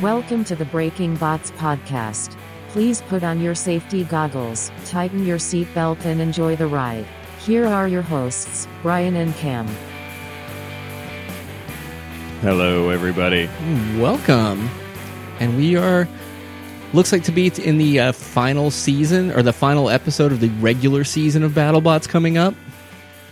[0.00, 2.34] Welcome to the Breaking Bots podcast.
[2.68, 7.04] Please put on your safety goggles, tighten your seatbelt, and enjoy the ride.
[7.40, 9.66] Here are your hosts, Brian and Cam.
[12.40, 13.50] Hello, everybody.
[14.00, 14.70] Welcome.
[15.38, 16.08] And we are,
[16.94, 20.48] looks like to be in the uh, final season or the final episode of the
[20.60, 22.54] regular season of BattleBots coming up.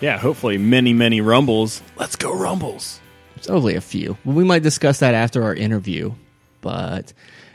[0.03, 1.81] Yeah, hopefully, many, many rumbles.
[1.97, 3.01] Let's go, rumbles.
[3.37, 4.19] It's only a few.
[4.27, 6.13] We might discuss that after our interview.
[6.69, 7.15] But,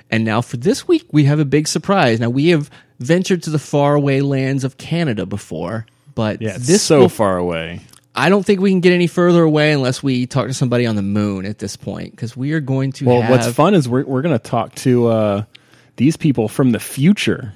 [0.09, 2.19] and now for this week, we have a big surprise.
[2.19, 7.01] Now, we have ventured to the faraway lands of Canada before, but Yeah, this so
[7.01, 7.81] will- far away.
[8.15, 10.95] I don't think we can get any further away unless we talk to somebody on
[10.95, 13.29] the moon at this point because we are going to Well, have.
[13.31, 15.43] what's fun is we're, we're going to talk to uh,
[15.95, 17.53] these people from the future.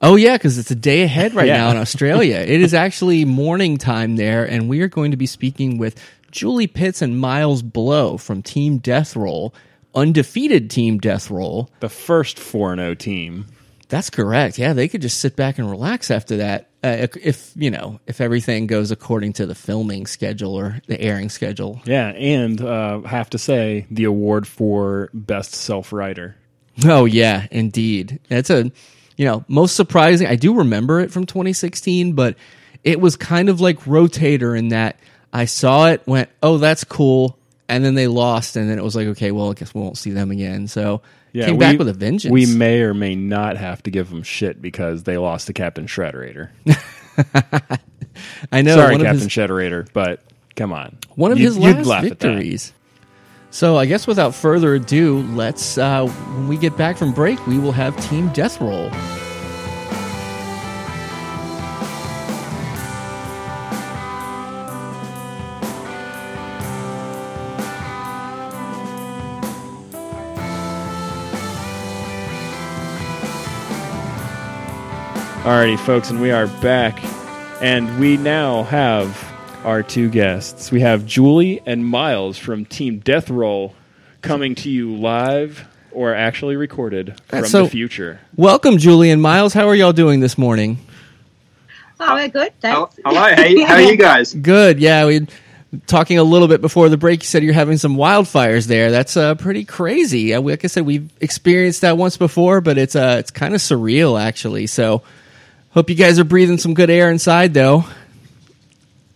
[0.00, 1.56] Oh yeah, because it's a day ahead right Yeah.
[1.58, 2.36] now in Australia.
[2.46, 5.98] it is actually morning time there, and we are going to be speaking with
[6.30, 9.52] Julie Pitts and Miles Blow from Team Death Roll,
[9.96, 11.70] undefeated Team Death Roll.
[11.80, 13.46] The first 4 0 team.
[13.88, 14.58] That's correct.
[14.58, 16.68] Yeah, they could just sit back and relax after that.
[16.84, 21.28] Uh, if, you know, if everything goes according to the filming schedule or the airing
[21.30, 21.80] schedule.
[21.84, 26.36] Yeah, and uh, have to say, the award for best self righter.
[26.84, 28.20] Oh yeah, indeed.
[28.28, 28.70] That's a
[29.16, 30.26] you know, most surprising.
[30.26, 32.36] I do remember it from 2016, but
[32.84, 35.00] it was kind of like Rotator in that
[35.32, 37.38] I saw it, went, "Oh, that's cool."
[37.68, 39.98] And then they lost and then it was like, "Okay, well, I guess we won't
[39.98, 42.30] see them again." So, Yeah, came we- back with a vengeance.
[42.32, 45.86] We may or may not have to give them shit because they lost to Captain
[45.86, 46.50] Shredderator.
[48.52, 50.20] I know Sorry, Captain his, Shredderator, but
[50.54, 50.96] come on.
[51.16, 52.72] one of You- his last victories.
[53.50, 57.58] So, I guess without further ado, let's uh when we get back from break, we
[57.58, 58.90] will have Team Death Roll.
[75.46, 76.98] Alrighty, folks, and we are back,
[77.62, 79.16] and we now have
[79.64, 80.72] our two guests.
[80.72, 83.72] We have Julie and Miles from Team Death Roll
[84.22, 88.18] coming to you live or actually recorded from so- the future.
[88.34, 89.54] Welcome, Julie and Miles.
[89.54, 90.78] How are y'all doing this morning?
[92.00, 92.52] Oh, we're good.
[92.60, 93.00] Hello, Thanks.
[93.04, 93.22] hello.
[93.36, 94.34] Hey, how are you guys?
[94.34, 94.80] Good.
[94.80, 95.28] Yeah, we
[95.86, 97.22] talking a little bit before the break.
[97.22, 98.90] You said you're having some wildfires there.
[98.90, 100.34] That's uh, pretty crazy.
[100.34, 103.60] Uh, Like I said, we've experienced that once before, but it's uh, it's kind of
[103.60, 104.66] surreal actually.
[104.66, 105.02] So,
[105.76, 107.84] hope you guys are breathing some good air inside, though.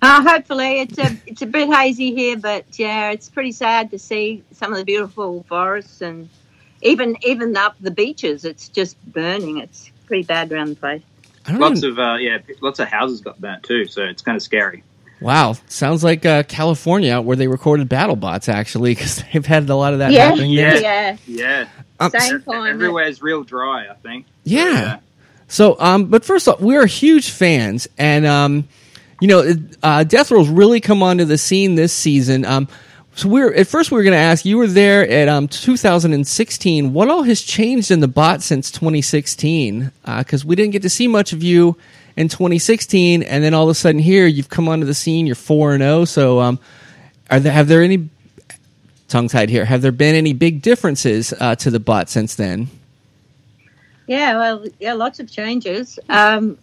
[0.03, 3.99] Uh, hopefully, it's a it's a bit hazy here, but yeah, it's pretty sad to
[3.99, 6.29] see some of the beautiful forests and
[6.83, 8.45] even even up the beaches.
[8.45, 9.59] It's just burning.
[9.59, 11.03] It's pretty bad around the place.
[11.51, 14.43] Lots even, of uh, yeah, lots of houses got burnt too, so it's kind of
[14.43, 14.83] scary.
[15.21, 19.75] wow, sounds like uh, California out where they recorded BattleBots actually, because they've had a
[19.77, 20.51] lot of that yeah, happening.
[20.53, 20.79] Yeah.
[20.79, 21.17] yeah.
[21.27, 22.71] Yeah, Um, Same Ev- climate.
[22.75, 23.87] everywhere's real dry.
[23.91, 24.25] I think.
[24.45, 25.01] Yeah.
[25.51, 28.69] So, um, but first off, we're huge fans, and um,
[29.21, 29.53] you know,
[29.83, 32.45] uh, Death Roll's really come onto the scene this season.
[32.45, 32.69] Um,
[33.17, 36.93] so we're at first we were going to ask you were there at um 2016.
[36.93, 39.91] What all has changed in the bot since 2016?
[40.07, 41.77] Because we didn't get to see much of you
[42.17, 45.27] in 2016, and then all of a sudden here you've come onto the scene.
[45.27, 46.05] You're four and zero.
[46.05, 46.61] So, um,
[47.29, 48.09] are there have there any
[49.09, 49.65] tongue tied here?
[49.65, 52.69] Have there been any big differences uh, to the bot since then?
[54.11, 55.97] Yeah, well, yeah, lots of changes.
[56.09, 56.59] Um,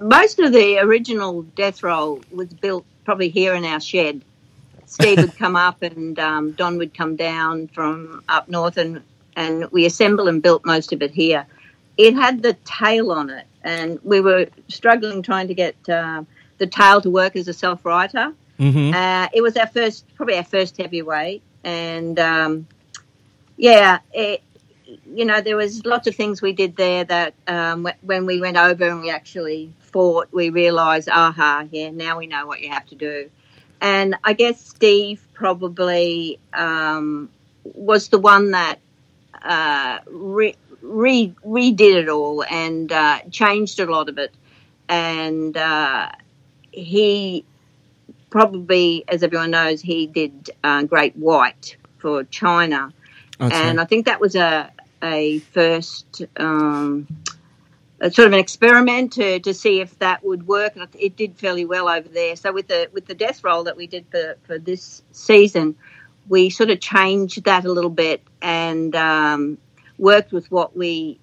[0.00, 4.22] most of the original death roll was built probably here in our shed.
[4.84, 9.04] Steve would come up and um, Don would come down from up north, and,
[9.36, 11.46] and we assembled and built most of it here.
[11.96, 16.24] It had the tail on it, and we were struggling trying to get uh,
[16.58, 18.34] the tail to work as a self righter.
[18.58, 18.94] Mm-hmm.
[18.96, 22.66] Uh, it was our first, probably our first heavyweight, and um,
[23.56, 24.42] yeah, it,
[25.14, 28.56] you know, there was lots of things we did there that um, when we went
[28.56, 32.86] over and we actually fought, we realised, aha, yeah, now we know what you have
[32.86, 33.30] to do.
[33.80, 37.30] And I guess Steve probably um,
[37.64, 38.78] was the one that
[39.42, 44.34] uh, re- re- redid it all and uh, changed a lot of it.
[44.88, 46.10] And uh,
[46.72, 47.44] he
[48.30, 52.92] probably, as everyone knows, he did uh, Great White for China,
[53.38, 57.06] and I think that was a a first um,
[58.00, 61.36] a sort of an experiment to, to see if that would work, and it did
[61.36, 62.36] fairly well over there.
[62.36, 65.76] So with the with the death roll that we did for, for this season,
[66.28, 69.58] we sort of changed that a little bit and um,
[69.98, 71.18] worked with what we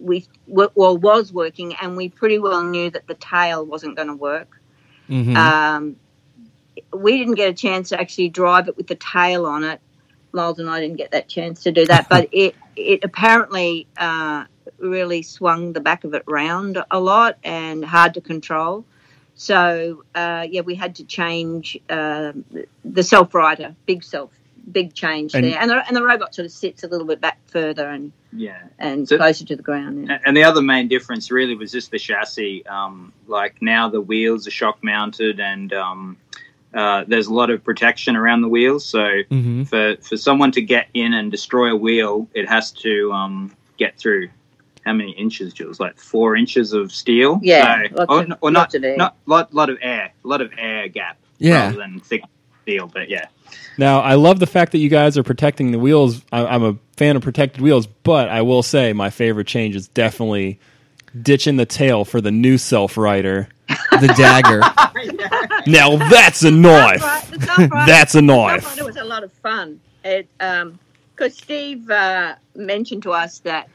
[0.00, 4.16] we well was working, and we pretty well knew that the tail wasn't going to
[4.16, 4.60] work.
[5.08, 5.36] Mhm.
[5.36, 5.96] Um,
[6.92, 9.80] we didn't get a chance to actually drive it with the tail on it
[10.34, 14.44] Miles and I didn't get that chance to do that, but it it apparently uh,
[14.78, 18.84] really swung the back of it round a lot and hard to control.
[19.36, 22.32] So uh, yeah, we had to change uh,
[22.84, 24.30] the self righter, big self,
[24.70, 27.20] big change And- there, and the, and the robot sort of sits a little bit
[27.20, 28.62] back further and Yeah.
[28.78, 30.06] and So- closer to the ground.
[30.06, 30.14] Yeah.
[30.14, 32.64] And- And the other main difference really was just the chassis.
[32.66, 36.16] Um, like now the wheels are shock mounted and um,
[36.74, 38.84] uh, there's a lot of protection around the wheels.
[38.84, 38.98] So
[39.30, 39.62] Mm-hmm.
[39.64, 43.96] for, for someone to get in and destroy a wheel, it has to um, get
[43.98, 44.28] through
[44.84, 45.80] how many inches, Jules?
[45.80, 47.38] Like four inches of steel?
[47.42, 48.96] Yeah, So, lots or, of- or not, lots of air.
[48.96, 51.66] not lot, lot of air, a lot of air gap Yeah.
[51.66, 52.22] rather than thick
[52.62, 52.88] steel.
[52.92, 53.26] But yeah.
[53.78, 56.22] Now, I love the fact that you guys are protecting the wheels.
[56.32, 59.88] I, I'm a fan of protected wheels, but I will say my favorite change is
[59.88, 60.58] definitely
[61.22, 63.48] ditching the tail for the new self righter.
[64.00, 64.60] The dagger.
[65.66, 67.00] Now that's a knife.
[67.00, 68.62] Self-righter- the self-righter- That's a knife.
[68.62, 69.80] Self-righter was a lot of fun.
[70.04, 73.68] It because Steve uh, mentioned to us that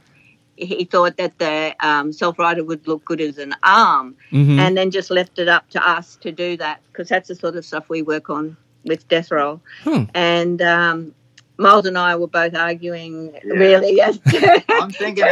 [0.58, 4.60] he thought that the um, self righter would look good as an arm, Mhm.
[4.60, 7.56] and then just left it up to us to do that because that's the sort
[7.56, 9.62] of stuff we work on with Death Roll.
[9.84, 10.04] Hmm.
[10.14, 11.16] And um,
[11.60, 13.54] Miles and I were both arguing Yeah.
[13.54, 14.02] really
[14.70, 15.26] I'm thinking,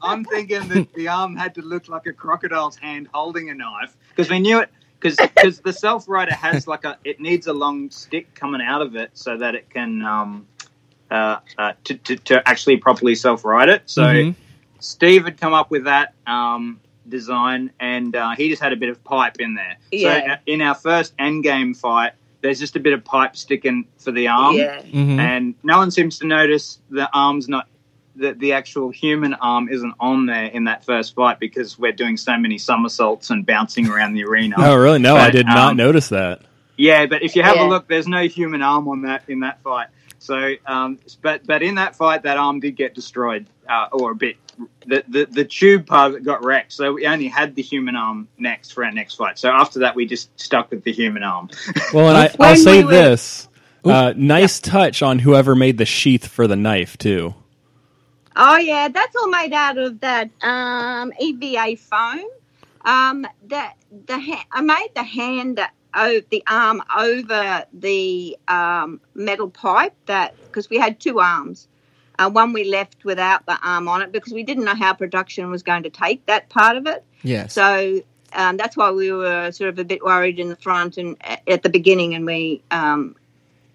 [0.00, 3.96] I'm thinking that the arm had to look like a crocodile's hand holding a knife
[4.10, 4.70] because we knew it.
[5.00, 8.96] Because the self righter has like a, it needs a long stick coming out of
[8.96, 10.46] it so that it can um,
[11.10, 13.82] uh, uh, to, to to actually properly self right it.
[13.86, 14.34] So Mhm.
[14.80, 18.88] Steve had come up with that um, design, and uh, he just had a bit
[18.88, 19.76] of pipe in there.
[19.92, 20.20] Yeah.
[20.20, 22.12] So uh, in our first Endgame fight,
[22.46, 24.80] there's just a bit of pipe sticking for the arm yeah.
[24.82, 25.18] Mhm.
[25.18, 27.66] and no one seems to notice the arm's not
[28.14, 32.16] that the actual human arm isn't on there in that first fight because we're doing
[32.16, 34.54] so many somersaults and bouncing around the arena.
[34.58, 35.00] Oh, really?
[35.00, 36.40] No, I But, did not um, notice that.
[36.78, 37.66] Yeah, but if you have Yeah.
[37.66, 39.88] a look, there's no human arm on that in that fight.
[40.26, 44.14] So, um, but but in that fight, that arm did get destroyed, uh, or a
[44.14, 44.36] bit.
[44.86, 46.72] The, the the tube part of it got wrecked.
[46.72, 49.38] So we only had the human arm next for our next fight.
[49.38, 51.50] So after that, we just stuck with the human arm.
[51.94, 53.48] Well, and I, I'll say we this:
[53.84, 57.34] uh, nice touch on whoever made the sheath for the knife too.
[58.34, 62.24] Oh yeah, that's all made out of that um, EVA foam.
[62.84, 63.64] Um, the
[64.06, 65.60] the ha- I made the hand
[65.96, 71.66] oh, the arm over the um, metal pipe that because we had two arms.
[72.18, 75.50] Uh, one we left without the arm on it because we didn't know how production
[75.50, 77.04] was going to take that part of it.
[77.22, 77.52] Yes.
[77.52, 78.00] So
[78.32, 81.16] um, that's why we were sort of a bit worried in the front and
[81.46, 83.16] at the beginning, and we um,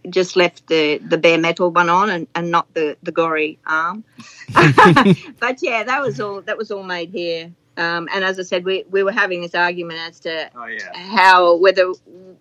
[0.09, 4.03] just left the, the bare metal one on and, and not the, the gory arm.
[4.53, 7.51] but yeah, that was all that was all made here.
[7.81, 10.97] Um, and as I said, we, we were having this argument as to Oh yeah.
[10.97, 11.85] how whether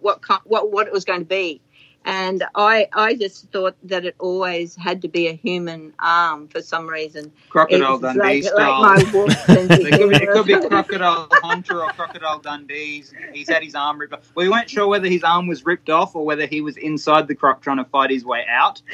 [0.00, 1.60] what what what it was going to be.
[2.06, 6.62] And I I just thought that it always had to be a human arm for
[6.62, 7.30] some reason.
[7.50, 8.80] Crocodile It's Dundee like, style.
[8.80, 10.68] like my wolf sense of It could, be, it could be.
[10.68, 12.86] Crocodile Hunter or Crocodile Dundee.
[12.96, 14.32] He's, he's had his arm ripped off.
[14.34, 17.34] We weren't sure whether his arm was ripped off or whether he was inside the
[17.34, 18.80] croc trying to fight his way out.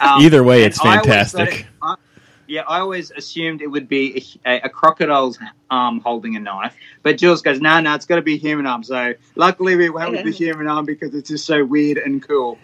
[0.00, 1.66] Um, Either way, it's fantastic.
[1.82, 1.96] I-
[2.48, 5.38] yeah, I always assumed it would be a, a crocodile's
[5.70, 6.74] arm holding a knife.
[7.02, 8.82] But Jules goes, no, no, it's got to be a human arm.
[8.82, 12.58] So luckily we went with the human arm because it's just so weird and cool.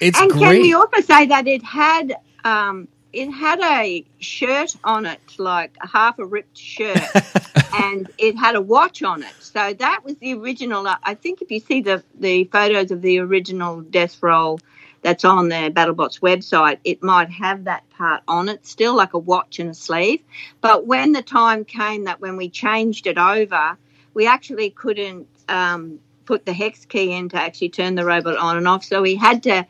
[0.00, 5.06] It's and can we also say that it had um, it had a shirt on
[5.06, 7.00] it, like a half a ripped shirt,
[7.74, 9.32] and it had a watch on it.
[9.40, 10.86] So that was the original.
[10.86, 14.60] I think if you see the the photos of the original Death Roll
[15.02, 19.18] that's on the BattleBots website, it might have that part on it still, like a
[19.18, 20.20] watch and a sleeve.
[20.60, 23.76] But when the time came that when we changed it over,
[24.14, 28.56] we actually couldn't um, put the hex key in to actually turn the robot on
[28.56, 28.84] and off.
[28.84, 29.66] So we had to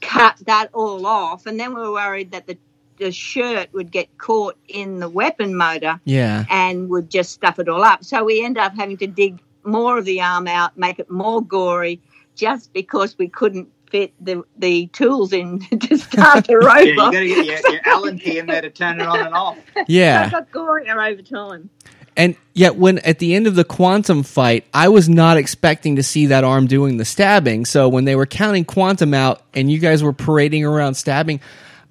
[0.00, 2.56] cut that all off, and then we were worried that the
[3.00, 6.44] the shirt would get caught in the weapon motor yeah.
[6.50, 8.04] and would just stuff it all up.
[8.04, 11.42] So we end up having to dig more of the arm out, make it more
[11.42, 12.00] gory,
[12.36, 17.10] just because we couldn't fit the the tools in to start the Yeah, you got
[17.10, 19.58] to get your, your Allen key in there to turn it on and off.
[19.74, 20.26] So Yeah.
[20.26, 21.70] it got gorier over time.
[22.16, 26.02] And yet, when at the end of the quantum fight, I was not expecting to
[26.02, 27.64] see that arm doing the stabbing.
[27.64, 31.40] So when they were counting quantum out and you guys were parading around stabbing,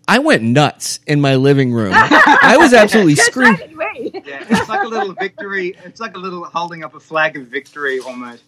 [0.08, 1.94] I went nuts in my living room.
[1.96, 3.58] I was absolutely Just screaming.
[3.58, 4.22] so did we.
[4.25, 5.75] Yeah, it's like a little victory.
[5.86, 8.44] It's like a little holding up a flag of victory almost.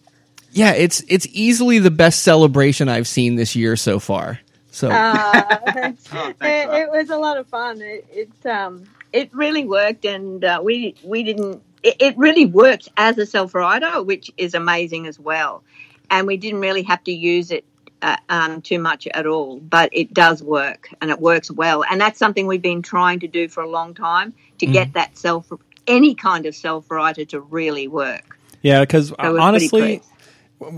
[0.52, 4.38] Yeah, it's it's easily the best celebration I've seen this year so far.
[4.70, 5.94] So Uh, it,
[6.40, 7.80] it was a lot of fun.
[7.80, 11.62] It, it um it really worked, and uh, we we didn't.
[11.82, 15.62] It, it really works as a self righter, which is amazing as well.
[16.10, 17.64] And we didn't really have to use it
[18.02, 21.84] uh, um, too much at all, but it does work and it works well.
[21.90, 24.72] And that's something we've been trying to do for a long time to Mm.
[24.72, 25.50] get that self,
[25.86, 28.38] any kind of self righter to really work.
[28.62, 30.04] Yeah, because So we're pretty honestly, pleased.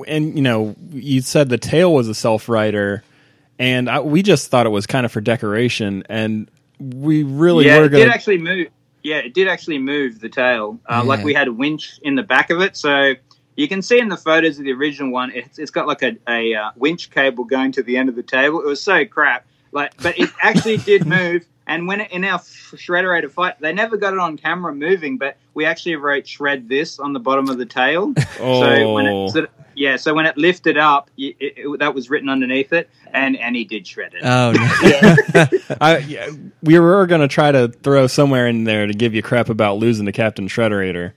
[0.07, 3.03] And you know, you said the tail was a self righter,
[3.59, 7.79] and I, we just thought it was kind of for decoration, and we really yeah,
[7.79, 8.15] were it going did to.
[8.15, 8.69] actually move.
[9.03, 10.81] Yeah, it did actually move the tail.
[10.87, 11.09] Uh, Yeah.
[11.09, 13.15] Like we had a winch in the back of it, so
[13.57, 16.17] you can see in the photos of the original one, it's, it's got like a,
[16.29, 18.61] a uh, winch cable going to the end of the table.
[18.61, 21.47] It was so crap, like, but it actually did move.
[21.67, 25.65] And when in our shredderator fight, they never got it on camera moving, but we
[25.65, 28.13] actually wrote "shred this" on the bottom of the tail.
[28.37, 29.27] So when Oh.
[29.27, 32.73] it, so, yeah, so when it lifted up, it, it, it- that was written underneath
[32.73, 34.21] it, and and he did shred it.
[34.25, 35.47] Oh, no.
[35.81, 36.29] I, yeah,
[36.63, 39.79] we were going to try to throw somewhere in there to give you crap about
[39.79, 41.13] losing to Captain Shredderator,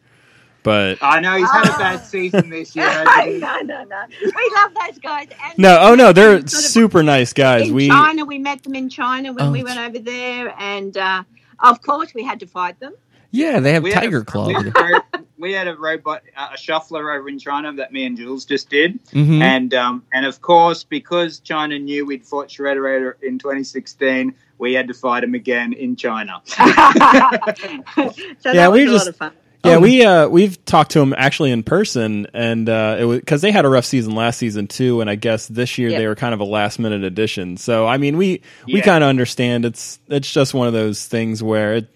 [0.68, 2.86] but I know he's had a bad season this year.
[3.06, 4.04] no, no, no.
[4.22, 5.30] We love those guys.
[5.46, 7.70] And no, oh no, they're sort of- super nice guys.
[7.70, 8.26] in We China.
[8.26, 11.24] We met them in China when Oh, we went over there, and uh,
[11.60, 12.94] of course we had to fight them.
[13.32, 14.48] yeah, they have We Tiger a- Claw.
[14.48, 17.94] We had, a ro- we had a robot, uh, a shuffler over in China that
[17.94, 19.42] me and Jules just did, Mhm.
[19.42, 24.88] and um, and of course because China knew we'd fought Shredderator in 2016, we had
[24.90, 26.42] to fight him again in China.
[26.48, 29.32] so Yeah, that was we a just- lot of fun.
[29.66, 29.80] Yeah, Oh.
[29.80, 33.52] we uh, we've talked to them actually in person, and uh, it was because they
[33.52, 36.00] had a rough season last season too, and I guess this year Yep.
[36.00, 37.58] they were kind of a last minute addition.
[37.58, 41.42] So I mean, we we kind of understand it's it's just one of those things
[41.44, 41.88] where it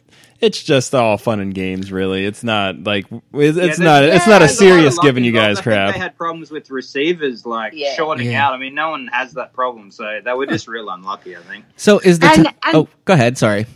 [0.42, 1.92] it's just all fun and games.
[1.92, 4.98] Really, it's not like it's, it's there's- not it's not a there's lot of serious
[4.98, 5.94] luck giving you guys I think crap.
[5.94, 7.94] They had problems with receivers like Yeah.
[7.94, 8.48] shorting Yeah.
[8.48, 8.54] out.
[8.54, 11.38] I mean, no one has that problem, so they were just real unlucky.
[11.38, 11.66] I think.
[11.78, 13.68] So is the And- ti- and- oh go ahead sorry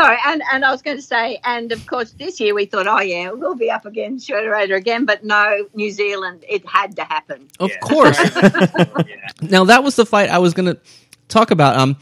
[0.00, 2.86] Sorry, and, and I was going to say, and of course, this year we thought,
[2.86, 7.04] oh yeah, we'll be up against Shredderator again, but no, New Zealand, it had to
[7.04, 7.48] happen.
[7.58, 7.78] of Yeah.
[7.80, 9.28] course yeah.
[9.42, 10.80] now that was the fight I was going to
[11.28, 11.96] talk about um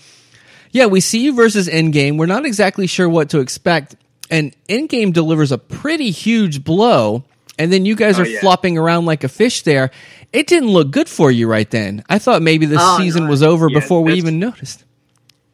[0.70, 3.94] yeah we see you versus Endgame we're not exactly sure what to expect
[4.30, 7.24] and Endgame delivers a pretty huge blow
[7.58, 8.40] and then you guys Oh, are yeah.
[8.40, 9.90] flopping around like a fish there
[10.32, 13.30] it didn't look good for you right then I thought maybe the Oh, season no.
[13.30, 14.84] was over Yeah, before we even noticed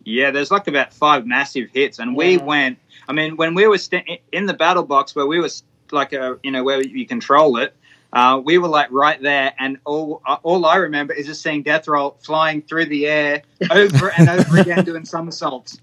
[0.04, 2.78] Yeah, there's like about five massive hits, and we went.
[3.08, 5.48] I mean, when we were st- in the battle box where we were
[5.92, 7.74] like a, you know, where you control it,
[8.12, 11.62] uh, we were like right there, and all uh, all I remember is just seeing
[11.62, 15.80] Death Roll flying through the air over and over again doing somersaults.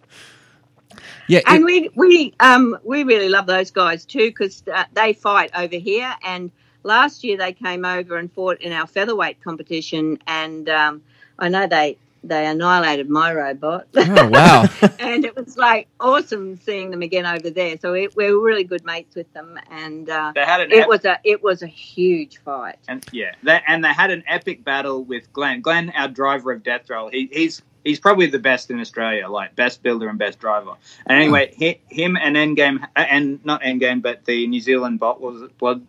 [1.28, 5.14] yeah it- And we we um we really love those guys too because uh, they
[5.14, 6.14] fight over here.
[6.24, 6.52] And
[6.84, 11.02] last year they came over and fought in our featherweight competition, and um,
[11.38, 13.88] I know they they annihilated my robot.
[13.96, 14.66] oh wow
[15.00, 17.78] and it was like awesome seeing them again over there.
[17.80, 20.82] So it, we were really good mates with them, and uh, They had an it
[20.82, 22.78] ep- was a it was a huge fight.
[22.88, 25.62] and yeah, they, and they had an epic battle with Glenn.
[25.62, 29.56] Glenn, our driver of Death Roll, he, he's he's probably the best in Australia, like
[29.56, 30.74] best builder and best driver.
[31.08, 35.20] And anyway, he, him and Endgame, uh, and not Endgame, but the New Zealand bot
[35.20, 35.84] was it Blood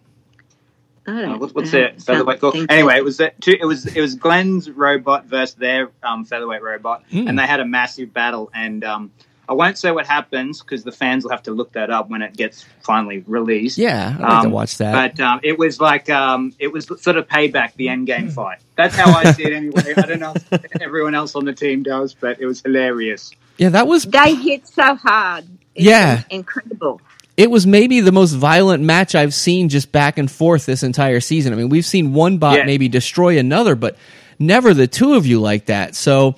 [1.06, 1.78] I Uh, don't what's what's know.
[1.80, 2.54] their featherweight called?
[2.54, 6.24] Something- Anyway, it was that two, it was it was Glenn's robot versus their um,
[6.24, 7.28] featherweight robot, Mm.
[7.28, 8.50] and they had a massive battle.
[8.54, 9.10] And um,
[9.48, 12.22] I won't say what happens because the fans will have to look that up when
[12.22, 13.76] it gets finally released.
[13.78, 16.86] yeah I'd like to Um, watch that But um, it was like um, it was
[17.02, 18.58] sort of payback, the Endgame fight.
[18.76, 19.94] That's how I see it anyway.
[19.96, 23.32] I don't know if everyone else on the team does, but it was hilarious.
[23.58, 25.44] yeah that was They hit so hard.
[25.74, 26.22] It's Yeah.
[26.30, 27.00] incredible.
[27.36, 31.20] It was maybe the most violent match I've seen just back and forth this entire
[31.20, 31.52] season.
[31.52, 32.64] I mean, we've seen one bot Yeah.
[32.64, 33.96] maybe destroy another, but
[34.38, 35.94] never the two of you like that.
[35.94, 36.36] So,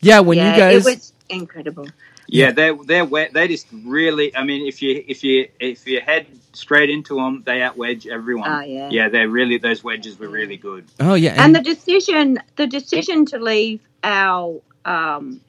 [0.00, 1.88] yeah, when yeah, you guys, it was incredible.
[2.28, 3.06] Yeah, they're they're.
[3.06, 4.34] They just really.
[4.36, 8.50] I mean, if you if you if you head straight into them, they outwedge everyone.
[8.50, 8.88] Oh, yeah.
[8.90, 9.08] yeah.
[9.08, 10.86] They're really those wedges were really good.
[10.98, 15.40] oh yeah, And the decision, the decision to leave our um,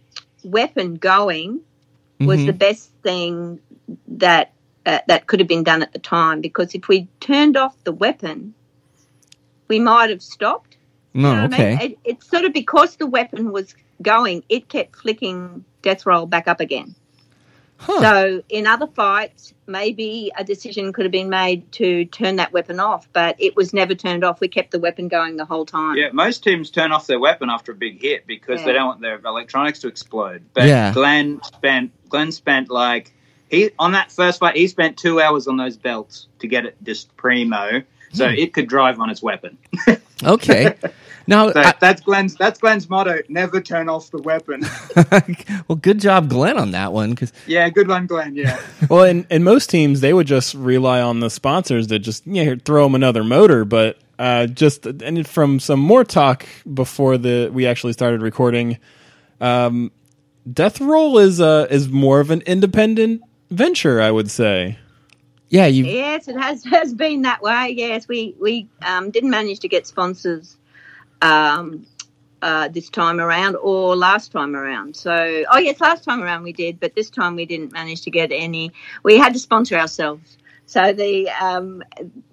[0.43, 1.61] weapon going
[2.19, 2.45] was Mhm.
[2.45, 3.59] the best thing
[4.07, 4.51] that
[4.87, 6.41] uh, that could have been done at the time.
[6.41, 8.53] Because if we turned off the weapon,
[9.67, 10.77] we might have stopped.
[11.13, 11.73] no, You know what I mean?
[11.75, 16.25] okay, It, it's sort of because the weapon was going, it kept flicking death roll
[16.25, 16.95] back up again.
[17.77, 17.99] huh.
[17.99, 22.79] So in other fights, maybe a decision could have been made to turn that weapon
[22.79, 24.39] off, but it was never turned off.
[24.39, 25.97] We kept the weapon going the whole time.
[25.97, 29.01] Yeah, most teams turn off their weapon after a big hit because they don't want
[29.01, 30.43] their electronics to explode.
[30.53, 30.93] But Yeah.
[30.93, 33.11] Glenn spent Glenn spent like
[33.49, 36.75] he on that first fight he spent two hours on those belts to get it
[36.83, 37.81] just primo,
[38.13, 38.35] so Hmm.
[38.35, 39.57] it could drive on its weapon.
[40.23, 40.75] okay.
[41.29, 44.61] Now, So I- that's Glenn's that's Glenn's motto: never turn off the weapon.
[45.67, 47.09] well, good job, Glenn, on that one.
[47.11, 48.35] Because yeah, good one, Glenn.
[48.35, 48.59] Yeah.
[48.89, 52.43] Well, in, in most teams, they would just rely on the sponsors to just yeah
[52.43, 53.65] here, throw them another motor.
[53.65, 58.77] But uh, just and from some more talk before the we actually started recording,
[59.41, 59.91] um,
[60.51, 64.77] Death Roll is uh, is more of an independent venture, I would say.
[65.49, 65.85] Yeah, you.
[65.85, 67.73] Yes, it has has been that way.
[67.75, 70.57] Yes, we we um, didn't manage to get sponsors
[71.21, 71.85] um,
[72.41, 74.95] uh, this time around or last time around.
[74.95, 78.11] So, oh yes, last time around we did, but this time we didn't manage to
[78.11, 78.71] get any.
[79.03, 80.36] We had to sponsor ourselves.
[80.69, 81.81] So the um,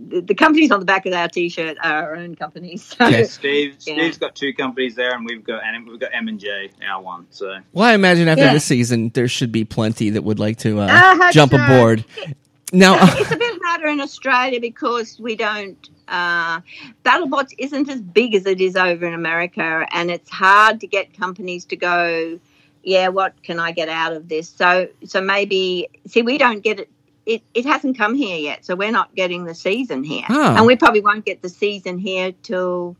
[0.00, 2.82] the, the companies on the back of our t-shirt are our own companies.
[2.98, 3.32] So, Yes.
[3.32, 3.94] Steve, Yeah.
[3.94, 7.00] Steve's got two companies there, and we've got and we've got M and J, our
[7.00, 7.26] one.
[7.30, 8.52] So Well, I imagine after Yeah.
[8.52, 11.64] this season, there should be plenty that would like to uh, I jump so.
[11.64, 12.04] aboard.
[12.72, 15.88] Now, it's a bit harder in Australia because we don't.
[16.08, 16.60] Uh,
[17.04, 21.16] BattleBots isn't as big as it is over in America, and it's hard to get
[21.16, 22.40] companies to go.
[22.82, 24.48] Yeah, what can I get out of this?
[24.48, 26.90] So, so maybe see, we don't get it.
[27.26, 30.56] It, it hasn't come here yet, so we're not getting the season here, Oh.
[30.56, 32.96] and we probably won't get the season here till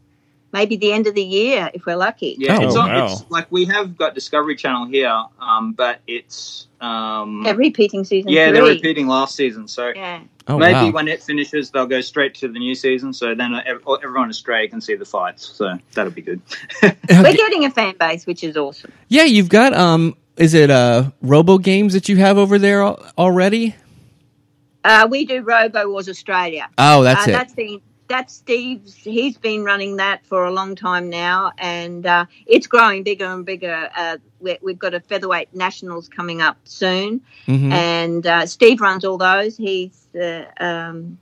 [0.52, 2.36] maybe the end of the year if we're lucky.
[2.38, 3.04] yeah, Oh, it's, on, wow.
[3.06, 8.30] it's like we have got Discovery Channel here, um, but it's um, They're repeating season
[8.30, 8.52] yeah, three.
[8.60, 9.66] they're repeating last season.
[9.68, 10.20] So Yeah.
[10.48, 10.90] oh, maybe wow.
[10.92, 13.12] when it finishes, they'll go straight to the new season.
[13.12, 15.44] So then everyone in Australia can see the fights.
[15.46, 16.40] So that'll be good.
[16.82, 18.92] We're getting a fan base, which is awesome.
[19.08, 23.04] yeah, you've got um, is it uh, Robo games that you have over there al-
[23.18, 23.74] already?
[24.84, 26.68] Uh, we do Robo Wars Australia.
[26.78, 27.32] Oh, that's uh, it.
[27.32, 28.94] That's been that's Steve's.
[28.94, 33.46] He's been running that for a long time now, and uh, it's growing bigger and
[33.46, 33.88] bigger.
[33.96, 37.72] Uh, we, we've got a featherweight nationals coming up soon, Mhm.
[37.72, 39.56] and uh, Steve runs all those.
[39.56, 41.18] He's the um,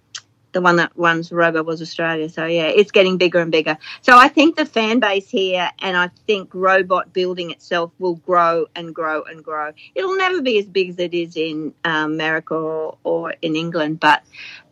[0.52, 2.28] the one that runs Robo Wars Australia.
[2.28, 3.76] So yeah, it's getting bigger and bigger.
[4.02, 8.66] So I think the fan base here, and I think robot building itself will grow
[8.74, 9.72] and grow and grow.
[9.94, 14.00] It'll never be as big as it is in um, America or, or in England,
[14.00, 14.22] but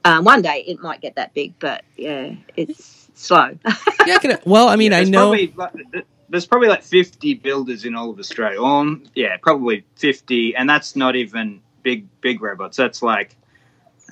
[0.05, 1.55] um, one day it might get that big.
[1.59, 3.59] But yeah, it's slow.
[4.07, 5.35] yeah, I well, I mean, I know.
[5.55, 8.63] Probably, there's probably like 50 builders in all of Australia.
[8.63, 12.77] Um, yeah, probably 50, and that's not even big big robots.
[12.77, 13.37] That's like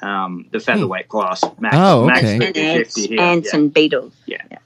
[0.03, 1.43] um, the featherweight class.
[1.59, 2.35] Max, Oh, max okay.
[2.35, 3.21] and 50, ants, 50 here.
[3.21, 3.53] ants
[4.27, 4.59] yeah.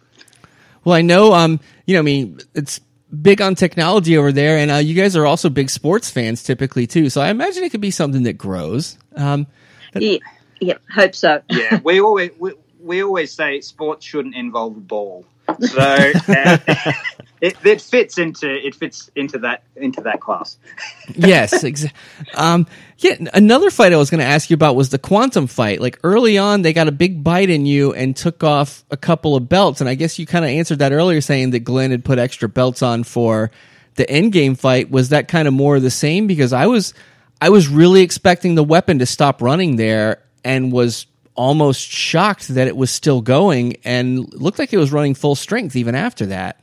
[0.85, 1.33] Well, I know.
[1.33, 2.81] Um, you know, I mean, it's
[3.21, 6.87] big on technology over there, and uh, you guys are also big sports fans typically
[6.87, 7.11] too.
[7.11, 8.99] So I imagine it could be something that grows.
[9.16, 9.47] Um,
[9.95, 10.18] Yeah,
[10.61, 11.42] yeah, hope so.
[11.51, 15.25] yeah, we always we, we always say sports shouldn't involve a ball.
[15.61, 15.79] So
[16.29, 16.59] uh,
[17.42, 20.57] it, it fits into it fits into that into that class.
[21.14, 22.00] yes, exactly.
[22.37, 25.81] Um, yeah, another fight I was going to ask you about was the quantum fight.
[25.81, 29.35] Like early on, they got a big bite in you and took off a couple
[29.35, 32.05] of belts, and I guess you kind of answered that earlier, saying that Glenn had
[32.05, 33.50] put extra belts on for
[33.96, 34.88] the Endgame fight.
[34.88, 36.28] Was that kind of more the same?
[36.28, 36.94] Because I was,
[37.40, 42.68] I was really expecting the weapon to stop running there, and was almost shocked that
[42.68, 46.62] it was still going and looked like it was running full strength even after that.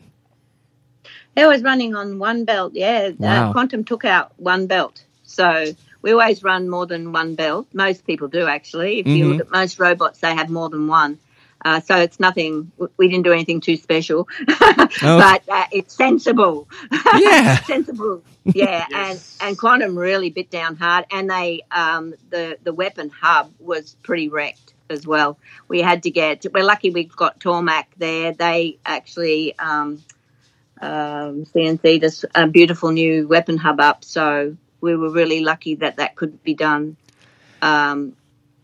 [1.40, 2.74] They was running on one belt.
[2.76, 3.50] Yeah, Wow.
[3.50, 5.02] uh, Quantum took out one belt.
[5.24, 5.68] So
[6.02, 7.68] we always run more than one belt.
[7.74, 9.00] Most people do actually.
[9.00, 9.30] If you Mhm.
[9.30, 11.18] look at most robots, they have more than one.
[11.64, 12.72] Uh, so it's nothing.
[12.98, 14.28] We didn't do anything too special,
[15.02, 16.68] but uh, it's sensible.
[17.18, 17.60] Yeah.
[17.64, 18.22] sensible.
[18.46, 19.38] Yeah, Yes.
[19.42, 23.96] and and Quantum really bit down hard, and they um, the the weapon hub was
[24.02, 25.38] pretty wrecked as well.
[25.68, 26.46] We had to get.
[26.54, 28.32] We're lucky we've got Tormac there.
[28.34, 30.02] They actually um,
[30.82, 35.98] um, CNC this a beautiful new weapon hub up, so we were really lucky that
[35.98, 36.96] that could be done.
[37.62, 38.16] Um,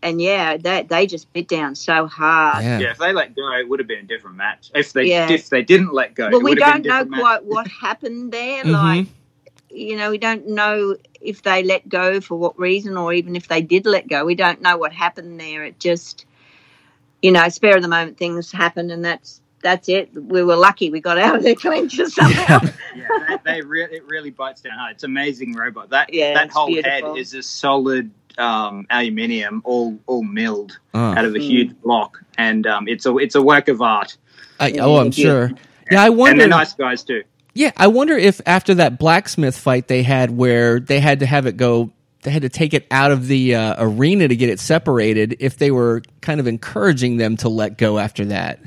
[0.02, 2.64] and yeah, they they just bit down so hard.
[2.64, 2.78] Yeah.
[2.78, 4.70] Yeah, if they let go, it would have been a different match.
[4.74, 5.30] If they Yeah.
[5.30, 7.20] if they didn't let go, Well, it we would don't been know different match.
[7.20, 8.64] quite what happened there.
[8.64, 8.72] Mhm.
[8.72, 9.06] Like,
[9.70, 13.48] you know, we don't know if they let go for what reason, or even if
[13.48, 14.24] they did let go.
[14.24, 15.64] We don't know what happened there.
[15.64, 16.24] It just,
[17.20, 20.10] you know, spare of the moment things happen, and that's that's it.
[20.14, 22.60] We were lucky we got out of the clinches somehow.
[22.94, 24.92] yeah, they, they re- it really bites down hard.
[24.94, 25.90] It's an amazing robot.
[25.90, 26.90] That Yeah, that whole beautiful.
[27.14, 31.00] head is a solid um, aluminium, all all milled Oh.
[31.00, 31.42] out of a Mm.
[31.42, 34.16] huge block, and um, it's a it's a work of art.
[34.60, 35.10] I, oh, I'm Yeah.
[35.24, 35.50] sure.
[35.90, 36.38] Yeah, I And wonder.
[36.40, 37.22] they're nice guys too.
[37.54, 41.46] Yeah, I wonder if after that blacksmith fight they had, where they had to have
[41.46, 41.90] it go,
[42.22, 45.36] they had to take it out of the uh, arena to get it separated.
[45.40, 48.60] If they were kind of encouraging them to let go after that,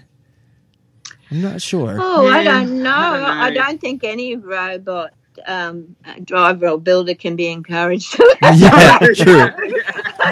[1.32, 2.00] I'm not sure.
[2.00, 2.92] Oh, I Yeah, don't know.
[2.92, 3.32] I don't know.
[3.42, 5.12] I don't think any robot
[5.48, 8.38] um, driver or builder can be encouraged to.
[8.56, 9.50] Yeah, true.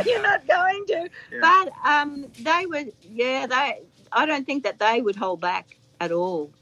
[0.05, 1.09] You're not going to.
[1.31, 1.39] Yeah.
[1.41, 3.81] But um, they would, yeah, they.
[4.11, 6.53] I don't think that they would hold back at all.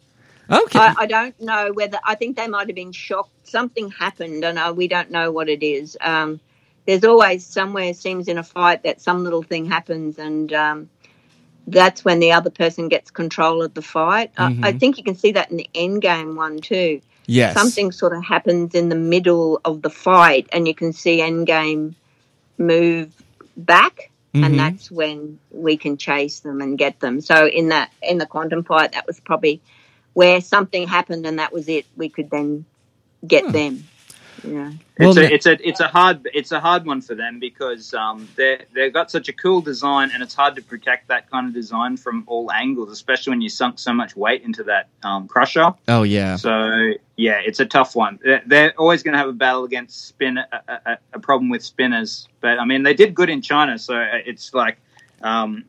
[0.51, 1.99] Okay, I, I don't know whether.
[2.03, 3.47] I think they might have been shocked.
[3.47, 5.97] Something happened, and uh, we don't know what it is.
[6.01, 6.41] Um,
[6.87, 10.89] there's always somewhere seems in a fight that some little thing happens, and um,
[11.67, 14.31] that's when the other person gets control of the fight.
[14.37, 14.79] I, I Mhm.
[14.79, 17.01] think you can see that in the Endgame one too.
[17.25, 17.53] Yes.
[17.53, 21.95] Something sort of happens in the middle of the fight, and you can see Endgame
[22.57, 23.11] move
[23.57, 24.45] back, Mhm.
[24.45, 27.21] and that's when we can chase them and get them.
[27.21, 29.61] So in that in the quantum fight, that was probably
[30.13, 31.85] where something happened, and that was it.
[31.97, 32.65] We could then
[33.25, 33.51] get Hmm.
[33.51, 33.83] them.
[34.47, 34.71] Yeah.
[34.97, 37.93] It's na- a it's a it's a hard it's a hard one for them because
[37.93, 41.47] um, they they've got such a cool design and it's hard to protect that kind
[41.47, 45.27] of design from all angles, especially when you sunk so much weight into that um,
[45.27, 45.73] crusher.
[45.87, 46.35] Oh yeah.
[46.37, 48.19] So yeah, it's a tough one.
[48.23, 50.47] They're, they're always going to have a battle against spin a,
[50.85, 54.53] a, a problem with spinners, but I mean they did good in China, so it's
[54.53, 54.77] like.
[55.21, 55.65] Um,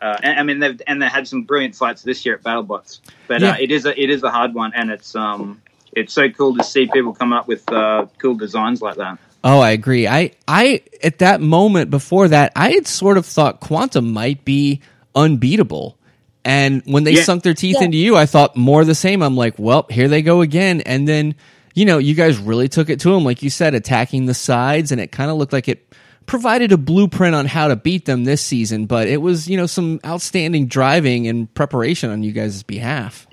[0.00, 3.00] uh, and, I mean, they've and they had some brilliant fights this year at BattleBots,
[3.26, 3.52] but Yeah.
[3.52, 5.62] uh, it is a it is a hard one, and it's um
[5.96, 9.18] it's so cool to see people come up with uh, cool designs like that.
[9.42, 10.08] Oh, I agree.
[10.08, 14.80] I, I, at that moment before that, I had sort of thought Quantum might be
[15.14, 15.98] unbeatable.
[16.44, 17.22] And when they Yeah.
[17.24, 17.84] sunk their teeth Yeah.
[17.86, 19.22] into you, I thought more the same.
[19.22, 20.80] I'm like, well, here they go again.
[20.82, 21.34] And then,
[21.74, 24.92] you know, you guys really took it to them, like you said, attacking the sides,
[24.92, 25.94] and it kind of looked like it
[26.26, 28.86] provided a blueprint on how to beat them this season.
[28.86, 33.26] But it was, you know, some outstanding driving and preparation on you guys' behalf.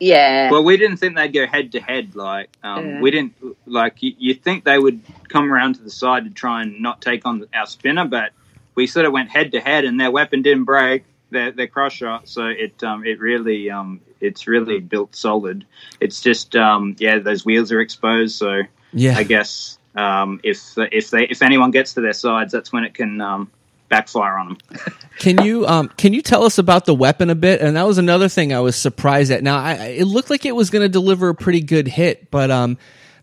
[0.00, 0.50] Yeah.
[0.50, 2.14] Well, we didn't think they'd go head to head.
[2.16, 3.00] Like um, Yeah.
[3.00, 3.34] we didn't
[3.66, 7.00] like you, you think they would come around to the side to try and not
[7.00, 8.32] take on our spinner, but
[8.74, 11.04] we sort of went head to head, and their weapon didn't break.
[11.30, 15.66] Their their crusher, so it um, it really um, it's really built solid.
[16.00, 19.16] It's just um, yeah, those wheels are exposed, so Yeah.
[19.18, 22.94] I guess um, if if they if anyone gets to their sides, that's when it
[22.94, 23.50] can um,
[23.88, 24.58] backfire on them.
[25.18, 27.60] Can you um can you tell us about the weapon a bit?
[27.62, 29.42] And that was another thing I was surprised at.
[29.42, 32.30] Now, I, I- it looked like it was going to deliver a pretty good hit,
[32.30, 32.76] but um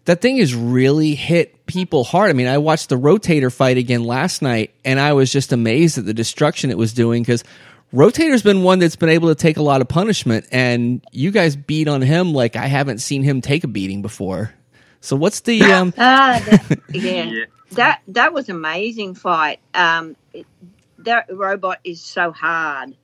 [0.06, 2.30] that thing has really hit people hard.
[2.30, 5.98] I mean, I watched the rotator fight again last night, and I was just amazed
[5.98, 7.44] at the destruction it was doing because
[7.94, 11.56] Rotator's been one that's been able to take a lot of punishment, and you guys
[11.56, 14.52] beat on him like I haven't seen him take a beating before.
[15.00, 17.24] So what's the um Ah, that, yeah.
[17.26, 17.46] Yeah.
[17.74, 19.60] That that was amazing fight.
[19.74, 20.18] Um, it,
[21.00, 22.96] that robot is so hard,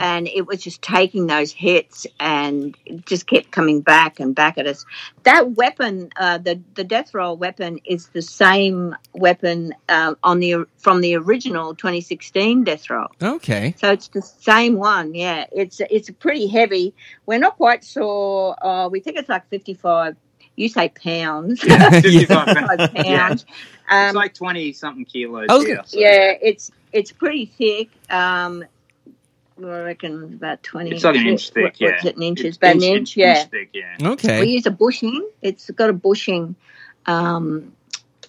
[0.00, 4.66] and it was just taking those hits and just kept coming back and back at
[4.66, 4.84] us.
[5.22, 10.66] That weapon, uh, the the death roll weapon, is the same weapon uh, on the
[10.76, 13.08] from the original 2016 death roll.
[13.22, 13.74] okay?
[13.78, 15.46] So it's the same one, yeah.
[15.52, 16.94] It's it's pretty heavy.
[17.24, 18.56] We're not quite sure.
[18.60, 20.16] Uh, we think it's like 55.
[20.54, 21.62] You say pounds.
[21.66, 21.88] Yeah.
[21.90, 23.44] 55 55 pounds.
[23.44, 25.46] It's Um, like twenty something kilos.
[25.48, 27.90] I was here, gonna- so- yeah, it's it's pretty thick.
[28.10, 28.64] Um,
[29.62, 30.92] I reckon about twenty.
[30.92, 32.10] It's like an inch thick, what- What's yeah.
[32.10, 32.44] it in inches?
[32.46, 33.44] It's About an inch, yeah.
[33.44, 33.96] thick, yeah.
[34.00, 34.40] Okay.
[34.40, 35.28] We use a bushing.
[35.42, 36.54] It's got a bushing,
[37.06, 37.72] um,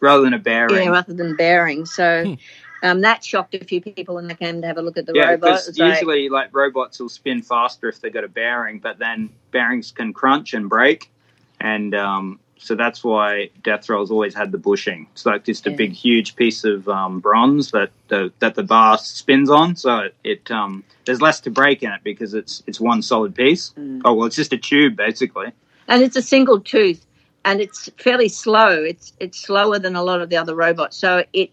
[0.02, 0.76] Rather than a bearing.
[0.86, 1.86] yeah, rather than bearing.
[1.86, 2.26] So.
[2.26, 2.34] Hmm.
[2.82, 5.12] Um, that shocked a few people when they came to have a look at the
[5.14, 5.42] Yeah, robot.
[5.42, 8.98] because It's like- usually like robots will spin faster if they've got a bearing, but
[9.00, 11.12] then bearings can crunch and break,
[11.60, 15.08] and um, so that's why Death Roll's always had the bushing.
[15.14, 15.76] It's like just a Yeah.
[15.78, 20.16] big, huge piece of um, bronze that the that the bar spins on, so it,
[20.24, 23.72] it um, there's less to break in it because it's it's one solid piece.
[23.78, 24.02] Mm.
[24.06, 25.52] Oh well, it's just a tube basically.
[25.88, 27.06] and it's a single tooth
[27.46, 31.24] and it's fairly slow it's it's slower than a lot of the other robots so
[31.34, 31.50] it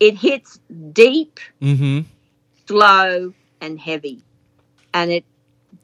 [0.00, 0.58] it hits
[0.92, 2.00] deep Mm-hmm.
[2.66, 4.22] slow and heavy
[4.94, 5.24] and it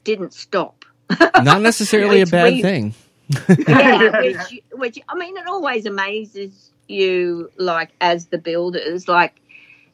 [0.03, 0.83] didn't stop
[1.43, 2.93] Not necessarily a bad really- thing.
[3.67, 9.41] yeah which, which i mean it always amazes you like as the builders like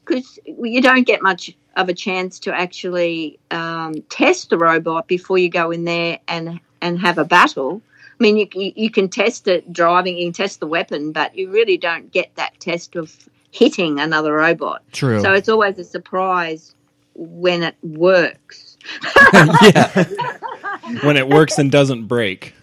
[0.06, 5.38] because you don't get much of a chance to actually um, test the robot before
[5.38, 7.82] you go in there and and have a battle
[8.22, 11.36] I mean, you, you you can test it driving, you can test the weapon, but
[11.36, 13.18] you really don't get that test of
[13.50, 14.84] hitting another robot.
[14.92, 15.22] True.
[15.22, 16.76] So it's always a surprise
[17.16, 18.78] when it works.
[19.34, 20.06] yeah.
[21.02, 22.54] when it works and doesn't break.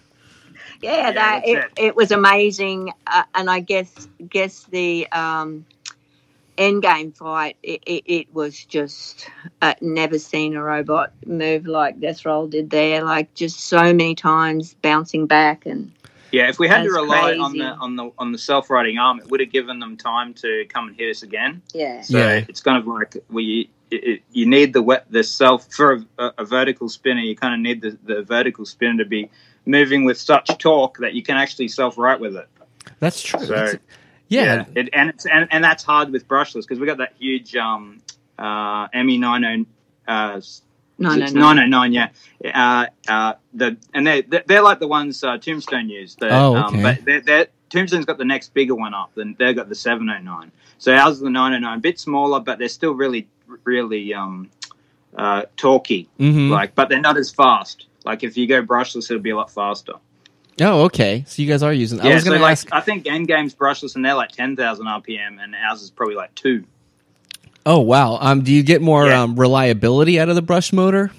[0.81, 1.71] Yeah, Yeah, that, it, it.
[1.77, 5.65] it was amazing, uh, and I guess guess the um,
[6.57, 9.29] Endgame fight it, it, it was just
[9.61, 14.15] uh, never seen a robot move like Death Roll did there, like just so many
[14.15, 15.91] times bouncing back and
[16.31, 18.97] Yeah, if we had to That's rely on the on the on the self righting
[18.97, 21.61] arm, it would have given them time to come and hit us again.
[21.73, 22.45] yeah, So Yeah.
[22.47, 26.31] it's kind of like we it, it, you need the wet the self for a,
[26.39, 27.21] a vertical spinner.
[27.21, 29.29] You kind of need the, the vertical spinner to be
[29.65, 32.47] moving with such torque that you can actually self right with it.
[32.99, 33.39] That's true.
[33.41, 33.77] So, That's-
[34.27, 34.65] yeah.
[34.75, 38.01] it, and it's and, and that's hard with brushless because we got that huge um
[38.37, 39.65] uh ME nine
[40.07, 40.41] oh uh
[41.01, 41.53] no, no, it's no.
[41.53, 42.09] 909, yeah.
[42.53, 46.19] Uh, uh, the and they they're, they're like the ones uh, Tombstone used.
[46.19, 46.77] The, Oh, okay.
[46.77, 49.11] um, but they're, they're, Tombstone's got the next bigger one up.
[49.15, 50.51] Then they've got the 709.
[50.77, 53.27] So ours is the 909, a bit smaller, but they're still really,
[53.63, 54.49] really um,
[55.17, 56.07] uh, torquey.
[56.19, 56.49] Mhm.
[56.49, 57.85] Like, but they're not as fast.
[58.09, 59.93] Like if you go brushless, it'll be a lot faster.
[60.61, 61.23] Oh, okay.
[61.27, 62.01] So you guys are using.
[62.01, 62.67] I yeah, was so going to like ask.
[62.71, 66.33] I think Endgame's brushless and they're like ten thousand RPM, and ours is probably like
[66.33, 66.63] two.
[67.67, 68.17] Oh, wow.
[68.19, 69.21] Um, do you get more Yeah.
[69.21, 71.11] um, reliability out of the brush motor?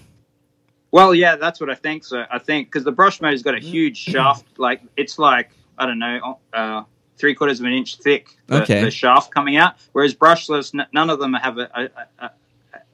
[0.90, 2.02] Well, yeah, that's what I think.
[2.04, 5.86] So I think because the brush motor's got a huge shaft, like it's like I
[5.86, 6.82] don't know, uh,
[7.18, 8.36] three quarters of an inch thick.
[8.48, 8.82] The, Okay.
[8.82, 12.30] the shaft coming out, whereas brushless, n- none of them have a, a, a, a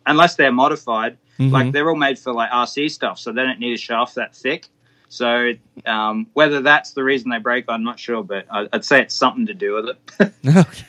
[0.05, 1.17] unless they're modified.
[1.39, 1.51] Mhm.
[1.53, 4.35] Like they're all made for like RC stuff, so they don't need a shaft that
[4.35, 4.67] thick.
[5.09, 5.53] So
[5.87, 9.15] um, whether that's the reason they break, I'm not sure, but I- I'd say it's
[9.15, 10.33] something to do with it.
[10.57, 10.85] Okay.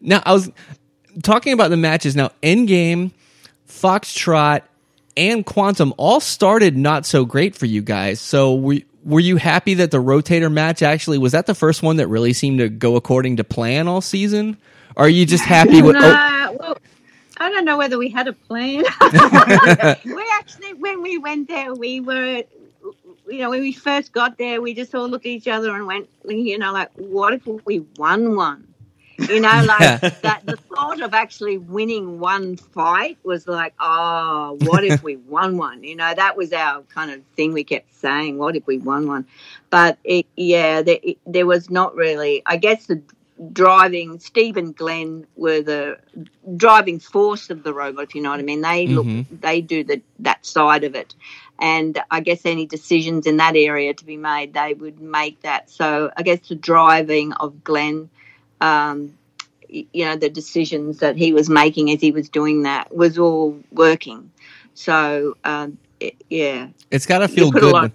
[0.00, 0.50] Now I was
[1.22, 2.16] talking about the matches.
[2.16, 3.12] Now Endgame,
[3.68, 4.62] Foxtrot,
[5.16, 8.20] and Quantum all started not so great for you guys.
[8.20, 11.96] So were were you happy that the rotator match actually was that the first one
[11.96, 14.56] that really seemed to go according to plan all season?
[14.96, 15.94] Or are you just happy with?
[15.96, 16.78] no, Oh, well,
[17.42, 18.84] I don't know whether we had a plan.
[20.04, 22.44] we actually, when we went there, we were,
[23.28, 25.86] you know, when we first got there, we just all looked at each other and
[25.86, 28.74] went, you know, like, what if we won one?
[29.28, 30.10] You know, like Yeah.
[30.22, 30.42] that.
[30.46, 35.82] The thought of actually winning one fight was like, oh, what if we won one?
[35.84, 37.52] You know, that was our kind of thing.
[37.52, 39.26] We kept saying, what if we won one?
[39.70, 42.42] But it, yeah, there, it, there was not really.
[42.46, 43.02] I guess the
[43.52, 45.98] driving Steve and Glenn were the
[46.56, 48.14] driving force of the robot.
[48.14, 48.60] You know what I mean?
[48.60, 49.26] They look, Mhm.
[49.40, 51.14] they do the that side of it,
[51.58, 55.70] and I guess any decisions in that area to be made, they would make that.
[55.70, 58.10] So I guess the driving of Glenn.
[58.60, 59.14] Um,
[59.72, 63.58] you know the decisions that he was making as he was doing that was all
[63.72, 64.30] working.
[64.74, 67.72] So um, it, yeah, it's got to feel good.
[67.72, 67.92] lot-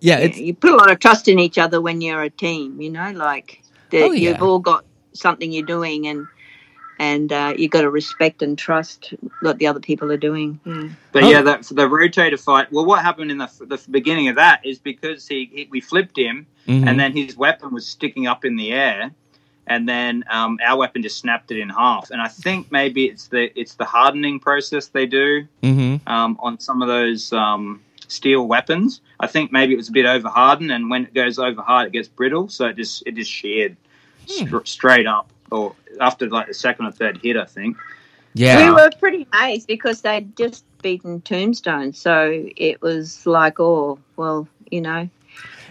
[0.00, 2.30] yeah, yeah, it's you put a lot of trust in each other when you're a
[2.30, 2.80] team.
[2.80, 4.30] You know, like that Oh, yeah.
[4.30, 6.26] you've all got something you're doing, and
[6.98, 10.60] and uh, you got to respect and trust what the other people are doing.
[10.66, 10.88] Yeah.
[11.12, 11.30] But Oh.
[11.30, 12.70] yeah, that the rotator fight.
[12.70, 16.18] Well, what happened in the, the beginning of that is because he, he we flipped
[16.18, 16.86] him, mhm.
[16.86, 19.12] and then his weapon was sticking up in the air,
[19.66, 22.10] and then um, our weapon just snapped it in half.
[22.10, 26.06] And I think maybe it's the it's the hardening process they do Mhm.
[26.06, 29.00] um, on some of those um, steel weapons.
[29.18, 31.88] I think maybe it was a bit over hardened, and when it goes over hard,
[31.88, 33.76] it gets brittle, so it just it just sheared
[34.26, 37.76] str- straight up, or after like the second or third hit, I think.
[38.34, 38.66] yeah.
[38.66, 44.48] We were pretty amazed because they'd just beaten Tombstone, so it was like, oh well,
[44.70, 45.08] you know,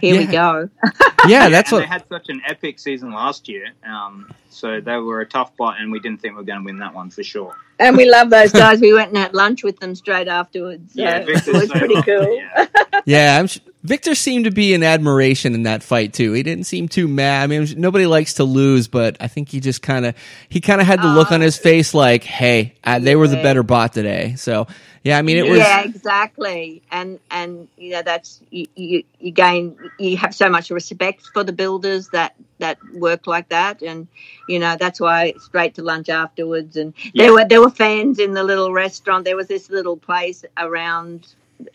[0.00, 0.68] here we go.
[1.28, 3.68] yeah, that's and what they had such an epic season last year.
[3.84, 6.64] Um, so they were a tough bot, and we didn't think we were going to
[6.64, 7.54] win that one for sure.
[7.80, 8.80] And we love those guys.
[8.80, 10.92] We went and had lunch with them straight afterwards.
[10.94, 12.36] So Yeah, it was so pretty lucky, cool.
[12.36, 12.66] yeah.
[13.06, 16.32] Yeah, I'm, sh- Victor seemed to be in admiration in that fight too.
[16.32, 17.44] He didn't seem too mad.
[17.44, 20.14] I mean, nobody likes to lose, but I think he just kind of
[20.50, 23.36] he kind of had the look on his face like, "Hey, uh, they were the
[23.36, 24.66] better bot today." So,
[25.02, 26.82] yeah, I mean, it was yeah, exactly.
[26.90, 31.42] And and you know that's you, you you gain you have so much respect for
[31.42, 34.08] the builders that that work like that, and
[34.46, 36.76] you know that's why straight to lunch afterwards.
[36.76, 37.24] And Yeah.
[37.24, 39.24] there were there were fans in the little restaurant.
[39.24, 41.26] There was this little place around.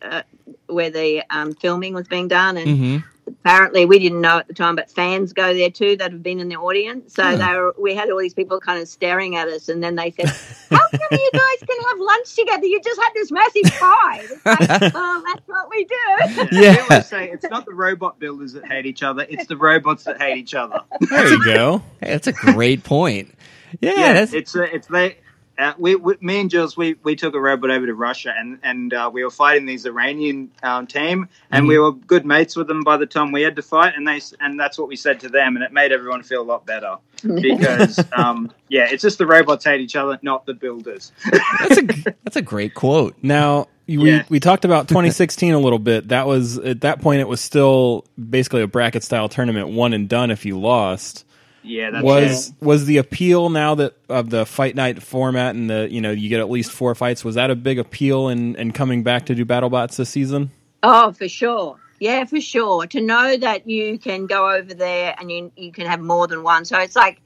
[0.01, 0.21] Uh,
[0.67, 3.03] where the um, filming was being done, and Mhm.
[3.27, 6.39] apparently we didn't know at the time, but fans go there too that have been
[6.39, 7.13] in the audience.
[7.13, 7.37] So Huh.
[7.37, 10.11] they were, we had all these people kind of staring at us, and then they
[10.11, 10.25] said,
[10.71, 12.65] "How come you guys can have lunch together?
[12.65, 16.47] You just had this massive pie." It's like, well, that's what we do.
[16.51, 16.73] Yeah.
[16.73, 20.03] We always say it's not the robot builders that hate each other; it's the robots
[20.05, 20.81] that hate each other.
[21.09, 21.81] There you go.
[22.01, 23.33] Hey, that's a great point.
[23.81, 25.17] Yeah, yeah, that's it's uh, it's they.
[25.57, 28.59] Uh, we, we, me and Jules, we, we took a robot over to Russia, and
[28.63, 31.67] and uh, we were fighting these Iranian um, team, and Mm-hmm.
[31.69, 34.19] we were good mates with them by the time we had to fight, and they
[34.41, 36.97] and that's what we said to them, and it made everyone feel a lot better
[37.41, 41.11] because um, yeah, it's just the robots hate each other, not the builders.
[41.31, 41.83] that's a
[42.23, 43.15] that's a great quote.
[43.21, 44.23] Now we Yeah.
[44.29, 46.09] we talked about 2016 a little bit.
[46.09, 50.09] That was at that point it was still basically a bracket style tournament, one and
[50.09, 51.23] done if you lost.
[51.65, 55.87] Yeah, that's was was the appeal now that of the fight night format and the
[55.91, 58.71] you know you get at least four fights was that a big appeal in, in
[58.71, 60.51] coming back to do BattleBots this season?
[60.83, 61.77] Oh, for sure.
[61.99, 62.85] Yeah, for sure.
[62.87, 66.43] To know that you can go over there and you you can have more than
[66.43, 66.65] one.
[66.65, 67.21] So it's like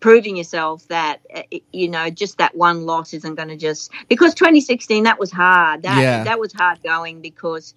[0.00, 4.34] proving yourself that uh, you know just that one loss isn't going to just because
[4.34, 5.82] 2016 that was hard.
[5.82, 6.24] That Yeah.
[6.24, 7.74] that was hard going because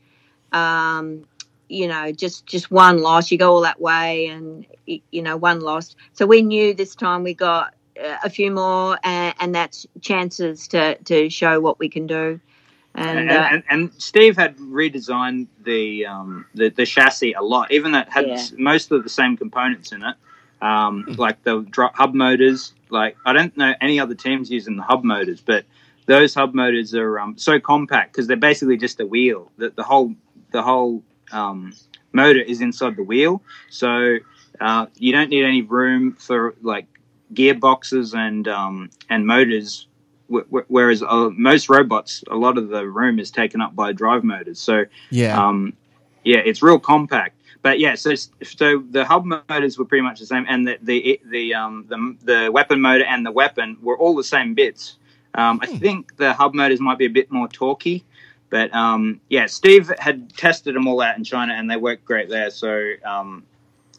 [0.51, 1.25] um
[1.69, 5.61] you know just just one loss you go all that way and you know one
[5.61, 5.95] loss.
[6.13, 7.73] So we knew this time we got
[8.03, 12.39] uh, a few more and, and that's chances to to show what we can do.
[12.97, 17.71] And, and, uh, and, and Steve had redesigned the, um, the the chassis a lot,
[17.71, 18.47] even that had Yeah.
[18.57, 20.15] most of the same components in it,
[20.61, 22.73] um, like the hub motors.
[22.89, 25.65] Like I don't know any other teams using the hub motors, but
[26.05, 29.51] those hub motors are um, so compact because they're basically just a wheel.
[29.57, 30.15] that the whole
[30.51, 31.73] the whole um,
[32.13, 34.17] motor is inside the wheel, so
[34.61, 36.87] uh, you don't need any room for like
[37.33, 39.87] gearboxes and um, and motors.
[40.31, 43.91] wh- wh- Whereas uh, most robots, a lot of the room is taken up by
[43.91, 44.59] drive motors.
[44.59, 45.45] So Yeah.
[45.47, 45.73] um,
[46.23, 47.39] yeah, it's real compact.
[47.61, 51.19] But yeah, so so the hub motors were pretty much the same, and the the
[51.25, 54.97] the um, the, the weapon motor and the weapon were all the same bits.
[55.33, 58.03] Um, I think the hub motors might be a bit more torquey,
[58.55, 62.29] but um, yeah, Steve had tested them all out in China, and they worked great
[62.29, 62.49] there.
[62.49, 63.43] So um,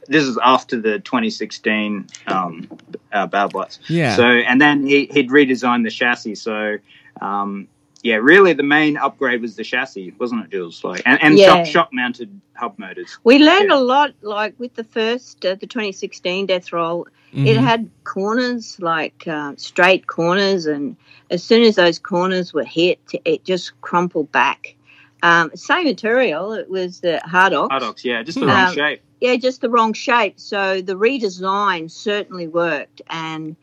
[0.09, 2.66] this is after the 2016 um,
[3.12, 3.81] uh, BattleBots.
[3.90, 4.16] Yeah.
[4.16, 6.37] So and then he, he'd redesigned the chassis.
[6.37, 6.79] So
[7.21, 7.69] um,
[8.07, 10.83] yeah, really the main upgrade was the chassis, wasn't it, Jules?
[10.85, 11.47] Like and, and Yeah.
[11.47, 13.19] shock, shock mounted hub motors.
[13.25, 13.79] We learned Yeah.
[13.79, 17.09] a lot, like with the first, uh, the 2016 Death Roll.
[17.33, 17.62] It Mhm.
[17.64, 20.97] had corners, like uh, straight corners, and
[21.31, 24.77] as soon as those corners were hit, it just crumpled back.
[25.23, 27.69] Um, same material, it was the Hardox.
[27.71, 28.53] Hardox, yeah, just the Hmm.
[28.53, 29.01] wrong Um, shape.
[29.21, 30.35] Yeah, just the wrong shape.
[30.37, 33.57] So the redesign certainly worked, and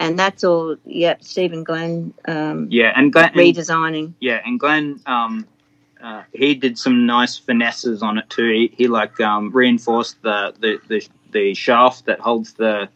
[0.00, 0.76] and that's all.
[0.86, 4.12] Yep, Stephen Glenn um, Yeah, and Glenn, and, redesigning.
[4.18, 5.46] yeah, and Glenn, um,
[6.02, 8.50] uh, he did some nice finesses on it too.
[8.50, 12.88] He, he like um, reinforced the, the, the, the shaft that holds the,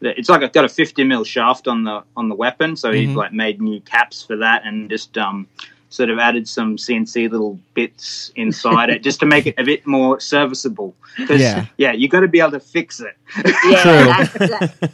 [0.00, 0.18] the.
[0.18, 3.06] It's like I've got a fifty mil shaft on the on the weapon, so he
[3.08, 3.16] Mhm.
[3.16, 5.46] like made new caps for that and just um,
[5.90, 9.86] sort of added some CNC little bits inside it just to make it a bit
[9.86, 10.94] more serviceable.
[11.28, 11.66] 'Cause, Yeah.
[11.76, 13.16] yeah, you got to be able to fix it.
[13.64, 14.32] Yeah, that's,
[14.80, 14.92] that,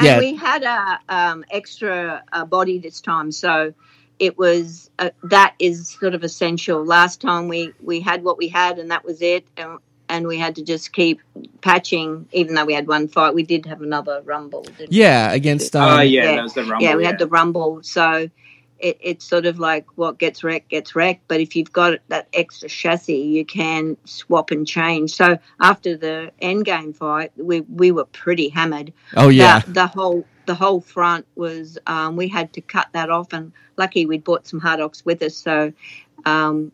[0.00, 0.14] Yeah.
[0.14, 3.74] And we had a um, extra uh, body this time, so
[4.18, 6.84] it was uh, that is sort of essential.
[6.84, 9.78] Last time we we had what we had, and that was it, and,
[10.08, 11.20] and we had to just keep
[11.60, 12.28] patching.
[12.32, 14.62] Even though we had one fight, we did have another rumble.
[14.62, 14.96] Didn't we?
[14.96, 16.36] Yeah, against um, Oh yeah, yeah.
[16.36, 16.82] that was the rumble.
[16.82, 18.28] yeah, we had the rumble, so.
[18.78, 22.28] It, it's sort of like what gets wrecked gets wrecked, but if you've got that
[22.34, 25.14] extra chassis, you can swap and change.
[25.14, 29.60] So after the Endgame fight, we we were pretty hammered Oh yeah.
[29.60, 33.52] the, the whole the whole front was um, we had to cut that off and
[33.76, 35.72] lucky we'd bought some hardox with us so
[36.26, 36.70] um,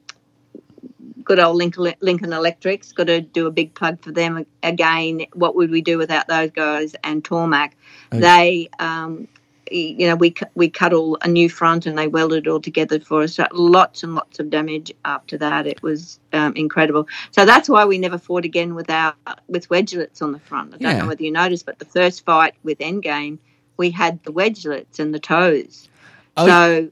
[1.22, 5.54] good old lincoln, lincoln electrics got to do a big plug for them again what
[5.54, 7.72] would we do without those guys and tormac
[8.12, 8.20] Okay.
[8.20, 9.28] they um,
[9.70, 12.98] you know we we cut all a new front and they welded it all together
[13.00, 17.44] for us so lots and lots of damage after that it was um, incredible so
[17.46, 19.14] that's why we never fought again without
[19.48, 20.98] with wedgelets on the front i don't Yeah.
[21.02, 23.38] know whether you noticed but the first fight with endgame
[23.76, 25.88] we had the wedgelets and the toes
[26.36, 26.90] Oh, so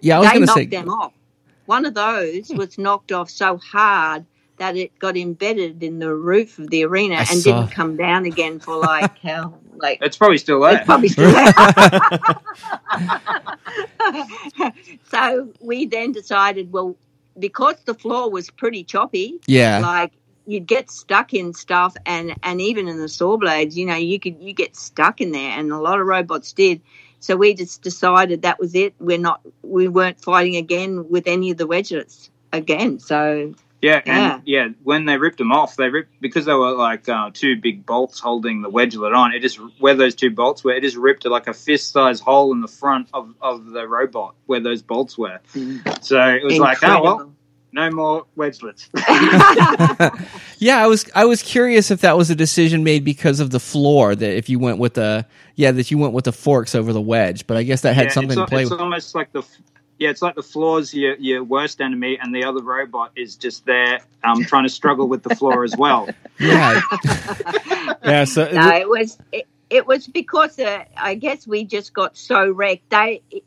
[0.00, 0.64] yeah, I was they knocked say.
[0.66, 1.12] them off
[1.66, 2.56] one of those Hmm.
[2.58, 4.24] was knocked off so hard
[4.58, 7.60] that it got embedded in the roof of the arena I and saw.
[7.60, 10.84] didn't come down again for like how like It's probably still it's there.
[10.84, 11.52] probably still there.
[15.10, 16.96] so we then decided, well,
[17.38, 19.78] because the floor was pretty choppy, Yeah.
[19.80, 20.12] like
[20.46, 24.18] you'd get stuck in stuff, and and even in the saw blades, you know, you
[24.18, 26.80] could you get stuck in there, and a lot of robots did.
[27.20, 28.94] So we just decided that was it.
[29.00, 33.00] We're not, we weren't fighting again with any of the wedges again.
[33.00, 34.34] So Yeah, Yeah.
[34.34, 37.56] and yeah, when they ripped them off, they ripped because they were like uh, two
[37.60, 39.32] big bolts holding the wedgelet on.
[39.32, 42.60] It just where those two bolts were, it just ripped like a fist-sized hole in
[42.60, 45.38] the front of, of the robot where those bolts were.
[46.02, 47.32] So it was like, oh well,
[47.72, 48.88] no more wedgelets.
[50.60, 53.60] Yeah, I was I was curious if that was a decision made because of the
[53.60, 56.92] floor that if you went with the yeah that you went with the forks over
[56.92, 58.80] the wedge, but I guess that had Yeah, something it's, to play it's with.
[58.80, 59.42] almost like the
[59.98, 63.66] yeah, it's like the floor's your your worst enemy, and the other robot is just
[63.66, 66.08] there um, trying to struggle with the floor as well.
[66.40, 66.80] Yeah,
[68.04, 72.16] Yeah, so no, it was it, it was because uh, I guess we just got
[72.16, 72.90] so wrecked.
[72.90, 73.42] They it,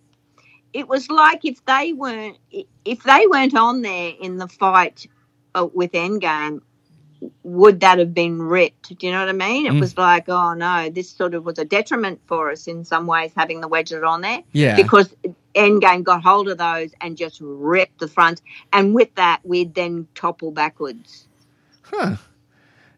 [0.73, 2.37] it was like if they weren't
[2.83, 5.07] if they weren't on there in the fight
[5.55, 6.63] uh, with Endgame,
[7.43, 8.97] would that have been ripped?
[8.97, 9.65] Do you know what I mean?
[9.67, 9.79] It Mm.
[9.79, 13.31] was like, oh no, this sort of was a detriment for us in some ways
[13.35, 15.13] having the wedget on there yeah, because
[15.53, 18.41] Endgame got hold of those and just ripped the front,
[18.73, 21.27] and with that we'd then topple backwards.
[21.83, 22.15] huh?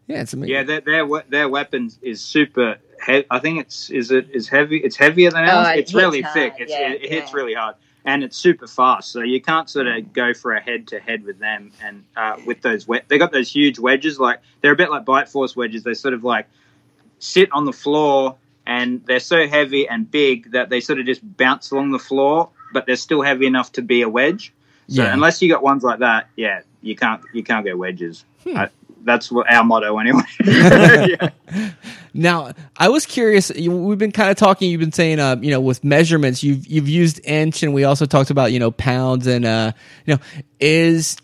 [0.06, 0.54] Yeah, it's amazing.
[0.54, 2.76] Yeah, their their their weapons is super.
[3.06, 4.78] He- I think it's is it is heavy.
[4.78, 5.68] It's heavier than Oh, ours.
[5.76, 6.54] it it's really hard, thick.
[6.58, 7.74] It's, yeah, it, it hits really hard,
[8.04, 9.10] and it's super fast.
[9.12, 11.72] So you can't sort of go for a head to head with them.
[11.82, 14.18] And uh, with those, we- they got those huge wedges.
[14.20, 15.82] Like they're a bit like bite force wedges.
[15.82, 16.46] They sort of like
[17.18, 18.36] sit on the floor,
[18.66, 22.50] and they're so heavy and big that they sort of just bounce along the floor,
[22.72, 24.52] but they're still heavy enough to be a wedge.
[24.88, 25.12] So Yeah.
[25.14, 28.24] unless you got ones like that, yeah, you can't you can't get wedges.
[28.42, 28.56] Hmm.
[28.58, 28.68] I,
[29.04, 30.22] that's what our motto anyway.
[30.44, 31.30] yeah.
[32.12, 33.50] Now, I was curious.
[33.50, 34.70] We've been kind of talking.
[34.70, 38.06] You've been saying, uh, you know, with measurements, you've you've used inch, and we also
[38.06, 39.72] talked about, you know, pounds, and uh,
[40.06, 40.20] you know,
[40.60, 41.16] is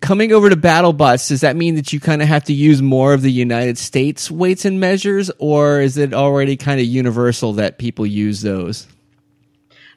[0.00, 1.28] coming over to BattleBots.
[1.28, 4.30] Does that mean that you kind of have to use more of the United States
[4.30, 8.86] weights and measures, or is it already kind of universal that people use those?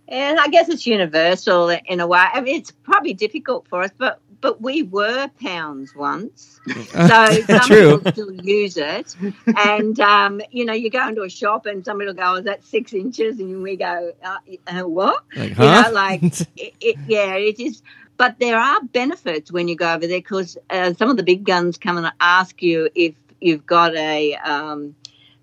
[0.09, 2.19] And I guess it's universal in a way.
[2.19, 7.61] I mean, it's probably difficult for us, but but we were pounds once, so some
[7.61, 7.97] True.
[7.97, 9.15] people still use it.
[9.57, 12.63] And um, you know, you go into a shop and somebody will go, "Is that
[12.63, 14.37] six inches?" And we go, uh,
[14.67, 16.23] uh, "What?" Like, You know, like
[16.57, 17.81] it, it, yeah, it is.
[18.17, 21.45] But there are benefits when you go over there because uh, some of the big
[21.45, 24.93] guns come and ask you if you've got a um,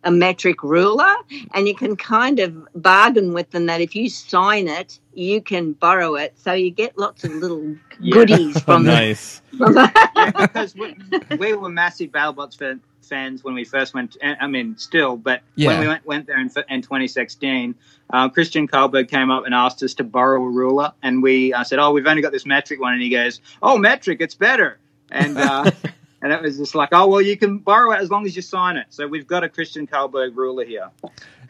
[0.05, 1.14] a metric ruler,
[1.55, 5.72] and you can kind of bargain with them that if you sign it, you can
[5.72, 6.32] borrow it.
[6.38, 8.14] So you get lots of little Yeah.
[8.14, 9.42] goodies from the nice.
[9.59, 10.96] from the- yeah, because we,
[11.36, 14.16] we were massive BattleBots fan, fans when we first went.
[14.22, 15.68] and- I mean, still, but Yeah.
[15.68, 17.74] when we went, went there in, in 2016,
[18.12, 21.62] uh, Christian Carlberg came up and asked us to borrow a ruler, and we uh,
[21.62, 24.78] said, "Oh, we've only got this metric one," and he goes, "Oh, metric, it's better."
[25.12, 25.70] And uh,
[26.22, 28.42] and it was just like, "Oh, well, you can borrow it as long as you
[28.42, 30.90] sign it." So we've got a Christian Carlberg ruler here.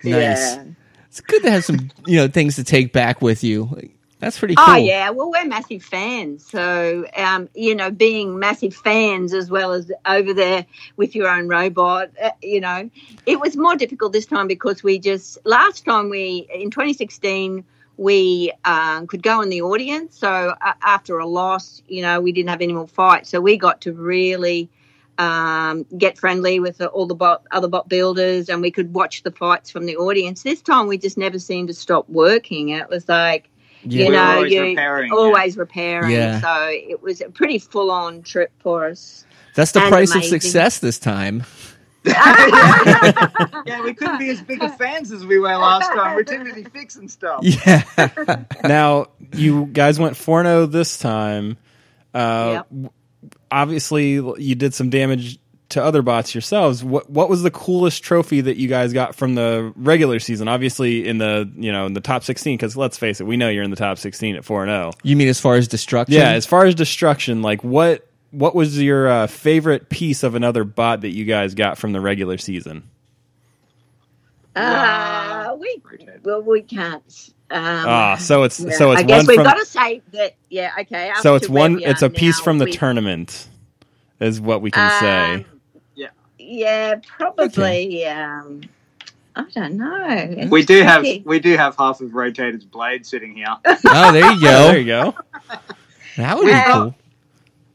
[0.02, 0.04] Nice.
[0.04, 0.64] Yeah.
[1.08, 3.90] It's good to have some, you know, things to take back with you.
[4.20, 4.66] That's pretty cool.
[4.68, 9.72] Oh yeah, well we're massive fans, so um, you know, being massive fans as well
[9.72, 10.66] as over there
[10.96, 12.90] with your own robot, uh, you know,
[13.24, 17.64] it was more difficult this time because we just last time we in 2016
[18.00, 20.16] we um, could go in the audience.
[20.18, 23.58] So uh, after a loss, you know, we didn't have any more fights, so we
[23.58, 24.70] got to really
[25.18, 29.22] um, get friendly with the, all the bot, other bot builders, and we could watch
[29.22, 30.42] the fights from the audience.
[30.42, 32.70] This time we just never seemed to stop working.
[32.70, 33.50] It was like
[33.82, 34.04] Yeah.
[34.04, 35.18] you We know, always you repairing, yeah.
[35.18, 36.10] always repairing.
[36.12, 36.40] Yeah.
[36.40, 39.26] So it was a pretty full on trip for us.
[39.54, 41.44] That's the and price of success this time.
[43.66, 46.14] Yeah, we couldn't be as big of fans as we were last time.
[46.14, 47.40] We're too busy fixing stuff.
[47.44, 48.44] Yeah.
[48.64, 51.56] now you guys went 4-0 this time.
[52.14, 52.92] Uh, Yep.
[53.52, 55.38] Obviously, you did some damage
[55.70, 56.82] to other bots yourselves.
[56.84, 60.46] What what was the coolest trophy that you guys got from the regular season?
[60.48, 62.56] Obviously, in the you know in the top sixteen.
[62.56, 64.92] Because let's face it, we know you're in the top sixteen at four and zero.
[65.02, 66.14] you mean as far as destruction?
[66.14, 66.30] Yeah.
[66.30, 71.00] As far as destruction, like what what was your uh, favorite piece of another bot
[71.02, 72.88] that you guys got from the regular season?
[74.56, 75.80] Uh, we
[76.22, 77.30] well, we can't.
[77.50, 80.02] Um, Ah, so it's yeah, so it's I guess one we've from got to say
[80.12, 80.34] that.
[80.48, 81.12] Yeah, okay.
[81.20, 83.48] so it's one it's a piece now, from the we- tournament,
[84.20, 85.34] is what we can say.
[85.34, 85.44] Um,
[86.38, 88.04] Yeah, probably.
[88.06, 88.62] Um,
[89.36, 90.06] I don't know.
[90.08, 93.46] It's We do have we do have half of Rotator's blade sitting here.
[93.86, 94.46] Oh, there you go.
[94.72, 95.14] there you go.
[96.16, 96.72] That would be Yeah.
[96.72, 96.94] cool.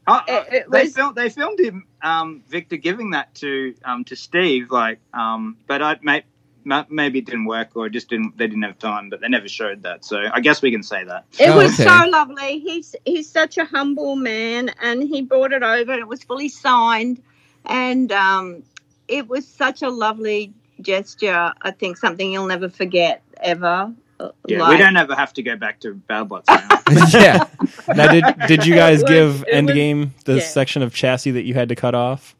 [0.08, 4.04] Oh, It- it they was- filmed they filmed him um, Victor giving that to um,
[4.04, 6.22] to Steve like um, but I may,
[6.88, 9.82] maybe it didn't work or just didn't they didn't have time but they never showed
[9.82, 11.84] that so I guess we can say that It Oh, was okay.
[11.84, 12.60] so lovely.
[12.60, 15.92] He's he's such a humble man, and he brought it over.
[15.92, 17.20] and It was fully signed,
[17.64, 18.62] and um,
[19.08, 21.52] it was such a lovely gesture.
[21.62, 23.92] I think something you'll never forget ever.
[24.46, 27.18] Yeah we don't ever have to go back to BattleBots now.
[27.20, 27.44] yeah.
[27.94, 30.40] Now, did did you guys was- give it was- Endgame the yeah.
[30.42, 32.34] section of chassis that you had to cut off?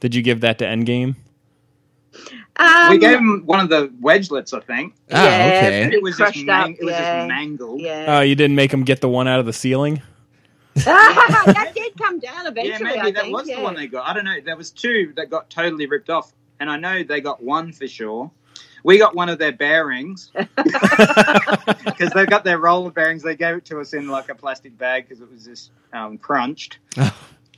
[0.00, 1.16] Did you give that to Endgame?
[2.60, 5.90] Um, we gave him one of the wedgelets I think Ah, okay.
[5.92, 7.18] it was just crushed mang- up, it was yeah.
[7.20, 10.02] just mangled Oh, you didn't make him get the one out of the ceiling.
[10.74, 12.72] that did come down eventually.
[12.72, 13.34] yeah maybe I that think.
[13.36, 13.56] was yeah.
[13.56, 16.32] the one they got I don't know there was two that got totally ripped off
[16.60, 18.30] and I know they got one for sure
[18.84, 23.22] we got one of their bearings because they've got their roller bearings.
[23.22, 26.18] They gave it to us in like a plastic bag because it was just um,
[26.18, 26.78] crunched.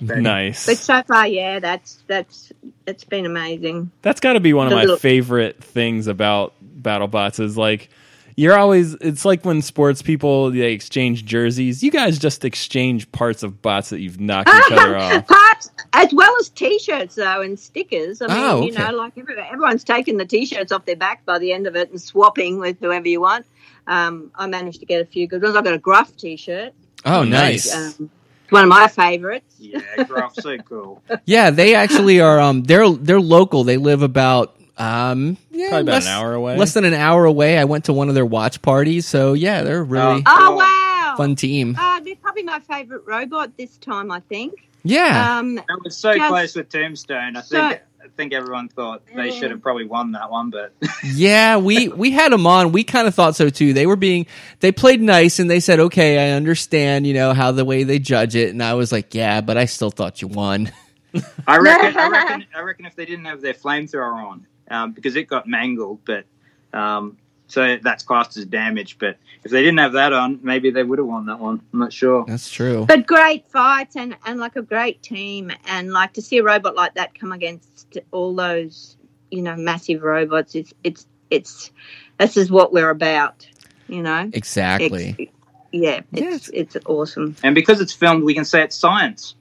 [0.03, 0.65] But- nice.
[0.65, 2.55] But so far, yeah, that's that's
[2.87, 3.91] it's been amazing.
[4.01, 7.91] That's got to be one of The my little- favorite things about BattleBots is like
[8.35, 11.83] you're always it's like when sports people they exchange jerseys.
[11.83, 15.27] You guys just exchange parts of bots that you've knocked each other off.
[15.69, 18.23] Parts as well as t-shirts though and stickers.
[18.23, 21.39] I mean, Oh, you know, like every, everyone's taking the t-shirts off their back by
[21.39, 23.47] the end of it and swapping with whoever you want.
[23.87, 25.57] Um, I managed to get a few good ones.
[25.57, 26.73] I got a Gruff t-shirt.
[27.05, 27.75] Oh, nice.
[27.75, 28.11] Um,
[28.51, 29.55] one of my favorites.
[29.59, 31.03] Yeah, Gruff, so cool.
[31.25, 32.41] Yeah, they actually are.
[32.41, 33.65] Um, they're they're local.
[33.65, 36.57] They live about um, yeah, Probably about less, an hour away.
[36.57, 37.59] less than an hour away.
[37.59, 40.51] I went to one of their watch parties, so yeah, they're really Oh.
[40.51, 41.15] Oh wow!
[41.17, 41.77] fun team.
[41.79, 44.11] Uh, they're probably my favorite robot this time.
[44.11, 44.69] I think.
[44.83, 47.37] Yeah, Um, That was so Just- close with Tombstone.
[47.37, 50.73] I So- think I think everyone thought they should have probably won that one, but
[51.05, 51.59] yeah.
[51.59, 52.73] We we had them on.
[52.73, 53.73] We kind of thought so too.
[53.75, 54.27] They were being
[54.61, 57.07] they played nice, and they said, "Okay, I understand.
[57.07, 59.67] You know how the way they judge it." And I was like, "Yeah, but I
[59.67, 60.73] still thought you won."
[61.47, 65.15] I reckon, I reckon, I reckon if they didn't have their flamethrower on um, because
[65.17, 66.01] it got mangled.
[66.07, 66.25] But
[66.73, 67.19] um,
[67.51, 68.99] so that's classed as damage.
[68.99, 71.61] But if they didn't have that on, maybe they would have won that one.
[71.73, 72.25] I'm not sure.
[72.27, 72.85] That's true.
[72.87, 76.75] But great fights and, and like a great team and like to see a robot
[76.77, 78.97] like that come against all those
[79.31, 80.55] you know massive robots.
[80.55, 81.71] It's it's it's
[82.19, 83.47] this is what we're about.
[83.89, 84.31] You know.
[84.33, 85.17] Exactly.
[85.19, 85.35] It's-
[85.73, 86.49] yeah, Yes.
[86.49, 87.37] it's it's awesome.
[87.45, 89.37] And because it's filmed, we can say it's science.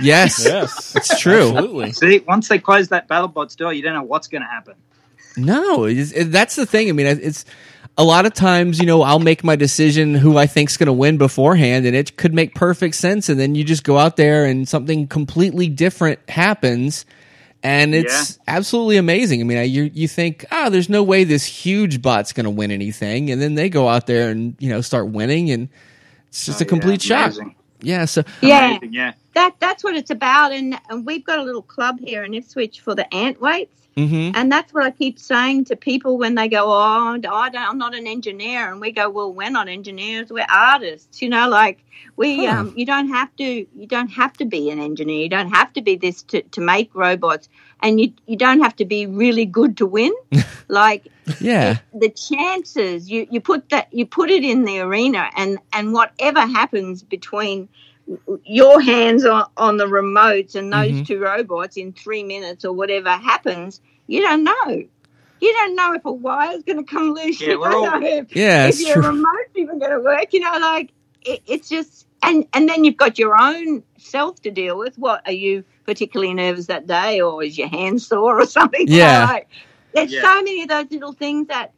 [0.00, 0.42] Yes.
[0.44, 1.50] Yes, It's true.
[1.50, 1.92] Absolutely.
[1.92, 4.74] See, once they close that BattleBots door, you don't know what's going to happen.
[5.36, 6.88] No, it's, it, that's the thing.
[6.88, 7.44] I mean, it's
[7.98, 10.92] a lot of times, you know, I'll make my decision who I think's going to
[10.92, 14.44] win beforehand, and it could make perfect sense, and then you just go out there
[14.46, 17.04] and something completely different happens,
[17.62, 19.40] and it's absolutely amazing.
[19.40, 22.50] I mean, I, you you think, ah, there's no way this huge bot's going to
[22.50, 25.68] win anything, and then they go out there and you know start winning, and
[26.28, 27.36] it's just Oh, a complete yeah, shock.
[27.36, 27.54] amazing.
[27.80, 28.04] Yeah.
[28.06, 29.12] So Yeah, Amazing, yeah.
[29.34, 30.52] that that's what it's about.
[30.52, 33.83] And, and we've got a little club here in Ipswich for the ant weights.
[33.96, 37.56] Hmm And that's what I keep saying to people when they go, "Oh, I don't,
[37.56, 41.48] I'm not an engineer," and we go, "Well, we're not engineers; we're artists." You know,
[41.48, 41.84] like
[42.16, 42.52] we, Huh.
[42.60, 45.22] um, you don't have to, you don't have to be an engineer.
[45.22, 47.48] You don't have to be this to, to make robots,
[47.80, 50.12] and you you don't have to be really good to win.
[50.68, 51.06] like
[51.40, 55.92] yeah, the chances, you you put that, you put it in the arena, and and
[55.92, 57.68] whatever happens between
[58.44, 61.06] your hands on, on the remotes and those Mhm.
[61.06, 64.84] two robots in three minutes or whatever happens, you don't know.
[65.40, 67.40] You don't know if a wire's going to come loose.
[67.40, 69.02] Yeah, you we're don't all- know if, yeah, if your true.
[69.10, 70.32] remote's even going to work.
[70.32, 70.90] You know, like
[71.22, 74.96] it, it's just, and and then you've got your own self to deal with.
[74.98, 78.86] What are you particularly nervous that day, or is your hand sore or something?
[78.88, 79.26] Yeah.
[79.26, 79.48] like,
[79.92, 80.22] there's Yeah.
[80.22, 81.73] so many of those little things that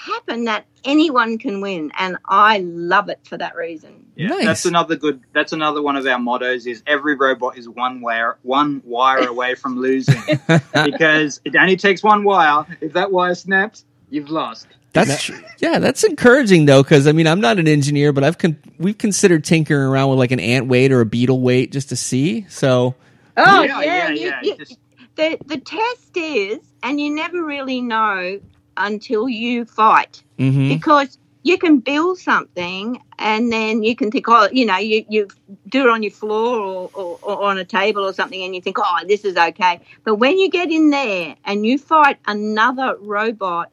[0.00, 4.06] happen that anyone can win, and I love it for that reason.
[4.16, 4.44] Yeah, Nice.
[4.44, 5.20] that's another good.
[5.32, 9.54] That's another one of our mottos: is every robot is one wire, one wire away
[9.54, 10.20] from losing,
[10.84, 12.64] because it only takes one wire.
[12.80, 14.66] If that wire snaps, you've lost.
[14.92, 15.38] That's true.
[15.58, 18.98] yeah, that's encouraging though, because I mean, I'm not an engineer, but I've con- we've
[18.98, 22.44] considered tinkering around with like an ant weight or a beetle weight just to see.
[22.48, 22.96] So
[23.36, 24.78] Oh Yeah, yeah, yeah, you- yeah, you- just-
[25.14, 28.40] the the test is, and you never really know
[28.80, 34.48] until you fight hmm because you can build something and then you can think, oh,
[34.52, 35.28] you know, you, you
[35.68, 38.60] do it on your floor or, or, or on a table or something, and you
[38.60, 39.80] think, oh, this is okay.
[40.04, 43.70] But when you get in there and you fight another robot,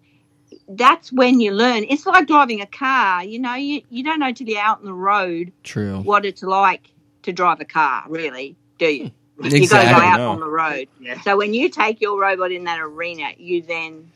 [0.70, 1.86] that's when you learn.
[1.90, 3.24] It's like driving a car.
[3.24, 6.00] You know, you, you don't know till you're out on the road true.
[6.00, 6.90] what it's like
[7.24, 9.12] to drive a car, really, do you?
[9.40, 9.60] Exactly.
[9.62, 10.30] You got to go out No.
[10.32, 10.88] on the road.
[11.00, 11.22] Yeah.
[11.22, 14.12] So when you take your robot in that arena, you then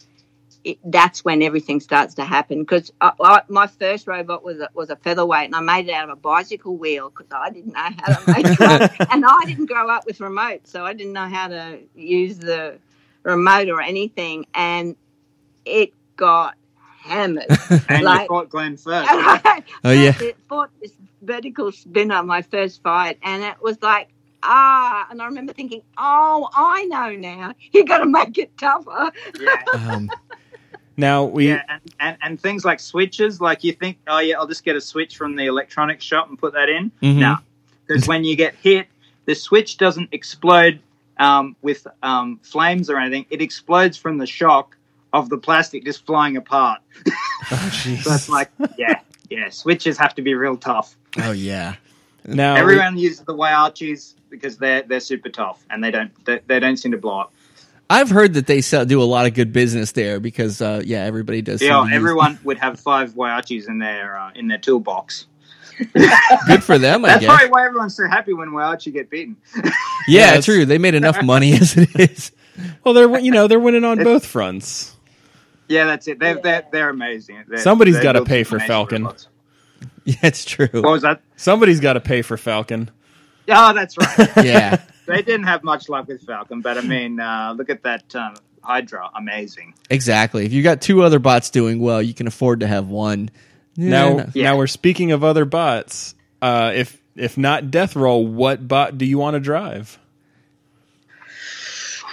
[0.63, 2.59] it, that's when everything starts to happen.
[2.61, 5.93] Because I, I, my first robot was a, was a featherweight, and I made it
[5.93, 9.41] out of a bicycle wheel because I didn't know how to make one, and I
[9.45, 12.77] didn't grow up with remotes, so I didn't know how to use the
[13.23, 14.95] remote or anything, and
[15.65, 16.55] it got
[17.01, 17.45] hammered.
[17.89, 19.09] And Like- you fought Glenn first.
[19.83, 20.13] Oh, yeah.
[20.21, 20.91] It fought this
[21.21, 24.09] vertical spinner my first fight, and it was like
[24.43, 27.53] ah, and I remember thinking, oh, I know now.
[27.71, 29.11] You got to make it tougher.
[29.39, 29.63] yeah.
[29.73, 30.09] Um,
[31.01, 34.47] Now we Yeah, and, and, and things like switches, like you think, oh yeah, I'll
[34.47, 36.91] just get a switch from the electronics shop and put that in.
[37.01, 37.17] mhm.
[37.17, 37.35] No,
[37.87, 38.87] because when you get hit,
[39.25, 40.79] the switch doesn't explode
[41.17, 43.25] um, with um, flames or anything.
[43.29, 44.77] It explodes from the shock
[45.13, 46.79] of the plastic just flying apart.
[47.53, 48.03] Oh, jeez.
[48.03, 48.99] So it's like, yeah,
[49.29, 50.95] yeah, switches have to be real tough.
[51.17, 51.75] Oh yeah.
[52.25, 56.39] now we- Everyone uses the Whyachis because they're they're super tough and they don't they,
[56.47, 57.33] they don't seem to blow up.
[57.91, 61.03] I've heard that they sell, do a lot of good business there because uh, yeah,
[61.03, 61.61] everybody does.
[61.61, 65.27] Yeah, everyone would have five Whyachis in their uh, in their toolbox.
[66.47, 67.29] good for them, I That's guess.
[67.29, 69.35] probably why everyone's so happy when Whyachi get beaten.
[69.55, 69.71] Yeah,
[70.07, 70.65] Yeah, it's- true.
[70.65, 72.31] They made enough money as it is.
[72.83, 74.95] well, they're you know they're winning on both fronts.
[75.67, 76.19] yeah, that's it.
[76.19, 77.43] They're they're, they're amazing.
[77.47, 79.03] They're, Somebody's they're gotta pay for Falcon.
[79.03, 79.27] robots.
[80.03, 80.67] Yeah, it's true.
[80.71, 81.21] What was that?
[81.35, 82.89] Somebody's got to pay for Falcon.
[83.47, 84.29] Oh, that's right.
[84.45, 88.15] Yeah, they didn't have much luck with Falcon, but I mean, uh, look at that
[88.15, 89.73] um, Hydra, amazing.
[89.89, 90.45] exactly.
[90.45, 93.29] If you got two other bots doing well, you can afford to have one.
[93.75, 94.25] Yeah, now.
[94.33, 94.43] Yeah.
[94.51, 96.15] now we're speaking of other bots.
[96.41, 99.97] Uh, if if not Death Roll, what bot do you want to drive?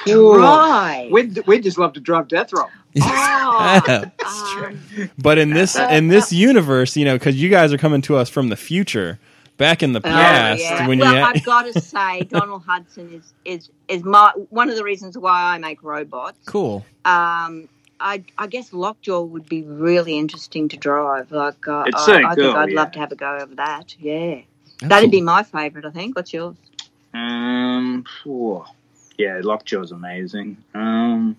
[0.07, 1.09] Right.
[1.11, 2.69] We'd, we'd just love to drive Death Roll.
[3.01, 3.83] Oh,
[4.19, 4.23] That's
[4.57, 8.17] um, But in this in this universe, you know, because you guys are coming to
[8.17, 9.19] us from the future,
[9.59, 10.89] back in the oh, past, yeah.
[10.89, 14.71] when well, you had, I've got to say, Donald Hutson is is is my one
[14.71, 16.39] of the reasons why I make robots.
[16.47, 16.87] cool.
[17.05, 17.69] Um,
[18.01, 21.33] I, I guess Lockjaw would be really interesting to drive.
[21.33, 22.77] Like, uh, It's I, so I think cool, I'd yeah.
[22.77, 23.97] love to have a go over that.
[23.99, 24.41] Yeah,
[24.81, 25.85] that'd be my favourite.
[25.87, 26.17] I think.
[26.17, 26.57] What's yours?
[27.13, 28.65] Um, phew.
[29.19, 30.57] yeah, Lockjaw's amazing.
[30.75, 31.37] Um,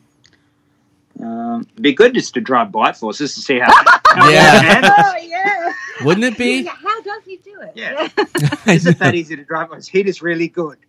[1.21, 3.71] Um, it'd be good just to drive Bite Force just to see how.
[4.05, 4.57] how Yeah.
[4.57, 4.93] it handles.
[4.97, 5.73] Oh yeah.
[6.05, 6.63] Wouldn't it be?
[6.63, 7.73] How does he do it?
[7.75, 8.07] Yeah.
[8.73, 9.69] Is it that easy to drive?
[9.73, 10.77] His heat is really good.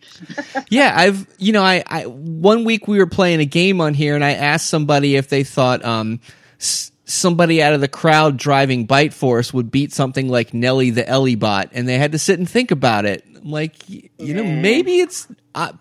[0.68, 4.14] Yeah, I've you know I, I one week we were playing a game on here
[4.14, 6.20] and I asked somebody if they thought um
[6.60, 11.08] s- somebody out of the crowd driving Bite Force would beat something like Nelly the
[11.08, 13.24] Ellie bot and they had to sit and think about it.
[13.36, 15.26] I'm like y- you know maybe it's
[15.56, 15.72] uh,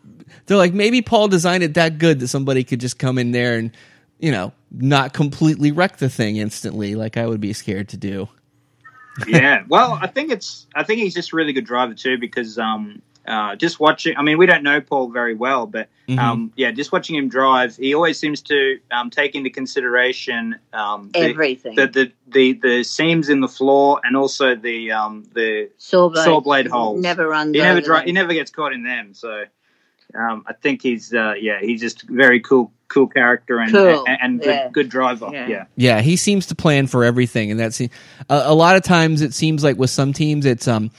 [0.47, 3.57] they're like maybe Paul designed it that good that somebody could just come in there
[3.59, 3.71] and
[4.19, 8.27] you know not completely wreck the thing instantly like I would be scared to do.
[9.27, 9.63] yeah.
[9.67, 10.67] Well, I think it's.
[10.75, 14.15] I think he's just a really good driver too because um, uh, just watching.
[14.15, 16.19] I mean, we don't know Paul very well, but Mm-hmm.
[16.19, 21.11] um, yeah, just watching him drive, he always seems to um, take into consideration um,
[21.13, 21.75] the, Everything.
[21.75, 26.23] the, the the the seams in the floor and also the um the saw blade,
[26.23, 26.99] saw blade holes.
[26.99, 27.53] Never runs.
[27.55, 29.13] he never over dri- he never gets caught in them.
[29.13, 29.43] So
[30.15, 34.03] um, I think he's uh, yeah he's just very cool cool character and Cool.
[34.07, 34.63] and, and Yeah.
[34.65, 35.29] good, good driver.
[35.31, 35.47] Yeah.
[35.47, 35.65] Yeah.
[35.77, 37.89] Yeah, he seems to plan for everything, and that's a,
[38.29, 40.91] a lot of times it seems like with some teams it's um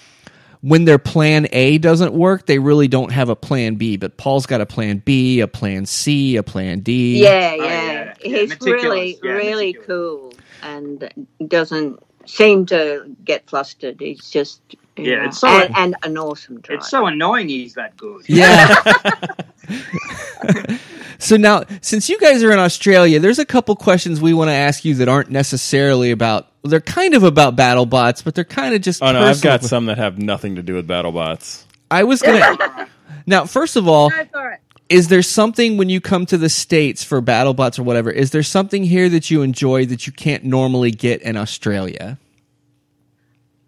[0.62, 3.96] when their plan A doesn't work, they really don't have a plan B.
[3.96, 7.22] But Paul's got a plan B, a plan C, a plan D.
[7.22, 7.28] Yeah,
[7.58, 7.64] Oh, yeah.
[7.64, 8.14] yeah.
[8.22, 8.82] Yeah, He's meticulous.
[8.84, 9.86] really, Yeah, really meticulous.
[9.86, 10.32] cool
[10.62, 13.96] and doesn't seem to get flustered.
[14.00, 14.60] He's just,
[14.98, 16.78] Yeah, know, it's so- and, and an awesome driver.
[16.80, 18.22] It's so annoying he's that good.
[18.28, 18.74] Yeah.
[21.18, 24.54] so now, since you guys are in Australia, there's a couple questions we want to
[24.54, 26.48] ask you that aren't necessarily about.
[26.62, 29.02] They're kind of about battle bots, but they're kind of just.
[29.02, 31.64] Oh no, I've got some that have nothing to do with BattleBots.
[31.90, 32.88] I was gonna.
[33.26, 34.60] now, first of all, Go for it.
[34.88, 38.10] is there something when you come to the states for BattleBots or whatever?
[38.10, 42.18] Is there something here that you enjoy that you can't normally get in Australia?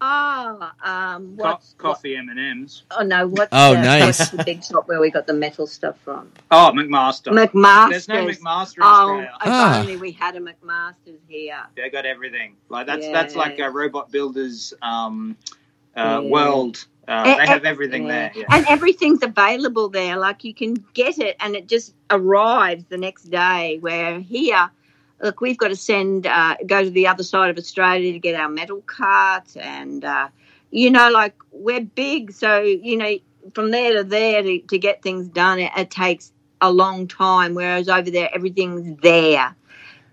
[0.05, 2.83] Oh, um, Co- coffee M and M's.
[2.91, 4.19] oh no, what's Oh, the, nice.
[4.19, 6.29] what's the big shop where we got the metal stuff from?
[6.51, 7.31] Oh, McMaster.
[7.31, 8.05] McMaster's.
[8.05, 9.31] There's no McMaster in Oh, Australia.
[9.35, 9.79] if Ah.
[9.79, 11.63] only we had a McMaster's here.
[11.77, 12.57] They got everything.
[12.67, 15.37] Like that's that's like a robot builders um,
[15.95, 16.29] uh, Yeah.
[16.29, 16.85] world.
[17.07, 18.11] Uh, they have everything yeah.
[18.11, 18.31] there.
[18.35, 18.45] Yeah.
[18.49, 20.17] And everything's available there.
[20.17, 23.77] Like you can get it and it just arrives the next day.
[23.79, 24.69] Where here,
[25.23, 28.35] look, we've got to send, uh, go to the other side of Australia to get
[28.35, 29.55] our metal carts.
[29.55, 30.27] And, uh,
[30.69, 32.33] you know, like we're big.
[32.33, 33.17] So, you know,
[33.53, 37.55] from there to there to, to get things done, it, it takes a long time.
[37.55, 39.55] Whereas over there, everything's there.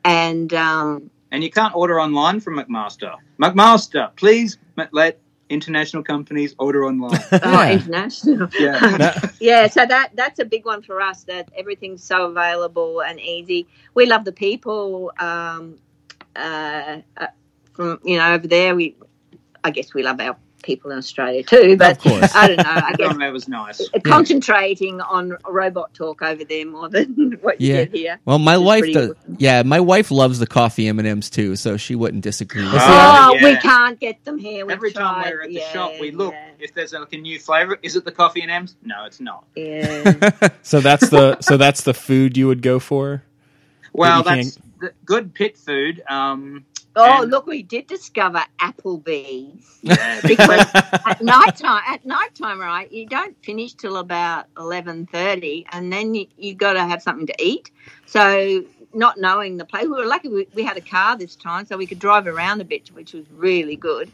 [0.04, 3.16] And, um, And you can't order online from McMaster.
[3.38, 4.58] McMaster, please
[4.92, 5.18] let
[5.50, 7.20] international companies order online.
[7.32, 7.72] oh, Yeah.
[7.72, 8.48] international.
[8.58, 9.30] yeah.
[9.40, 11.24] yeah, so that that's a big one for us.
[11.24, 13.66] That everything's so available and easy.
[13.94, 15.12] We love the people.
[15.18, 15.78] Um,
[16.36, 17.26] uh, uh,
[17.74, 18.96] from you know over there, we
[19.64, 21.76] I guess we love our people in Australia too.
[21.76, 22.34] But Of course.
[22.34, 22.64] I don't know.
[22.66, 23.88] I guess that was nice.
[24.04, 27.84] concentrating on robot talk over there more than what you Yeah.
[27.84, 28.20] get here.
[28.24, 29.10] Well, my wife does.
[29.10, 29.36] awesome.
[29.38, 32.64] Yeah, my wife loves the coffee M and M's too, so she wouldn't disagree.
[32.64, 33.30] with Oh, that.
[33.30, 34.66] Oh, we can't get them here.
[34.66, 37.16] We've Every time we're at the Yeah, shop, we look yeah, if there's like a
[37.18, 37.78] new flavor.
[37.82, 38.76] Is it the coffee and M's?
[38.82, 39.44] No, it's not.
[39.56, 40.30] Yeah.
[40.62, 43.22] So that's the so that's the food you would go for.
[43.92, 46.02] Well, you that's the good pit food.
[46.08, 46.64] Um,
[46.96, 49.78] oh, And- look, we did discover Applebee's.
[49.82, 55.06] yeah, because at night time, at night time, right, you don't finish till about eleven
[55.06, 57.70] thirty, and then you you got to have something to eat.
[58.06, 61.64] So, not knowing the place, we were lucky we, we had a car this time,
[61.64, 64.10] so we could drive around a bit, which was really good.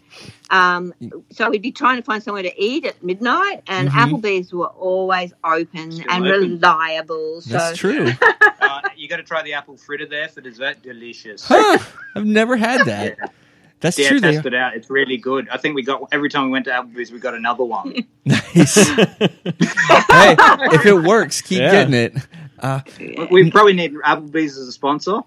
[0.50, 0.92] Um,
[1.30, 4.20] so we'd be trying to find somewhere to eat at midnight, and Mhm.
[4.20, 6.50] Applebee's were always open Still and open.
[6.52, 7.40] reliable.
[7.40, 8.10] So That's true.
[8.98, 10.82] you got to try the apple fritter there for dessert.
[10.82, 11.44] Delicious.
[11.46, 11.78] Huh,
[12.14, 13.16] I've never had that.
[13.80, 14.20] That's Yeah, true.
[14.20, 14.74] They test it out.
[14.74, 15.48] It's really good.
[15.50, 17.94] I think we got every time we went to Applebee's, we got another one.
[18.24, 18.74] nice.
[18.88, 19.18] hey,
[19.60, 21.70] if it works, keep Yeah.
[21.72, 22.16] getting it.
[22.58, 25.20] Uh, We- we probably need Applebee's as a sponsor.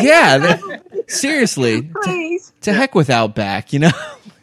[0.00, 1.82] yeah, that- seriously.
[1.82, 2.52] To, please.
[2.60, 3.90] to heck with Outback, you know.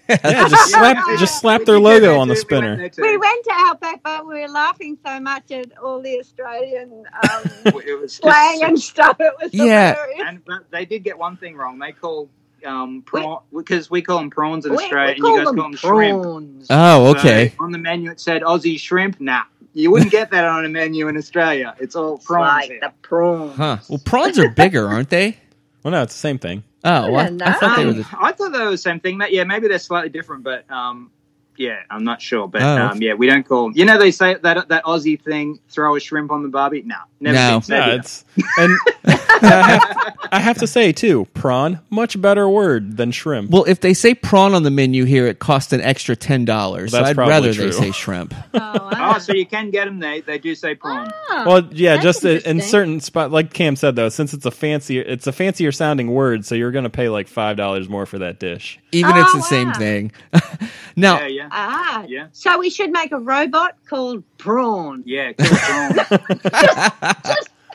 [0.10, 2.76] Yeah, just slap just slap their logo on the spinner.
[2.98, 8.08] We went to Outback, but we were laughing so much at all the Australian um,
[8.08, 9.18] slang and stuff.
[9.20, 9.94] It was Yeah.
[9.94, 10.22] hilarious.
[10.28, 11.80] and but they did get one thing wrong.
[11.80, 12.30] They call
[12.66, 15.56] um prawn because we call them prawns in We- we Australia, and you guys them
[15.56, 16.22] call them shrimp.
[16.24, 16.68] prawns.
[16.70, 17.54] Oh, So okay.
[17.60, 19.22] on the menu, it said Aussie shrimp.
[19.22, 19.44] Nah,
[19.74, 21.76] you wouldn't get that on a menu in Australia.
[21.80, 22.70] It's all It's prawns.
[22.70, 23.56] like the prawns.
[23.56, 23.78] Huh.
[23.90, 25.38] Well, prawns are bigger, aren't they?
[25.84, 26.64] Well, no, it's the same thing.
[26.84, 28.08] Oh, well, I, I thought they were Um, the.
[28.20, 29.22] I thought they were the same thing.
[29.30, 30.44] Yeah, maybe they're slightly different.
[30.44, 31.12] But um,
[31.56, 32.78] Yeah, I'm not sure, but Oh.
[32.88, 33.72] um, yeah, we don't call.
[33.74, 36.82] You know, they say that that Aussie thing: throw a shrimp on the barbie.
[36.84, 37.36] No, never.
[37.38, 37.60] No.
[37.60, 38.26] seen- Yeah, it's
[38.58, 39.12] and I
[39.46, 43.52] have, I have to say too, prawn much better word than shrimp.
[43.52, 46.92] Well, if they say prawn on the menu here, it costs an extra ten dollars.
[46.92, 47.66] So That's I'd probably rather true.
[47.66, 48.34] they say shrimp.
[48.56, 50.00] Oh, Oh, so you can get them.
[50.00, 51.12] They they do say prawn.
[51.30, 54.52] Ah, Well, yeah, that's just in certain spot, like Cam said though, since it's a
[54.52, 58.06] fancier, it's a fancier sounding word, so you're going to pay like five dollars more
[58.06, 58.80] for that dish.
[58.92, 60.12] Even Oh, it's the same thing.
[60.96, 62.28] now, Yeah, yeah, Ah, Yeah.
[62.32, 65.04] So we should make a robot called Prawn.
[65.06, 65.34] yeah.
[65.34, 65.94] Kill prawn.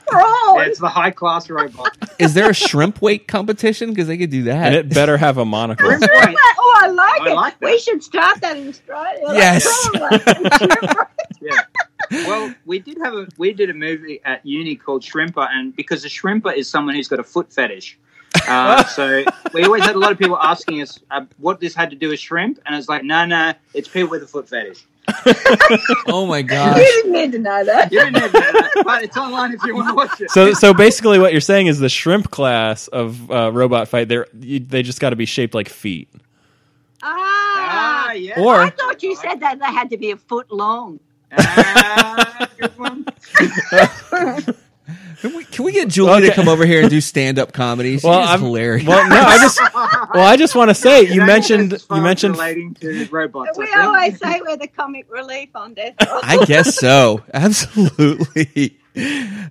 [0.07, 0.57] Prawn.
[0.61, 1.91] yeah, it's the high class robot.
[2.19, 3.91] is there a shrimp weight competition?
[3.91, 4.69] Because they could do that.
[4.69, 5.87] And it better have a monocle.
[5.87, 6.29] Shrimp Shrimp weight.
[6.29, 6.37] weight.
[6.59, 7.35] Oh, I like I it.
[7.35, 7.66] like that.
[7.66, 9.25] We should start that in Australia.
[9.35, 9.89] Yes.
[9.91, 11.07] prawn weight and.
[11.43, 11.61] Yeah.
[12.27, 16.07] Well, we did have a we did a movie at uni called Shrimper, and because
[16.07, 17.99] a shrimper is someone who's got a foot fetish.
[18.47, 21.91] Uh, so we always had a lot of people asking us uh, what this had
[21.91, 24.85] to do with shrimp, and it's like, no, no, it's people with a foot fetish.
[26.07, 26.76] oh my god!
[26.76, 27.91] You didn't need to know that.
[27.91, 30.31] You didn't have to know that, but it's online if you want to watch it.
[30.31, 34.26] So, so basically, what you're saying is the shrimp class of uh, robot fight, they're
[34.35, 36.09] they just got to be shaped like feet.
[37.03, 37.49] Ah.
[38.09, 38.41] Ah, yeah.
[38.41, 40.99] Or- I thought you said that they had to be a foot long.
[41.33, 43.07] Ah, good one.
[45.21, 47.95] Can we, can we get Julie to come over here and do stand up comedy?
[47.95, 48.87] She's Well, I'm- hilarious.
[48.87, 49.61] Well, no, I just
[50.14, 53.59] well, I just want to say you mentioned you mentioned relating to robots.
[53.59, 56.21] We always say we're the comic relief on Death Roll.
[56.23, 57.23] I guess so.
[57.35, 58.77] Absolutely.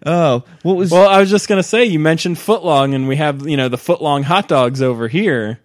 [0.05, 0.91] Oh, what was?
[0.91, 3.78] Well, I was just gonna say you mentioned footlong, and we have you know the
[3.78, 5.59] footlong hot dogs over here.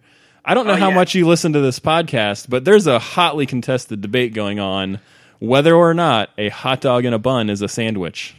[0.45, 0.95] I don't know Oh, how yeah.
[0.95, 4.99] much you listen to this podcast, but there's a hotly contested debate going on
[5.39, 8.35] whether or not a hot dog in a bun is a sandwich.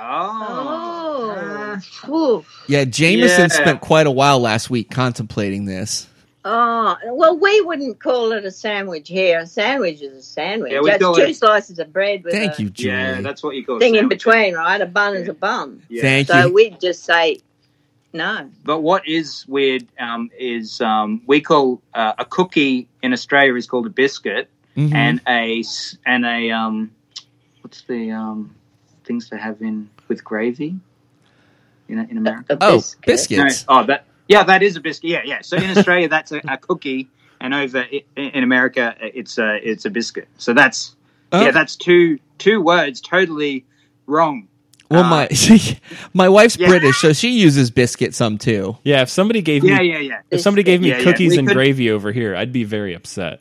[0.00, 1.78] Oh.
[2.08, 2.44] Oh.
[2.66, 3.48] Yeah, Jameson Yeah.
[3.48, 6.06] spent quite a while last week contemplating this.
[6.44, 9.40] Oh, well, we wouldn't call it a sandwich here.
[9.40, 10.72] A sandwich is a sandwich.
[10.72, 12.92] Yeah, we That's call two it- slices of bread with Thank a you, Julie.
[12.94, 14.80] Yeah, that's what you call a thing in between, right?
[14.80, 15.82] A bun is a bun.
[15.88, 16.02] Yeah.
[16.02, 16.54] Thank So you.
[16.54, 17.40] we'd just say
[18.14, 18.48] no.
[18.64, 23.66] But what is weird um, is um, we call uh, a cookie in Australia is
[23.66, 24.94] called a biscuit, Mhm.
[24.94, 26.92] and a s- and a um,
[27.62, 28.54] what's the um,
[29.08, 30.76] things they have in with gravy
[31.88, 32.52] in in America?
[32.54, 33.06] A oh, biscuit.
[33.06, 33.66] biscuits.
[33.68, 35.10] No, oh, that yeah, that is a biscuit.
[35.10, 35.40] Yeah, yeah.
[35.42, 37.08] So in Australia, that's a, a cookie,
[37.40, 40.28] and over i- in America, it's a it's a biscuit.
[40.38, 40.94] So that's
[41.30, 41.42] Oh.
[41.44, 43.66] yeah, that's two two words totally
[44.06, 44.48] wrong.
[44.90, 45.28] Well, Uh, my
[46.14, 46.68] my wife's Yeah.
[46.68, 48.78] British, so she uses biscuit some too.
[48.82, 50.20] Yeah, if somebody gave Yeah, me yeah, yeah.
[50.30, 51.04] if somebody gave me Yeah, yeah.
[51.04, 53.40] cookies We and could- gravy over here, I'd be very upset.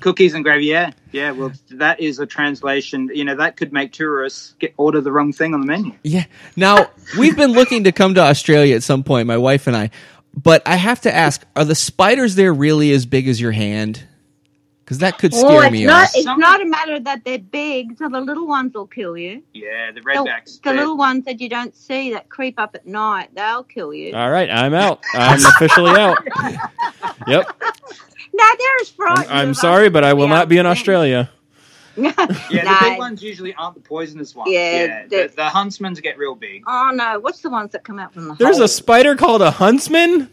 [0.00, 0.66] Cookies and gravy.
[0.66, 1.30] Yeah, yeah.
[1.32, 3.10] Well, that is a translation.
[3.12, 5.92] You know, that could make tourists get order the wrong thing on the menu.
[6.02, 6.24] Yeah.
[6.56, 9.90] Now we've been looking to come to Australia at some point, my wife and I.
[10.34, 14.04] But I have to ask: Are the spiders there really as big as your hand?
[14.84, 16.02] Because that could scare it's me not.
[16.08, 16.10] off.
[16.16, 17.96] It's not a matter that they're big.
[17.96, 19.40] So the little ones will kill you.
[19.54, 20.56] Yeah, the The, redbacks.
[20.56, 23.94] the they're- little ones that you don't see that creep up at night, they'll kill
[23.94, 24.14] you.
[24.16, 25.04] All right, I'm out.
[25.14, 26.18] I'm officially out.
[27.26, 27.50] Yep.
[28.32, 29.26] No, they're as I'm.
[29.48, 30.66] I'm sorry, but I will we not be in.
[30.66, 31.30] Australia.
[31.96, 34.50] Yeah, the big ones usually aren't the poisonous ones.
[34.52, 36.62] Yeah, Yeah, the- the, the huntsmans get real big.
[36.66, 37.18] Oh no!
[37.18, 38.64] What's the ones that come out from the There's hole?
[38.64, 40.30] a spider called a huntsman.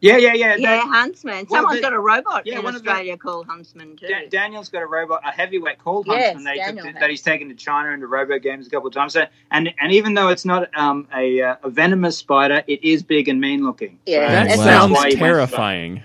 [0.00, 0.54] Yeah, yeah, yeah.
[0.56, 1.46] yeah, Dan- Huntsman.
[1.50, 4.06] Well, Someone's the- got a robot yeah, in one of the- Australia called Huntsman too.
[4.06, 6.44] Da- Daniel's got a robot, a heavyweight called Yes, Huntsman.
[6.56, 9.14] That, took to- that he's taken to China and to RoboGames a couple of times.
[9.14, 13.02] So, and and even though it's not um, a uh, a venomous spider, it is
[13.02, 13.98] big and mean looking.
[14.06, 14.64] Yeah, That Wow.
[14.64, 16.04] sounds why went terrifying.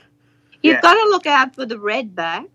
[0.64, 0.82] You've Yeah.
[0.82, 2.48] got to look out for the redbacks,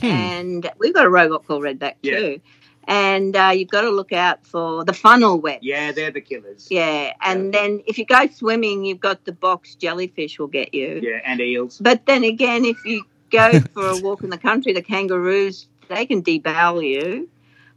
[0.00, 0.06] Hmm.
[0.06, 2.18] and we've got a robot called Redback Yeah.
[2.18, 2.40] too.
[2.86, 5.60] And uh, you've got to look out for the funnel webs.
[5.62, 6.68] Yeah, they're the killers.
[6.70, 11.00] Yeah, and then if you go swimming, you've got the box jellyfish will get you.
[11.02, 11.78] Yeah, and eels.
[11.78, 16.04] But then again, if you go for a walk in the country, the kangaroos they
[16.06, 17.28] can debowel you.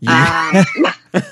[0.02, 0.64] Yeah.
[0.76, 0.94] Um,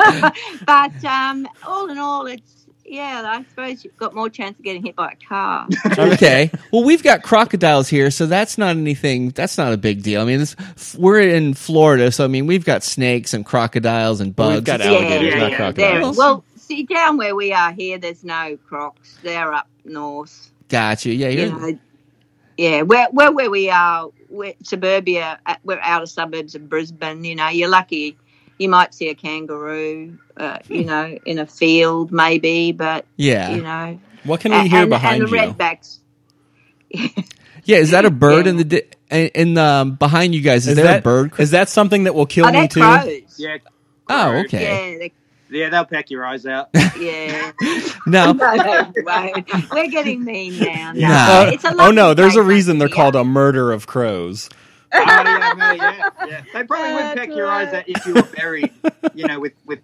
[0.66, 2.59] but um, all in all, it's
[2.90, 3.22] yeah.
[3.24, 5.68] I suppose you've got more chance of getting hit by a car.
[5.98, 6.50] okay.
[6.72, 9.30] Well, we've got crocodiles here, so that's not anything.
[9.30, 10.20] That's not a big deal.
[10.20, 10.56] I mean, this,
[10.98, 14.56] we're in Florida, so I mean, we've got snakes and crocodiles and bugs.
[14.56, 15.56] we've got alligators, yeah, not yeah.
[15.56, 16.16] crocodiles.
[16.16, 19.18] There- well, see, down where we are here, there's no crocs.
[19.22, 20.50] They're up north.
[20.68, 21.12] Gotcha.
[21.12, 21.78] Yeah, You you're, know,
[22.56, 27.24] yeah, where, where where we are, we're suburbia, uh, we're outer suburbs of Brisbane.
[27.24, 28.16] You know, you're lucky.
[28.60, 33.62] You might see a kangaroo, uh, you know, in a field maybe, but yeah, you
[33.62, 35.42] know, what can we hear and, behind and the you?
[35.54, 35.98] redbacks.
[37.64, 37.78] yeah.
[37.78, 38.50] Is that a bird Yeah.
[38.50, 40.64] in the di- in, in um, behind you guys?
[40.64, 41.32] Is, Is there that a bird?
[41.38, 42.80] Is that something that will kill Oh, me too?
[42.80, 43.08] crows.
[43.38, 43.58] Yeah.
[44.08, 44.62] Oh, okay.
[44.92, 45.12] Yeah, they,
[45.50, 46.68] Yeah, they'll peck your eyes out.
[47.00, 47.52] Yeah.
[48.06, 48.92] Now, No, no.
[49.72, 50.92] We're getting mean now.
[50.94, 51.42] No, Nah.
[51.50, 54.50] it's a oh no, there's a reason they're actually, called a murder of crows.
[54.92, 56.42] Yeah, no, yeah, yeah.
[56.52, 57.76] They probably would That's peck your eyes right.
[57.76, 58.72] out if you were buried,
[59.14, 59.80] you know, with, with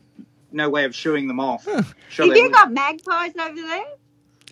[0.52, 1.64] no way of shooing them off.
[2.08, 2.52] Sure Have you would.
[2.52, 3.84] got magpies over there?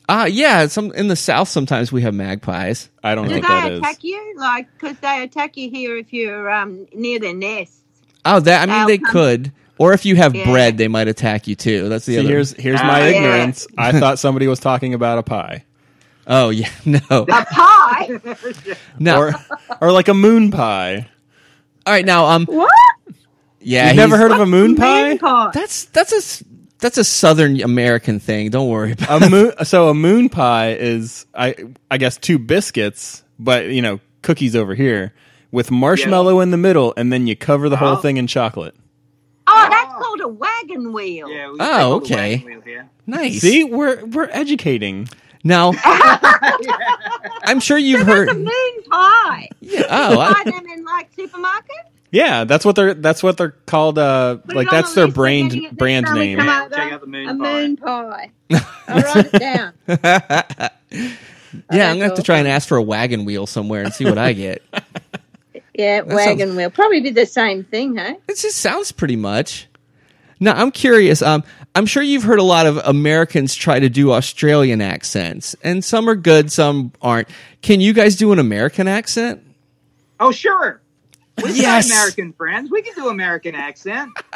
[0.09, 2.91] uh, yeah, some in the south sometimes we have magpies.
[3.03, 3.79] I don't know Do what that they is.
[3.81, 4.35] attack you?
[4.37, 7.81] Like, because they attack you here if you're um, near their nests.
[8.25, 10.51] Oh, that I mean They'll they come- could, or if you have Yeah.
[10.51, 11.89] bread, they might attack you too.
[11.89, 12.29] That's the See, other.
[12.29, 13.17] here's here's Ah, my yeah.
[13.17, 13.67] ignorance.
[13.79, 15.65] I thought somebody was talking about a pie,
[16.27, 18.20] oh yeah, no, A pie?
[18.99, 19.18] no.
[19.18, 19.35] or
[19.81, 21.09] or like a moon pie.
[21.87, 22.70] All right, now um, what?
[23.61, 25.09] yeah, You've never heard of a moon pie?
[25.11, 25.51] Moon pie.
[25.53, 26.45] That's that's a s-
[26.79, 28.51] that's a Southern American thing.
[28.51, 29.22] Don't worry about.
[29.22, 31.55] a moon so a moon pie is I
[31.91, 35.14] I guess two biscuits, but you know cookies over here
[35.51, 37.97] with marshmallow in the middle, and then you cover the whole Oh.
[37.97, 38.75] thing in chocolate.
[39.47, 41.29] Oh, that's called a wagon wheel.
[41.31, 42.31] Yeah, we Oh, take all the okay.
[42.37, 42.91] wagon wheel here.
[43.07, 43.41] Nice.
[43.41, 45.07] See, we're we're educating.
[45.45, 45.72] Now,
[47.45, 48.28] I'm sure you've heard.
[48.28, 48.45] That's a heard.
[48.45, 49.49] moon pie.
[49.90, 51.70] Oh, I- Buy them in like supermarket.
[52.11, 53.99] Yeah, that's what they're that's what they're called.
[53.99, 56.14] Uh, Put like it on that's the their list, we're brand getting it brand time
[56.14, 56.38] we name.
[56.38, 56.74] come Yeah, over.
[56.76, 57.53] check out the moon a pie.
[57.66, 58.30] moon pie.
[58.88, 59.72] I'll write it down.
[61.72, 64.05] yeah, I'm gonna have to try and ask for a wagon wheel somewhere and see
[64.05, 64.62] what I get.
[65.74, 66.70] Yeah, sounds- wagon wheel.
[66.70, 68.14] Probably be the same thing, huh?
[68.28, 69.66] It just sounds pretty much.
[70.45, 71.22] Now, I'm curious.
[71.22, 71.42] Um,
[71.74, 76.07] I'm sure you've heard a lot of Americans try to do Australian accents, and some
[76.09, 77.28] are good, some aren't.
[77.62, 79.42] Can you guys do an American accent?
[80.20, 80.82] Oh, sure.
[81.42, 81.90] We've Yes.
[81.90, 82.70] American friends.
[82.70, 84.11] We can do American accent.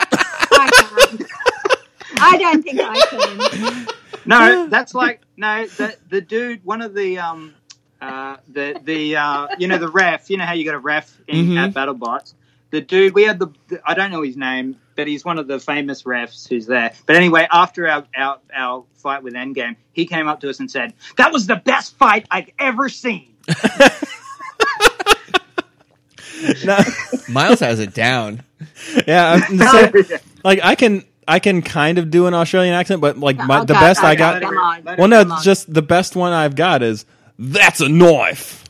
[2.21, 3.87] I don't think I can.
[4.27, 5.67] No, that's like no.
[5.67, 7.55] The the dude, one of the um,
[8.01, 10.29] uh, the the uh, you know the ref.
[10.31, 11.69] You know how you got a ref in, Mhm.
[11.69, 12.35] at BattleBots.
[12.71, 15.47] The dude, we had the, the I don't know his name, but he's one of
[15.49, 16.93] the famous refs who's there.
[17.07, 20.71] But anyway, after our our, our fight with Endgame, he came up to us and
[20.71, 23.35] said, "That was the best fight I've ever seen."
[26.65, 26.79] No,
[27.29, 28.43] Miles has it down.
[29.09, 33.19] yeah, I'm- so, like I can I can kind of do an Australian accent, but
[33.19, 34.43] like my, oh, the Okay, best I okay, got.
[34.43, 34.85] Come on.
[34.85, 35.37] Well, no, Come on.
[35.39, 37.05] it's just the best one I've got is
[37.39, 38.65] that's a knife.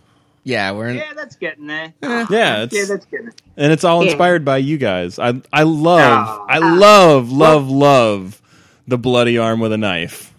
[0.45, 0.97] Yeah, we're in.
[0.97, 1.93] yeah, that's getting there.
[2.03, 3.35] Yeah, Yeah, it's that's getting there.
[3.57, 4.11] and it's all Yeah.
[4.11, 5.19] inspired by you guys.
[5.19, 6.47] I I love Oh.
[6.49, 8.41] I love love love
[8.87, 10.33] the bloody arm with a knife.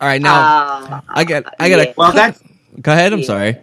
[0.00, 1.54] All right, now Ah, I got.
[1.60, 1.84] I got yeah.
[1.86, 2.38] to Well, that
[2.80, 3.12] Go ahead.
[3.12, 3.24] I'm Yeah.
[3.26, 3.56] sorry.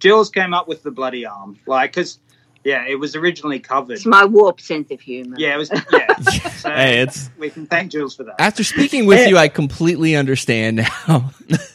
[0.00, 2.18] Jules came up with the bloody arm, like because
[2.64, 3.94] yeah, it was originally covered.
[3.94, 5.36] It's my warped sense of humour.
[5.38, 5.70] Yeah, it was.
[5.92, 6.16] Yeah,
[6.56, 8.34] so Hey, it's we can thank Jules for that.
[8.40, 10.76] After speaking with you, I completely understand
[11.08, 11.30] now.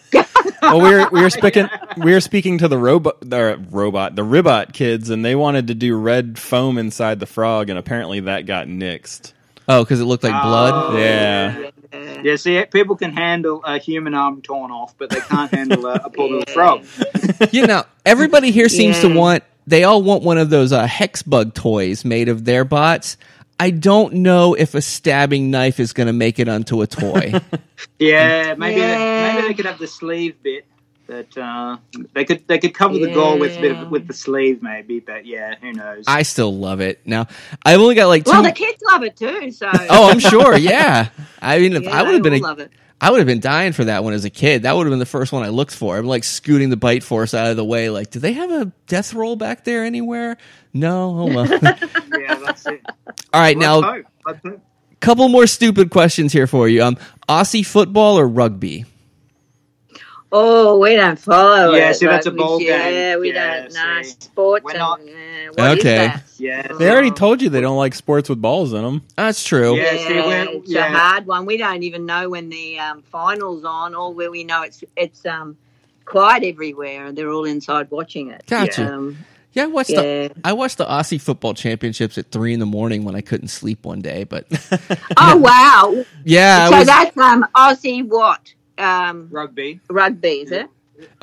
[0.61, 4.23] well, we were we were speaking we were speaking to the robot the robot the
[4.23, 8.45] Ribbot kids, and they wanted to do red foam inside the frog, and apparently that
[8.45, 9.33] got nixed.
[9.67, 10.73] oh, because it looked like blood.
[10.93, 11.59] Oh, Yeah.
[11.59, 11.69] Yeah.
[12.23, 15.93] Yeah, see, people can handle a human arm torn off, but they can't handle a,
[16.03, 16.83] a poor little frog.
[17.53, 19.43] you know, everybody here seems to want.
[19.67, 23.17] They all want one of those uh, Hexbug toys made of their bots.
[23.59, 27.33] I don't know if a stabbing knife is going to make it onto a toy.
[27.99, 28.97] Yeah, maybe Yeah.
[28.97, 30.65] They, maybe they could have the sleeve bit.
[31.07, 31.77] That uh,
[32.13, 34.99] they could they could cover the goal with a bit of, with the sleeve maybe,
[34.99, 36.03] but yeah, who knows?
[36.05, 36.99] I still love it.
[37.05, 37.27] Now,
[37.63, 38.31] I've only got like two.
[38.31, 39.51] Well, the kids love it too.
[39.51, 39.69] So.
[39.89, 40.57] oh, I'm sure.
[40.57, 41.09] Yeah.
[41.41, 42.71] I mean, if Yeah, I would have been, a, love it.
[42.99, 44.63] I would have been dying for that one as a kid.
[44.63, 45.97] That would have been the first one I looked for.
[45.97, 47.89] I'm like scooting the bite force out of the way.
[47.91, 50.37] Like, do they have a death roll back there anywhere?
[50.73, 51.19] No.
[51.19, 51.45] Oh well.
[52.19, 52.81] yeah, that's it.
[53.33, 54.05] All right, Let's now hope.
[54.25, 54.61] Let's
[54.99, 56.83] couple more stupid questions here for you.
[56.83, 56.97] Um,
[57.29, 58.85] Aussie football or rugby?
[60.31, 61.95] Oh, we don't follow Yeah, it.
[61.95, 62.43] see, that's a rugby.
[62.43, 62.67] ball game.
[62.67, 64.09] Yeah, we Yeah, don't know see.
[64.19, 64.63] sports.
[64.65, 64.99] We're and, not-
[65.55, 65.95] what is Okay.
[66.07, 66.23] that?
[66.37, 69.01] Yeah, They already told you they don't like sports with balls in them.
[69.15, 69.75] That's true.
[69.75, 69.93] Yeah.
[69.93, 70.13] Yeah, see,
[70.57, 70.93] it's yeah.
[70.93, 71.45] a hard one.
[71.45, 73.95] We don't even know when the um, finals on.
[73.95, 75.57] All where we know it's it's um,
[76.05, 78.43] quiet everywhere, and they're all inside watching it.
[78.47, 78.93] Gotcha.
[78.93, 79.17] Um,
[79.53, 80.01] Yeah, I watched Yeah.
[80.01, 83.47] the I watched the Aussie football championships at three in the morning when I couldn't
[83.47, 84.23] sleep one day.
[84.23, 84.45] But
[85.17, 86.05] oh wow!
[86.23, 89.79] yeah, so was, that's um, Aussie what um, rugby.
[89.89, 90.67] rugby, is it?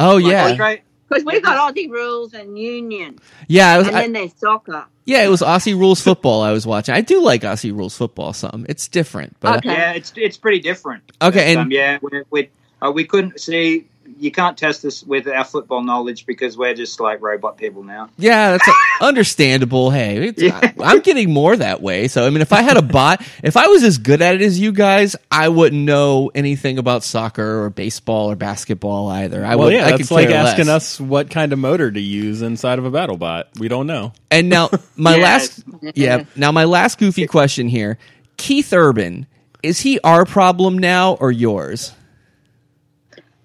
[0.00, 4.02] oh Like, yeah, Australia- Because we've got Aussie rules and union, yeah, was, and I,
[4.02, 4.86] then there's soccer.
[5.04, 5.22] yeah.
[5.22, 6.94] It was Aussie rules football I was watching.
[6.94, 8.32] I do like Aussie rules football.
[8.32, 9.72] Some it's different, but Okay.
[9.72, 11.02] Yeah, it's it's pretty different.
[11.20, 12.50] Okay, But, and- um, yeah, we we,
[12.80, 13.86] uh, we couldn't see.
[14.18, 18.10] You can't test us with our football knowledge because we're just like robot people now.
[18.18, 18.68] yeah, that's
[19.00, 19.90] understandable.
[19.90, 20.60] Hey, it's, Yeah.
[20.80, 22.08] I, am getting more that way.
[22.08, 24.42] So I mean, if I had a bot, if I was as good at it
[24.42, 29.44] as you guys, I wouldn't know anything about soccer or baseball or basketball either.
[29.44, 29.74] I well, would.
[29.74, 30.98] yeah, I that's like care asking less.
[30.98, 33.48] us what kind of motor to use inside of a battle bot.
[33.58, 34.12] We don't know.
[34.30, 35.62] And now my Yes.
[35.66, 36.24] last, yeah.
[36.36, 37.98] Now my last goofy question here:
[38.36, 39.26] Keith Urban
[39.62, 41.92] is he our problem now or yours?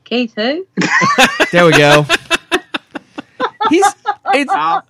[0.10, 0.66] Keith, who?
[1.52, 2.06] There we go.
[3.70, 3.86] He's
[4.34, 4.82] it's Uh,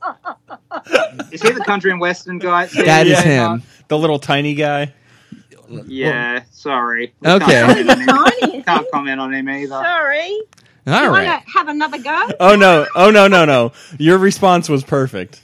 [1.32, 2.68] is he the country and western guy?
[2.68, 3.54] that is Yeah.
[3.56, 3.64] him.
[3.90, 4.94] The little tiny guy.
[5.88, 7.14] Yeah, sorry.
[7.26, 7.46] Okay.
[7.46, 8.08] Can't comment on him.
[8.42, 8.64] Tiny.
[8.64, 9.68] Can't comment on him either.
[9.68, 10.40] Sorry.
[10.88, 11.28] All you right.
[11.28, 12.30] want to have another go?
[12.40, 12.88] Oh no!
[12.96, 13.28] Oh no!
[13.28, 13.74] No no!
[14.00, 15.42] Your response was perfect.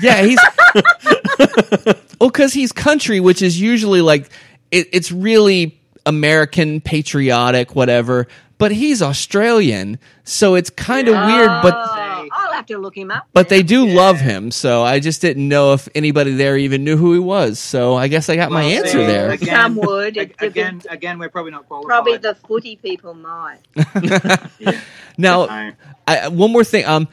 [0.00, 0.38] Yeah, he's
[2.20, 4.30] well because he's country, which is usually like
[4.70, 8.28] it, it's really American, patriotic, whatever.
[8.58, 11.48] But he's Australian, so it's kind of weird.
[11.62, 13.28] But I'll have to look him up.
[13.32, 16.96] but they do love him, so I just didn't know if anybody there even knew
[16.96, 17.60] who he was.
[17.60, 19.30] So I guess I got my answer see, there.
[19.30, 20.16] Again, Some would.
[20.40, 21.88] Again, again, we're probably not qualified.
[21.88, 23.60] Probably the footy people might.
[25.20, 25.72] Now,
[26.06, 26.84] I, one more thing.
[26.86, 27.08] Um,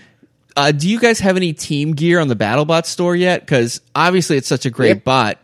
[0.55, 3.41] uh, do you guys have any team gear on the BattleBot store yet?
[3.41, 5.03] Because obviously it's such a great Yep.
[5.03, 5.37] bot.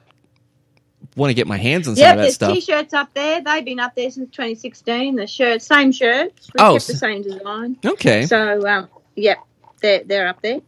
[1.15, 2.53] Want to get my hands on some Yeah, of that there's stuff.
[2.53, 3.41] t-shirts up there.
[3.41, 5.15] They've been up there since 2016.
[5.17, 6.49] The shirt, same shirts.
[6.53, 7.77] We Oh, kept the same design.
[7.85, 8.25] Okay.
[8.25, 9.35] So, um, yeah,
[9.81, 10.61] they're they're up there.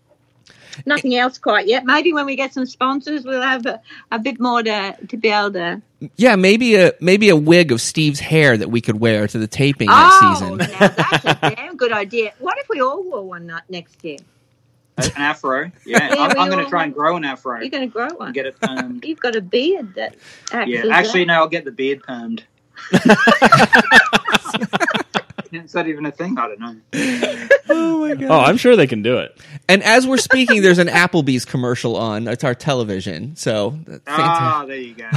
[0.85, 1.85] Nothing else quite yet.
[1.85, 3.79] Maybe when we get some sponsors, we'll have a,
[4.11, 5.81] a bit more to to be able to.
[6.17, 9.47] Yeah, maybe a maybe a wig of Steve's hair that we could wear to the
[9.47, 10.57] taping oh, next season.
[10.57, 12.33] now that's a damn good idea.
[12.39, 14.17] What if we all wore one next year?
[14.97, 15.71] An afro.
[15.85, 17.59] Yeah, Yeah, I'm, I'm going to try and grow an afro.
[17.59, 18.31] You're going to grow one.
[18.33, 19.03] get it permed.
[19.07, 20.15] You've got a beard that
[20.67, 21.27] Yeah, actually, that.
[21.27, 22.41] no, I'll get the beard permed.
[25.53, 26.37] Is that even a thing?
[26.37, 26.75] I don't know.
[27.69, 28.31] oh my god!
[28.31, 29.37] Oh, I'm sure they can do it.
[29.69, 32.27] And as we're speaking, there's an Applebee's commercial on.
[32.27, 33.35] It's our television.
[33.35, 35.09] So that's Ah, there you go.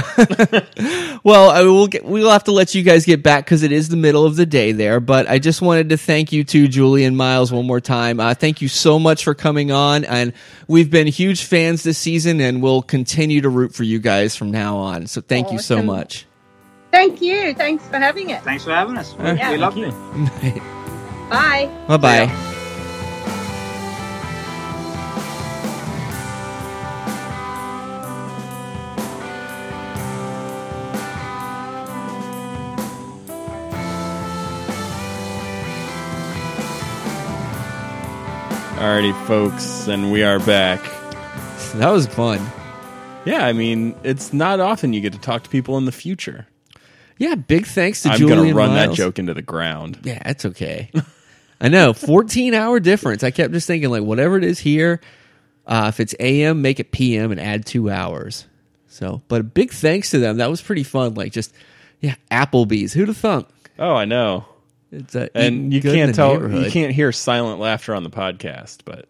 [1.23, 3.89] Well, I will get, we'll have to let you guys get back because it is
[3.89, 4.99] the middle of the day there.
[4.99, 8.19] But I just wanted to thank you too, Julie and Miles, one more time.
[8.19, 10.31] Uh, thank you so much for coming on, and
[10.67, 14.51] we've been huge fans this season, and we'll continue to root for you guys from
[14.51, 15.07] now on.
[15.07, 16.25] So thank you so much.
[16.91, 17.53] Thank you.
[17.53, 18.41] Thanks for having it.
[18.43, 19.13] Thanks for having us.
[19.15, 19.51] We, Yeah.
[19.51, 20.63] we loved Thank it.
[21.29, 21.69] Bye.
[21.87, 22.23] bye bye.
[22.23, 22.53] Yeah.
[38.77, 40.79] Alrighty, folks, and we are back.
[41.75, 42.39] That was fun.
[43.25, 46.45] Yeah, I mean, it's not often you get to talk to people in the future.
[47.17, 48.97] Yeah, big thanks to I'm to and run that Miles.
[48.97, 49.99] joke into the ground.
[50.03, 50.91] Yeah, it's okay.
[51.61, 53.23] I know, 14 hour difference.
[53.23, 55.01] I kept just thinking, like, whatever it is here,
[55.65, 58.45] uh, if it's AM, make it PM and add two hours.
[58.87, 60.37] So, but a big thanks to them.
[60.37, 61.15] That was pretty fun.
[61.15, 61.53] Like, just,
[61.99, 62.93] yeah, Applebee's.
[62.93, 63.47] Who'd have thunk?
[63.79, 64.45] Oh, I know.
[64.91, 66.71] It's uh, And you good in can't tell, you neighborhood.
[66.71, 69.07] can't hear silent laughter on the podcast, but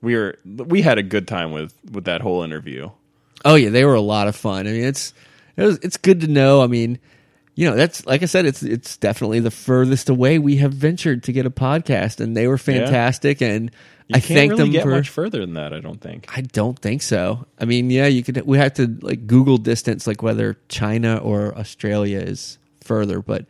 [0.00, 2.90] we were we had a good time with with that whole interview.
[3.44, 4.66] Oh yeah, they were a lot of fun.
[4.66, 5.14] I mean, it's
[5.56, 6.60] it was, it's good to know.
[6.60, 6.98] I mean,
[7.54, 11.22] you know, that's like I said, it's it's definitely the furthest away we have ventured
[11.24, 13.42] to get a podcast, and they were fantastic.
[13.42, 13.70] And
[14.08, 14.90] You I thank really them get for.
[14.90, 15.72] much further than that.
[15.72, 16.26] I don't think.
[16.34, 17.46] I don't think so.
[17.60, 18.40] I mean, yeah, you could.
[18.46, 23.20] We have to like Google distance, like whether China or Australia is further.
[23.20, 23.44] But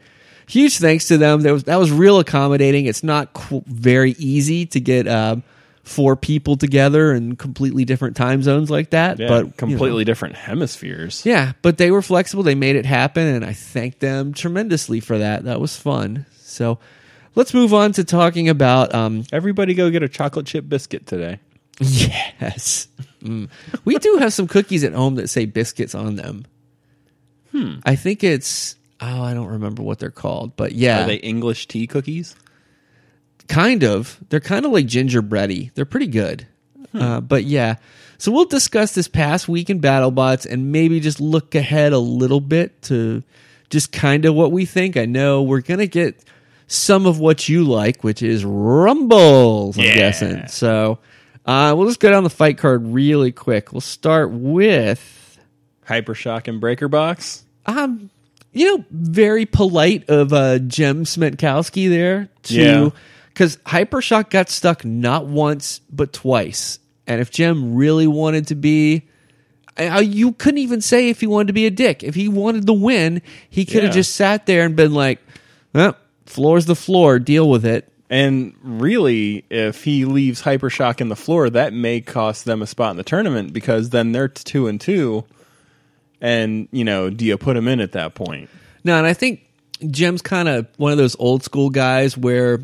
[0.48, 1.42] huge thanks to them.
[1.42, 2.86] That was that was real accommodating.
[2.86, 5.44] It's not qu- very easy to get um,
[5.82, 9.18] four people together in completely different time zones like that.
[9.18, 9.52] Yeah, but you know.
[9.56, 11.26] completely different hemispheres.
[11.26, 12.42] Yeah, but they were flexible.
[12.44, 15.44] They made it happen, and I thank them tremendously for that.
[15.44, 16.26] That was fun.
[16.40, 16.78] So
[17.34, 18.94] let's move on to talking about.
[18.94, 21.40] Um, Everybody go get a chocolate chip biscuit today.
[21.80, 22.88] yes,
[23.22, 23.48] Mm.
[23.84, 26.44] we do have some cookies at home that say biscuits on them.
[27.52, 27.74] Hmm.
[27.84, 28.74] I think it's.
[29.00, 32.34] Oh, I don't remember what they're called, but yeah, Are they English tea cookies?
[33.48, 34.18] Kind of.
[34.28, 35.70] They're kind of like gingerbready.
[35.74, 36.46] They're pretty good.
[36.94, 37.76] Uh, but yeah,
[38.18, 42.40] so we'll discuss this past week in BattleBots and maybe just look ahead a little
[42.40, 43.22] bit to
[43.70, 44.96] just kind of what we think.
[44.98, 46.22] I know we're gonna get
[46.66, 49.78] some of what you like, which is Rumbles.
[49.78, 49.94] I'm Yeah.
[49.96, 50.46] guessing.
[50.48, 50.98] So
[51.46, 53.72] uh, we'll just go down the fight card really quick.
[53.72, 55.38] We'll start with
[55.88, 57.44] Hypershock and Breaker Box.
[57.66, 58.10] um,
[58.52, 62.90] you know, very polite of uh, Jim Smentowski there Yeah.
[63.32, 69.02] Because Hypershock got stuck not once but twice, and if Jim really wanted to be.
[69.78, 72.02] You couldn't even say if he wanted to be a dick.
[72.04, 74.00] If he wanted to win, he could have Yeah.
[74.02, 75.18] just sat there and been like,
[75.72, 77.90] well, floor's the floor, deal with it.
[78.10, 82.90] And really, if he leaves Hypershock in the floor, that may cost them a spot
[82.90, 85.24] in the tournament because then they're two and two.
[86.20, 88.50] And you know, do you put him in at that point?
[88.84, 89.40] No, and I think
[89.90, 92.60] Jim's kind of one of those old school guys where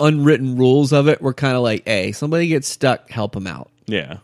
[0.00, 3.70] unwritten rules of it were kind of like, hey, somebody gets stuck, help him out.
[3.86, 4.18] Yeah,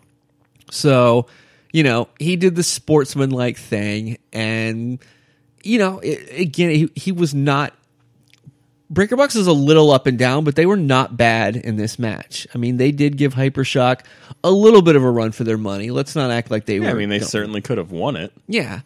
[0.71, 1.27] So,
[1.73, 4.99] you know, he did the sportsmanlike thing, and
[5.63, 6.07] you know, i
[6.37, 7.75] again, he, he was not.
[8.91, 11.99] Breaker Box is a little up and down, but they were not bad in this
[11.99, 12.47] match.
[12.55, 14.01] I mean, they did give Hypershock
[14.43, 15.91] a little bit of a run for their money.
[15.91, 16.89] Let's not act like they Yeah, were.
[16.91, 18.33] I mean, they know, certainly could have won it.
[18.47, 18.81] yeah.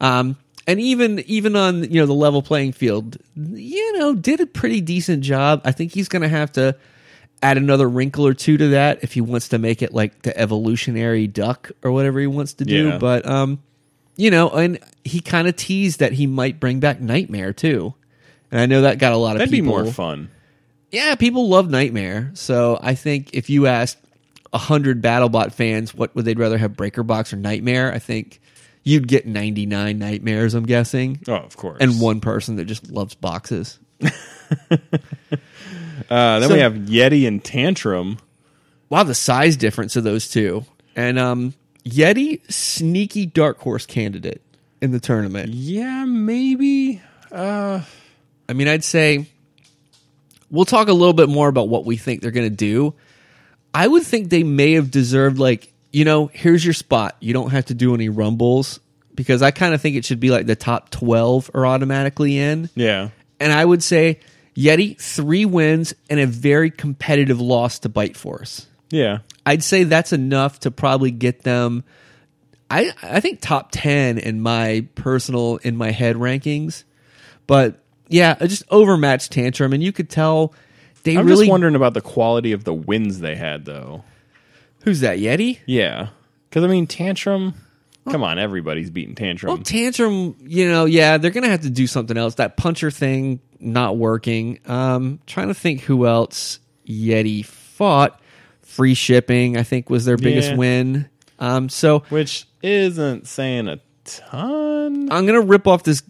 [0.00, 0.36] Um,
[0.66, 4.80] and even even on you know the level playing field, you know, did a pretty
[4.80, 5.62] decent job.
[5.64, 6.76] I think he's going to have to
[7.42, 10.36] add another wrinkle or two to that if he wants to make it like the
[10.38, 12.88] evolutionary duck or whatever he wants to do.
[12.88, 12.98] Yeah.
[12.98, 13.62] But um,
[14.16, 17.94] you know, and he kind of teased that he might bring back Nightmare too.
[18.50, 19.82] And I know that got a lot of That'd be people.
[19.82, 20.30] more fun.
[20.90, 22.30] Yeah, people love Nightmare.
[22.34, 23.98] So I think if you asked
[24.54, 28.40] hundred BattleBot fans what would they'd rather have Breaker Box or Nightmare, I think
[28.86, 30.54] you'd get ninety nine Nightmares.
[30.54, 31.78] I'm guessing, Oh, of course.
[31.80, 33.78] and one person that just loves boxes.
[36.08, 38.18] Uh, then So- we have Yeti and Tantrum.
[38.90, 40.64] Wow, the size difference of those two,
[40.94, 44.40] and um, Yeti sneaky dark horse candidate
[44.80, 45.48] in the tournament.
[45.52, 47.02] Yeah, maybe.
[47.32, 47.80] Uh,
[48.48, 49.26] I mean, I'd say
[50.50, 52.94] we'll talk a little bit more about what we think they're going to do.
[53.74, 57.16] I would think they may have deserved, like, you know, here's your spot.
[57.20, 58.80] You don't have to do any rumbles
[59.14, 62.68] because I kind of think it should be like the top 12 are automatically in.
[62.74, 63.08] yeah.
[63.40, 64.20] And I would say
[64.54, 68.66] Yeti, three wins and a very competitive loss to Bite Force.
[68.90, 69.20] Yeah.
[69.46, 71.82] I'd say that's enough to probably get them.
[72.70, 76.84] I I think top ten in my personal in my head rankings,
[77.46, 80.52] but yeah, just overmatched tantrum, and you could tell
[81.04, 81.44] they I'm really.
[81.44, 84.04] just wondering about the quality of the wins they had, though.
[84.86, 85.58] Who's that Yeti?
[85.66, 86.08] Yeah.
[86.48, 87.52] Because, I mean, Tantrum.
[88.10, 89.52] Come on, everybody's beating Tantrum.
[89.52, 92.36] Well, tantrum, you know, yeah, they're gonna have to do something else.
[92.36, 94.60] That puncher thing not working.
[94.64, 98.20] Um, trying to think who else Yeti fought.
[98.62, 100.56] Free shipping, I think, was their biggest Yeah.
[100.56, 101.08] win.
[101.40, 105.08] Um, so which isn't saying a ton.
[105.10, 106.02] I'm gonna rip off this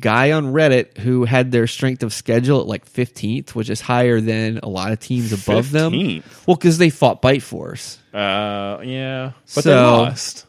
[0.00, 4.20] guy on Reddit who had their strength of schedule at like 15th, which is higher
[4.20, 6.22] than a lot of teams above them.
[6.46, 7.98] Well, because they fought Bite Force.
[8.12, 10.44] Uh, yeah, but So- they lost.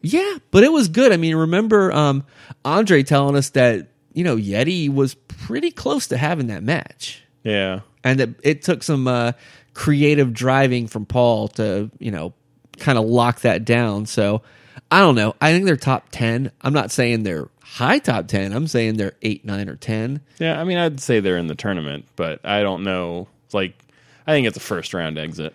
[0.00, 1.10] Yeah, but it was good.
[1.12, 2.24] I mean, remember um,
[2.64, 7.80] Andre telling us that you know Yeti was pretty close to having that match, Yeah,
[8.04, 9.32] and that it took some uh,
[9.74, 12.32] creative driving from Paul to you know
[12.78, 14.06] kind of lock that down.
[14.06, 14.42] So
[14.88, 15.34] I don't know.
[15.40, 16.52] I think they're top ten.
[16.62, 18.52] I'm not saying they're high top ten.
[18.52, 20.20] I'm saying they're eight, nine, or ten.
[20.38, 20.60] yeah.
[20.60, 23.28] I mean, I'd say they're in the tournament, but I don't know.
[23.52, 23.78] Like,
[24.26, 25.54] I think it's a first round exit.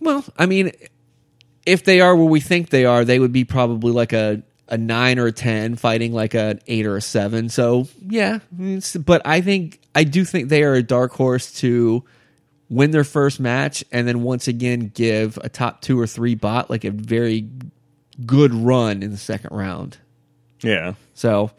[0.00, 0.72] Well, I mean,
[1.64, 4.78] if they are where we think they are, they would be probably like a a
[4.78, 7.48] nine or a ten fighting like an eight or a seven.
[7.48, 12.04] So yeah, but I think I do think they are a dark horse to
[12.70, 16.70] win their first match and then once again give a top two or three bot
[16.70, 17.46] like a very
[18.24, 19.98] good run in the second round.
[20.62, 21.50] Yeah, So,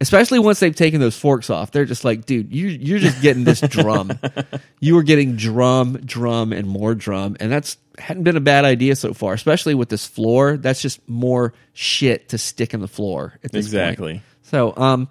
[0.00, 3.44] especially once they've taken those forks off, they're just like, dude, you you're just getting
[3.44, 4.18] this drum.
[4.80, 8.96] you are getting drum, drum, and more drum, and that's hadn't been a bad idea
[8.96, 9.32] so far.
[9.32, 13.38] Especially with this floor, that's just more shit to stick in the floor.
[13.42, 13.64] This point.
[13.64, 14.22] exactly.
[14.42, 15.08] So, um,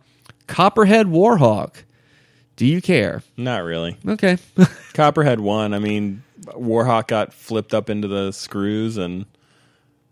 [0.47, 1.75] Copperhead Warhawk.
[2.55, 3.21] Do you care?
[3.35, 3.97] Not really.
[4.07, 4.39] Okay.
[4.93, 5.75] Copperhead won.
[5.75, 9.25] I mean, Warhawk got flipped up into the screws, and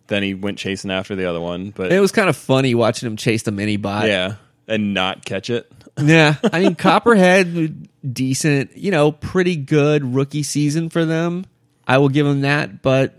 [0.08, 1.72] then he went chasing after the other one.
[1.72, 4.08] But it was kind of funny watching him chase the mini bot.
[4.08, 4.36] yeah,
[4.68, 5.72] and not catch it.
[5.98, 11.46] Yeah, I mean Copperhead, decent, you know, pretty good rookie season for them.
[11.88, 13.16] I will give them that, but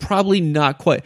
[0.00, 1.04] probably not quite.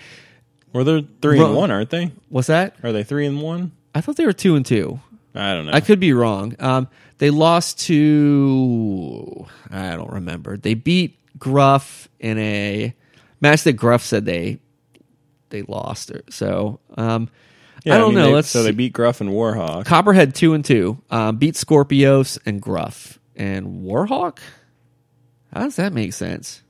[0.72, 2.12] Well, they're three Ru- and one, aren't they?
[2.30, 2.74] What's that?
[2.82, 3.72] Are they three and one?
[3.94, 4.98] I thought they were two and two.
[5.34, 5.72] I don't know.
[5.72, 6.56] I could be wrong.
[6.58, 6.88] Um,
[7.18, 10.56] they lost to I don't remember.
[10.56, 12.94] They beat Gruff in a
[13.42, 14.60] match that Gruff said they
[15.50, 16.10] they lost.
[16.10, 16.32] It.
[16.32, 17.28] So um,
[17.84, 18.26] Yeah, I don't mean, know.
[18.28, 19.84] they- Let's so they beat Gruff and Warhawk.
[19.84, 21.00] Copperhead two and two.
[21.10, 24.38] Um, beat Scorpios and Gruff and Warhawk.
[25.52, 26.62] How does that make sense?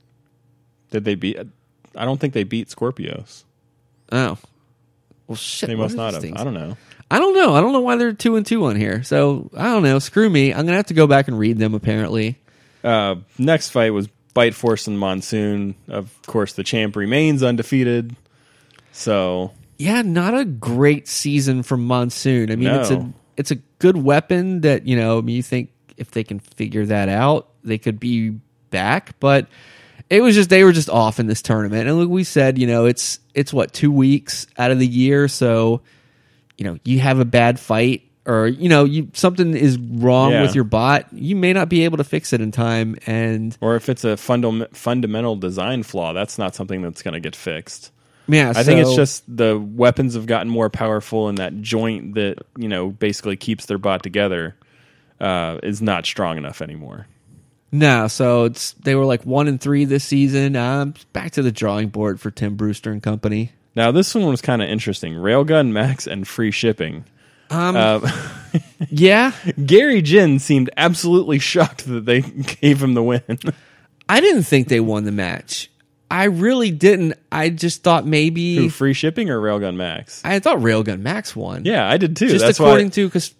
[0.89, 1.37] Did they beat?
[1.95, 3.43] I don't think they beat Scorpios.
[4.11, 4.37] Oh,
[5.27, 5.67] well, shit.
[5.67, 6.21] They must not have.
[6.21, 6.35] things?
[6.39, 6.75] I don't know.
[7.09, 7.53] I don't know.
[7.55, 9.03] I don't know why they're two and two on here.
[9.03, 9.99] So I don't know.
[9.99, 10.53] Screw me.
[10.53, 11.73] I'm gonna have to go back and read them.
[11.73, 12.37] Apparently,
[12.83, 15.75] Uh, next fight was Bite Force and Monsoon.
[15.89, 18.15] Of course, the champ remains undefeated.
[18.91, 22.51] So yeah, not a great season from Monsoon.
[22.51, 25.21] I mean, it's a it's a good weapon that you know.
[25.21, 28.31] You think if they can figure that out, they could be
[28.69, 29.19] back.
[29.19, 29.47] But
[30.09, 31.87] it was just they were just off in this tournament.
[31.87, 35.27] And like we said, you know, it's it's what two weeks out of the year,
[35.27, 35.81] so
[36.57, 40.43] you know you have a bad fight or you know you something is wrong Yeah.
[40.43, 43.75] with your bot you may not be able to fix it in time and or
[43.75, 47.91] if it's a fundam- fundamental design flaw, that's not something that's going to get fixed.
[48.27, 52.37] Yeah, I think it's just the weapons have gotten more powerful, and that joint that
[52.55, 54.55] you know basically keeps their bot together
[55.19, 57.07] uh, is not strong enough anymore.
[57.71, 60.55] No, so it's they were like one and three this season.
[60.55, 63.51] Um, back to the drawing board for Tim Brewster and company.
[63.75, 67.05] Now this one was kind of interesting: Railgun Max and free shipping.
[67.49, 68.11] Um, Uh,
[68.89, 69.31] yeah,
[69.65, 72.21] Gary Jin seemed absolutely shocked that they
[72.61, 73.39] gave him the win.
[74.09, 75.70] I didn't think they won the match.
[76.11, 77.13] I really didn't.
[77.31, 80.21] I just thought maybe Who, free shipping or Railgun Max?
[80.25, 81.63] I thought Railgun Max won.
[81.65, 82.27] Yeah, I did too.
[82.27, 82.91] just That's according why.
[82.91, 83.33] to because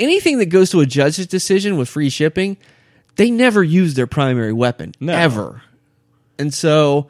[0.00, 2.56] anything that goes to a judge's decision with free shipping,
[3.16, 5.12] they never use their primary weapon No.
[5.14, 5.62] ever,
[6.38, 7.08] and so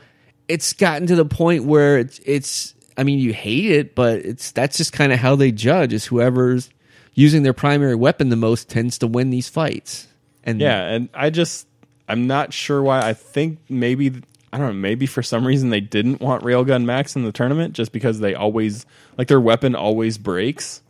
[0.49, 2.75] it's gotten to the point where it's it's.
[2.95, 5.95] I mean, you hate it, but it's that's just kind of how they judge.
[5.95, 6.69] Is whoever's
[7.15, 10.07] using their primary weapon the most tends to win these fights.
[10.45, 11.67] And Yeah, and I just
[12.09, 13.07] I'm not sure why.
[13.09, 14.13] I think maybe
[14.53, 14.73] I don't know.
[14.75, 18.35] Maybe for some reason they didn't want Railgun Max in the tournament, just because they
[18.35, 18.85] always
[19.17, 20.83] like their weapon always breaks.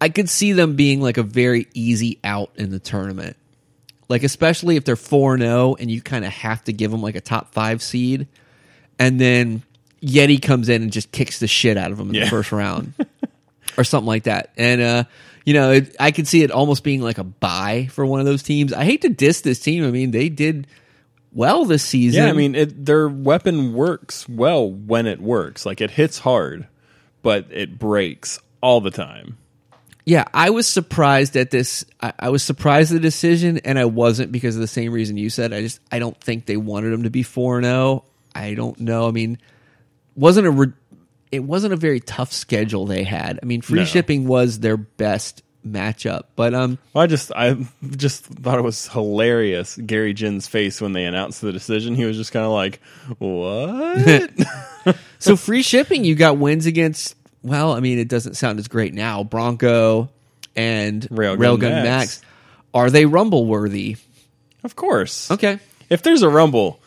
[0.00, 3.36] I could see them being like a very easy out in the tournament.
[4.08, 7.20] Like especially if they're 4-0 and you kind of have to give them like a
[7.20, 8.26] top 5 seed
[8.98, 9.62] and then
[10.02, 12.24] Yeti comes in and just kicks the shit out of them in Yeah.
[12.24, 12.94] the first round
[13.76, 14.50] or something like that.
[14.56, 15.04] And uh
[15.44, 18.26] you know, it, I could see it almost being like a buy for one of
[18.26, 18.72] those teams.
[18.72, 19.84] I hate to diss this team.
[19.84, 20.66] I mean, they did
[21.38, 22.24] well this season.
[22.24, 25.64] Yeah, I mean it, their weapon works well when it works.
[25.64, 26.66] Like it hits hard,
[27.22, 29.38] but it breaks all the time.
[30.04, 31.84] Yeah, I was surprised at this.
[32.00, 35.16] I, I was surprised at the decision, and I wasn't because of the same reason
[35.18, 35.52] you said.
[35.52, 38.04] I just I don't think they wanted them to be four and zero.
[38.34, 39.06] I don't know.
[39.06, 39.38] I mean,
[40.16, 40.72] wasn't a re-
[41.30, 43.38] it wasn't a very tough schedule they had.
[43.42, 43.84] I mean, free No.
[43.84, 47.56] shipping was their best matchup, but um, Well, I just I
[47.96, 51.94] just thought it was hilarious Gary Jin's face when they announced the decision.
[51.94, 52.80] He was just kind of like,
[53.18, 54.30] "What?"
[55.18, 57.14] so free shipping, you got wins against.
[57.42, 59.22] Well, I mean, it doesn't sound as great now.
[59.24, 60.10] Bronco
[60.56, 61.84] and Railgun Railgun, Max.
[61.84, 62.22] Max.
[62.74, 63.96] Are they rumble worthy?
[64.64, 65.30] of course.
[65.30, 65.58] Okay.
[65.88, 66.80] If there's a rumble,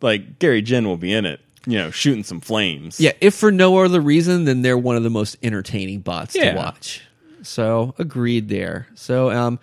[0.00, 1.40] like Gary Jin will be in it.
[1.66, 2.98] You know, shooting some flames.
[2.98, 6.52] Yeah, if for no other reason, then they're one of the most entertaining bots Yeah.
[6.52, 7.02] to watch.
[7.46, 8.86] So agreed there.
[8.94, 9.58] So um,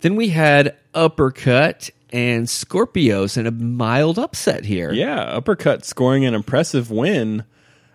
[0.00, 4.92] then we had uppercut and Scorpios in a mild upset here.
[4.92, 7.44] Yeah, uppercut scoring an impressive win.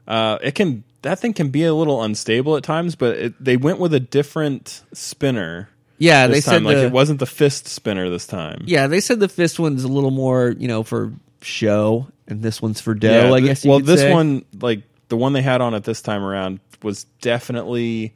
[0.08, 3.58] Uh, it can that thing can be a little unstable at times, but it, they
[3.58, 5.70] went with a different spinner.
[5.98, 6.28] yeah.
[6.28, 8.64] This They time, said like the, it wasn't the fist spinner this time.
[8.66, 12.62] yeah they said the fist one's a little more you know for show, and this
[12.62, 13.34] one's for dough.
[13.34, 13.66] I th- guess.
[13.66, 14.14] You well, this say.
[14.14, 18.14] one, like the one they had on it this time around, was definitely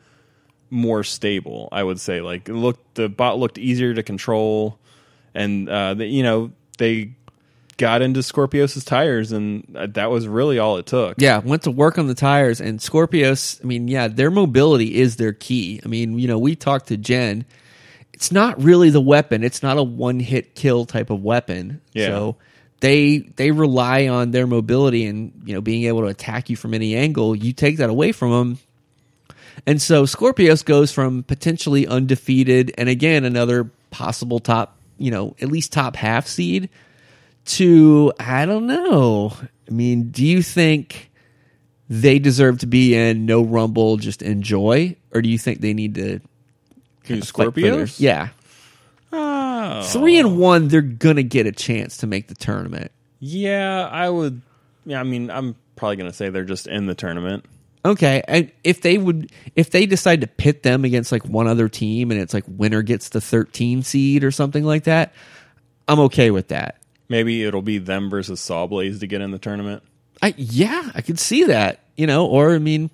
[0.70, 1.70] more stable.
[1.72, 4.80] I would say, like it looked the bot looked easier to control,
[5.34, 7.16] and uh, the, you know they
[7.78, 11.16] got into Scorpios's tires, and uh, that was really all it took.
[11.18, 15.18] Yeah, went to work on the tires and Scorpios, I mean, yeah, their mobility is
[15.18, 15.82] their key.
[15.84, 17.46] I mean, you know, we talked to Jen.
[18.14, 19.44] It's not really the weapon.
[19.44, 21.82] It's not a one-hit kill type of weapon.
[21.92, 22.08] Yeah.
[22.08, 22.36] So
[22.80, 26.74] they they rely on their mobility and, you know, being able to attack you from
[26.74, 27.36] any angle.
[27.36, 28.60] You take that away from them.
[29.68, 35.50] And so Scorpios goes from potentially undefeated and again another possible top, you know, at
[35.50, 36.70] least top half seed
[37.46, 39.34] to I don't know.
[39.68, 41.10] I mean, do you think
[41.90, 45.96] they deserve to be in no rumble, just enjoy, or do you think they need
[45.96, 46.20] to
[47.06, 48.00] Who, Scorpios?
[48.00, 48.30] Yeah,
[49.12, 49.82] Oh.
[49.84, 52.92] three and one, they're gonna get a chance to make the tournament.
[53.20, 54.42] Yeah, I would.
[54.86, 57.44] Yeah, I mean, I'm probably going to say they're just in the tournament.
[57.86, 61.70] Okay, and if they would, if they decide to pit them against like one other
[61.70, 65.14] team, and it's like winner gets the 13 seed or something like that,
[65.88, 66.82] I'm okay with that.
[67.10, 69.84] Maybe it'll be them versus Sawblaze to get in the tournament.
[70.22, 71.82] I yeah, I could see that.
[71.95, 72.90] You know, or I mean,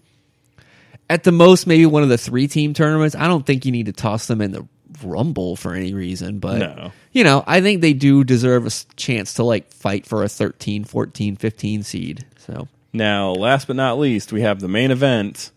[1.10, 3.16] at the most, maybe one of the three team tournaments.
[3.16, 4.68] I don't think you need to toss them in the
[5.04, 6.92] rumble for any reason, but No.
[7.14, 10.84] you know, I think they do deserve a chance to like fight for a 13,
[10.84, 12.26] 14, 15 seed.
[12.46, 15.52] So Now, last but not least, we have the main event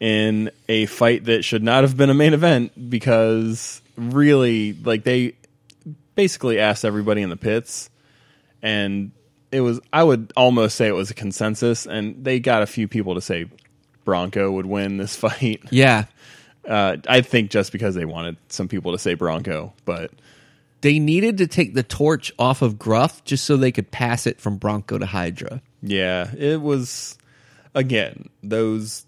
[0.00, 5.34] in a fight that should not have been a main event because really, like, they
[6.14, 7.88] basically asked everybody in the pits,
[8.62, 9.12] and
[9.50, 12.86] it was, I would almost say it was a consensus, and they got a few
[12.88, 13.46] people to say
[14.04, 15.62] Bronco would win this fight.
[15.70, 16.04] yeah,
[16.68, 20.10] Uh, I think just because they wanted some people to say Bronco, but
[20.82, 24.38] they needed to take the torch off of Gruff just so they could pass it
[24.40, 25.62] from Bronco to Hydra.
[25.86, 27.18] Yeah, it was
[27.74, 29.04] again those.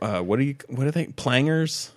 [0.00, 1.92] Uh, what do you what do they plangers?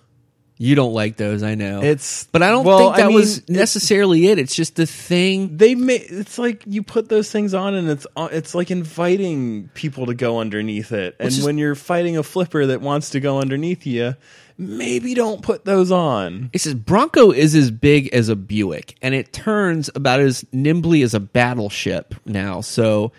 [0.58, 1.82] You don't like those, I know.
[1.82, 4.38] It's but I don't well, think that I mean, was necessarily it.
[4.38, 5.56] It's just the thing.
[5.56, 9.70] they may it's like you put those things on and it's uh, it's like inviting
[9.74, 13.18] people to go underneath it and is- when you're fighting a flipper that wants to
[13.20, 14.14] go underneath you
[14.56, 19.16] maybe don't put those on It says Bronco is as big as a Buick, and
[19.16, 22.60] it turns about as nimbly as a battleship now.
[22.60, 23.10] So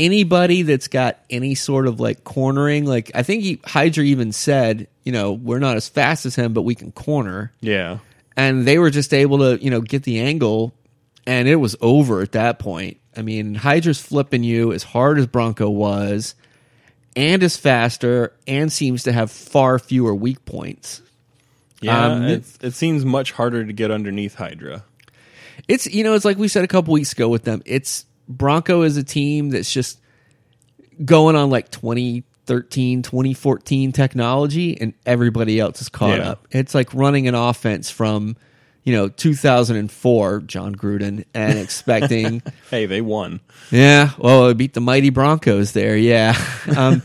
[0.00, 4.88] anybody that's got any sort of like cornering, like I think he, Hydra even said,
[5.04, 7.52] you know, we're not as fast as him, but we can corner.
[7.60, 7.98] yeah.
[8.36, 10.72] And they were just able to you know get the angle
[11.26, 12.96] and it was over at that point.
[13.14, 16.34] I mean hydra's flipping you as hard as bronco was
[17.14, 21.02] and is faster and seems to have far fewer weak points.
[21.82, 24.84] Yeah Um, it, it seems much harder to get underneath hydra.
[25.68, 28.82] It's you know it's like we said a couple weeks ago with them it's bronco
[28.82, 30.00] is a team that's just
[31.04, 36.30] going on like 2013 2014 technology and everybody else is caught Yeah.
[36.30, 36.46] up.
[36.50, 38.36] It's like running an offense from
[38.84, 43.40] you know 2004 Jon Gruden and expecting hey they won.
[43.70, 46.34] Yeah well it beat the mighty broncos there yeah.
[46.76, 47.02] Um,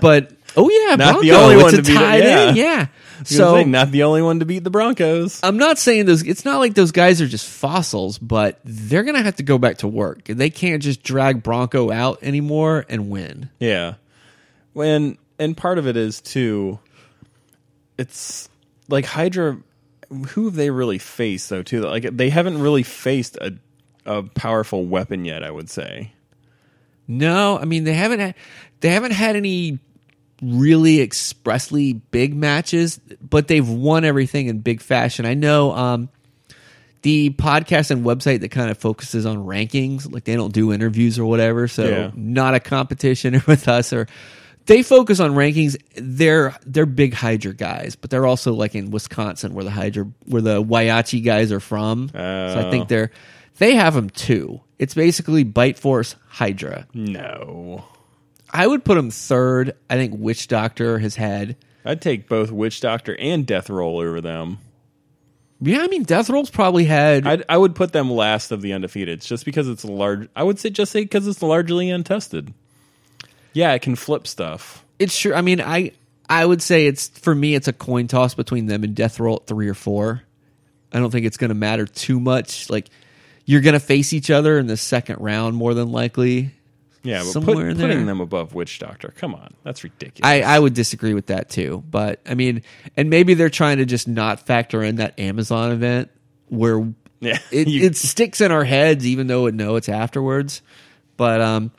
[0.00, 2.40] but oh yeah Not the only it's one a to beat tight yeah.
[2.40, 2.86] end, yeah
[3.24, 6.22] so so not the only one to beat the broncos I'm not saying those.
[6.22, 9.78] It's not like those guys are just fossils, but they're gonna have to go back
[9.78, 10.24] to work.
[10.24, 13.50] They can't just drag Bronco out anymore and win.
[13.58, 13.94] Yeah.
[14.72, 16.78] When and part of it is too
[17.98, 18.48] it's
[18.88, 19.58] like Hydra
[20.28, 21.82] who have they really faced though too?
[21.82, 23.54] Like they haven't really faced a
[24.06, 26.12] a powerful weapon yet, I would say.
[27.06, 28.34] No, I mean they haven't had
[28.80, 29.78] they haven't had any
[30.42, 35.26] really expressly big matches, but they've won everything in big fashion.
[35.26, 36.08] I know um,
[37.02, 41.18] the podcast and website that kind of focuses on rankings, like they don't do interviews
[41.18, 42.10] or whatever, so Yeah.
[42.14, 44.06] not a competition with us or
[44.66, 45.76] they focus on rankings.
[45.96, 50.42] They're they're big Hydra guys, but they're also like in Wisconsin where the Hydra where
[50.42, 52.10] the Whyachi guys are from.
[52.12, 52.70] So I Oh.
[52.70, 53.10] think they're
[53.58, 54.60] they have them too.
[54.78, 56.86] It's basically Bite Force Hydra.
[56.94, 57.84] No.
[58.52, 59.74] I would put him third.
[59.88, 61.56] I think Witch Doctor has had.
[61.84, 64.58] I'd take both Witch Doctor and Death Roll over them.
[65.62, 67.26] Yeah, I mean, Death Roll's probably had.
[67.26, 70.28] I'd, I would put them last of the undefeated, just because it's large.
[70.34, 72.52] I would say just say because it's largely untested.
[73.52, 74.84] Yeah, it can flip stuff.
[74.98, 75.34] it's sure.
[75.34, 75.92] I mean, I
[76.28, 77.54] I would say it's for me.
[77.54, 80.22] It's a coin toss between them and Death Roll at three or four.
[80.92, 82.70] I don't think it's going to matter too much.
[82.70, 82.88] Like
[83.44, 86.52] you're going to face each other in the second round more than likely.
[87.02, 88.06] Yeah, but Somewhere put, in putting there.
[88.06, 90.20] them above Witch Doctor, come on, that's ridiculous.
[90.28, 91.82] I, I would disagree with that too.
[91.90, 92.62] But I mean,
[92.96, 96.10] and maybe they're trying to just not factor in that Amazon event
[96.48, 100.60] where yeah, it, you- it sticks in our heads, even though it know it's afterwards.
[101.16, 101.70] But um,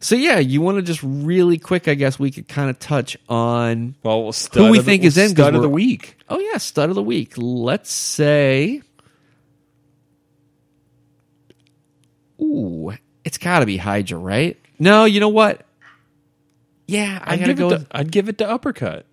[0.00, 1.88] so yeah, you want to just really quick?
[1.88, 3.94] I guess we could kind of touch on.
[4.02, 6.18] well, well, Who we of the- think is in, stud of the week.
[6.28, 7.32] Oh yeah, stud of the week.
[7.38, 8.82] Let's say.
[12.40, 12.92] Ooh,
[13.28, 14.56] it's got to be Hydra, right?
[14.78, 15.66] No, you know what?
[16.86, 17.68] Yeah, I I'd gotta give, go.
[17.68, 19.04] it to, I'd give it to Uppercut.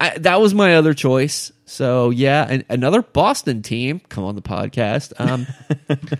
[0.00, 1.52] I, that was my other choice.
[1.66, 5.12] So yeah, and another Boston team come on the podcast.
[5.20, 5.46] Um,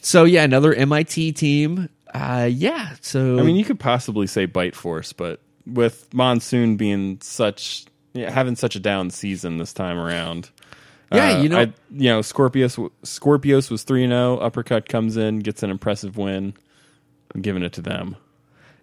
[0.00, 1.88] so yeah, another MIT team.
[2.12, 2.96] Uh, yeah.
[3.00, 8.28] So I mean, you could possibly say Bite Force, but with Monsoon being such, yeah,
[8.28, 10.50] having such a down season this time around.
[11.12, 14.38] Yeah, uh, you know- I, you know, Scorpius, Scorpios was three zero.
[14.38, 16.54] Uppercut comes in, gets an impressive win.
[17.34, 18.16] I'm giving it to them.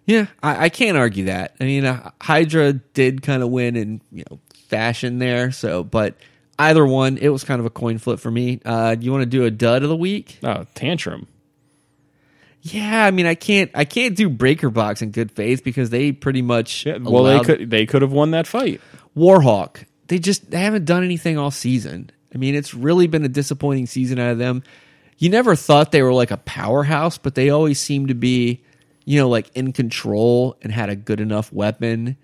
[0.06, 1.54] yeah, I, I can't argue that.
[1.60, 4.38] I mean, uh, Hydra did kind of win in you know
[4.68, 5.52] fashion there.
[5.52, 6.16] So, but
[6.58, 8.60] either one, it was kind of a coin flip for me.
[8.64, 10.38] Uh, do you want to do a dud of the week?
[10.42, 11.26] Oh, Tantrum.
[12.62, 16.12] Yeah, I mean, I can't, I can't do Breaker Box in good faith because they
[16.12, 18.80] pretty much Yeah, well, they could they could have won that fight.
[19.16, 19.84] Warhawk.
[20.08, 22.10] They just they haven't done anything all season.
[22.34, 24.62] I mean, it's really been a disappointing season out of them.
[25.16, 28.62] You never thought they were like a powerhouse, but they always seemed to be,
[29.04, 32.16] you know, like in control and had a good enough weapon.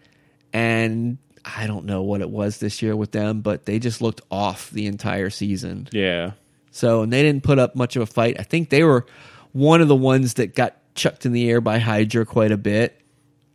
[0.53, 4.21] And I don't know what it was this year with them, but they just looked
[4.31, 5.89] off the entire season.
[5.91, 6.33] Yeah,
[6.71, 8.37] So, and they didn't put up much of a fight.
[8.39, 9.07] I think they were
[9.53, 13.01] one of the ones that got chucked in the air by Hydra quite a bit.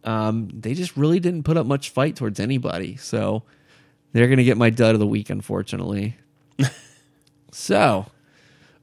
[0.04, 2.96] Um, they just really didn't put up much fight towards anybody.
[2.98, 3.44] So,
[4.14, 6.18] they're going to get my dud of the week, unfortunately.
[7.52, 8.06] so,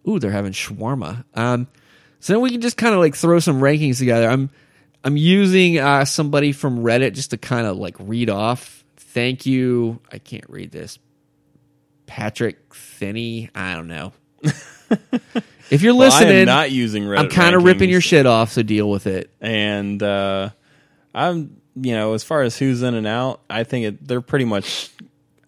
[0.09, 1.24] ooh, they're having shawarma.
[1.35, 1.69] Um,
[2.20, 4.28] so then we can just kind of like throw some rankings together.
[4.28, 4.51] I'm
[5.05, 8.85] I'm using uh, somebody from Reddit just to kind of like read off.
[8.97, 10.01] Thank you.
[10.11, 10.98] I can't read this.
[12.07, 13.51] Patrick Finney.
[13.55, 14.12] I don't know.
[15.70, 17.19] if you're well, listening, am not using Reddit.
[17.19, 19.31] I'm kind of ripping your shit off, so deal with it.
[19.40, 20.51] and uh,
[21.15, 24.44] I'm you know as far as who's in and out, I think it, they're pretty
[24.44, 24.90] much.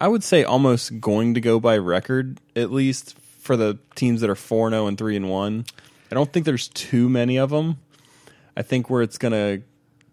[0.00, 4.30] I would say almost going to go by record at least for the teams that
[4.30, 5.64] are 4-0 and 3 and 1.
[6.10, 7.78] I don't think there's too many of them.
[8.56, 9.62] I think where it's going to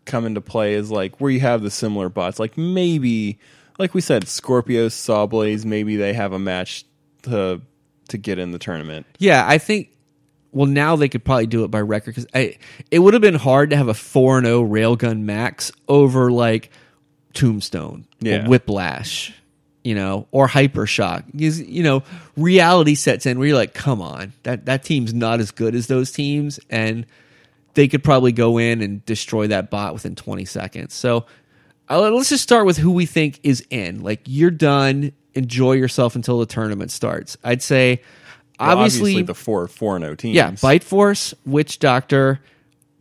[0.06, 2.40] come into play is like where you have the similar bots.
[2.40, 3.40] Like maybe
[3.78, 6.86] like we said Scorpios, Sawblaze, maybe they have a match
[7.24, 7.62] to
[8.10, 9.06] to get in the tournament.
[9.18, 9.90] Yeah, I think.
[10.52, 12.28] Well, now they could probably do it by record because
[12.92, 16.70] it would have been hard to have a four and zero railgun max over like
[17.34, 18.46] Tombstone, Yeah.
[18.46, 19.34] or Whiplash,
[19.86, 21.24] you know, or Hypershock.
[21.32, 22.04] Because you know,
[22.36, 25.88] reality sets in where you're like, come on, that that team's not as good as
[25.88, 27.06] those teams, and
[27.76, 30.94] they could probably go in and destroy that bot within 20 seconds.
[30.94, 31.26] So
[31.90, 34.02] uh, let's just start with who we think is in.
[34.02, 35.12] Like you're done.
[35.36, 37.38] Enjoy yourself until the tournament starts.
[37.44, 38.02] I'd say,
[38.60, 40.36] Well, obviously, the four four and 0 teams.
[40.36, 42.40] yeah, Bite Force, Witch Doctor,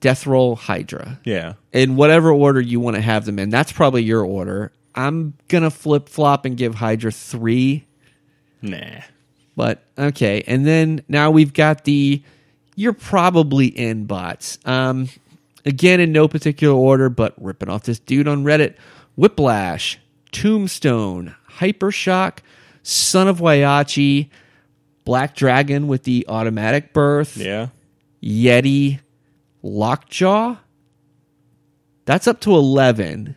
[0.00, 1.20] Death Roll, Hydra.
[1.24, 1.54] Yeah.
[1.72, 3.50] In whatever order you want to have them in.
[3.50, 4.72] That's probably your order.
[4.94, 7.84] I'm gonna flip flop and give Hydra three,
[8.62, 9.00] Nah.
[9.56, 10.42] but okay.
[10.46, 12.22] And then now we've got the
[12.76, 14.58] you're probably in bots.
[14.64, 15.08] Um,
[15.64, 18.76] again in no particular order, but ripping off this dude on Reddit:
[19.16, 19.98] Whiplash,
[20.32, 22.38] Tombstone, Hypershock,
[22.82, 24.28] Son of Whyachi,
[25.04, 27.36] Black Dragon with the automatic birth.
[27.36, 27.68] Yeah.
[28.22, 29.00] Yeti,
[29.62, 30.56] Lockjaw.
[32.06, 33.34] That's up to 11.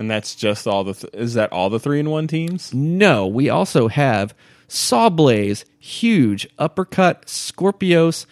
[0.00, 2.72] And that's just all the th- is that all the 3 and 1 teams?
[2.72, 4.34] No, we also have
[4.66, 8.24] Sawblaze, Huge, Uppercut, Scorpios,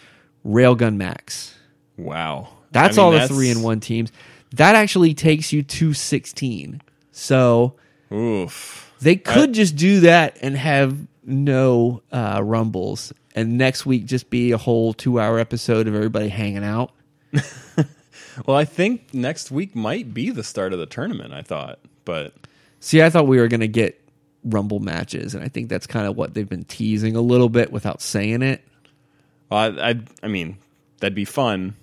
[0.43, 1.53] Railgun Max.
[1.95, 2.49] Wow.
[2.71, 4.11] That's I mean, all the 3 and 1 teams.
[4.53, 6.81] That actually takes you to 16.
[7.11, 7.75] So
[8.11, 8.91] Oof.
[8.99, 13.13] they could just do that and have no uh, rumbles.
[13.35, 16.93] And next week just be a whole two hour episode of everybody hanging out.
[18.45, 21.79] Well, I think next week might be the start of the tournament, I thought.
[22.05, 22.33] But
[22.79, 23.99] See, I thought we were going to get
[24.43, 27.71] rumble matches, and I think that's kind of what they've been teasing a little bit
[27.71, 28.63] without saying it.
[29.49, 30.57] well, I, I I mean,
[30.99, 31.75] that'd be fun.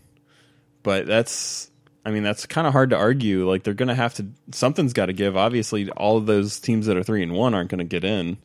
[0.82, 1.70] But that's
[2.04, 3.48] I mean, that's kind of hard to argue.
[3.48, 5.36] Like they're going to have to something's got to give.
[5.36, 8.38] Obviously, all of those teams that are 3 and 1 aren't going to get in.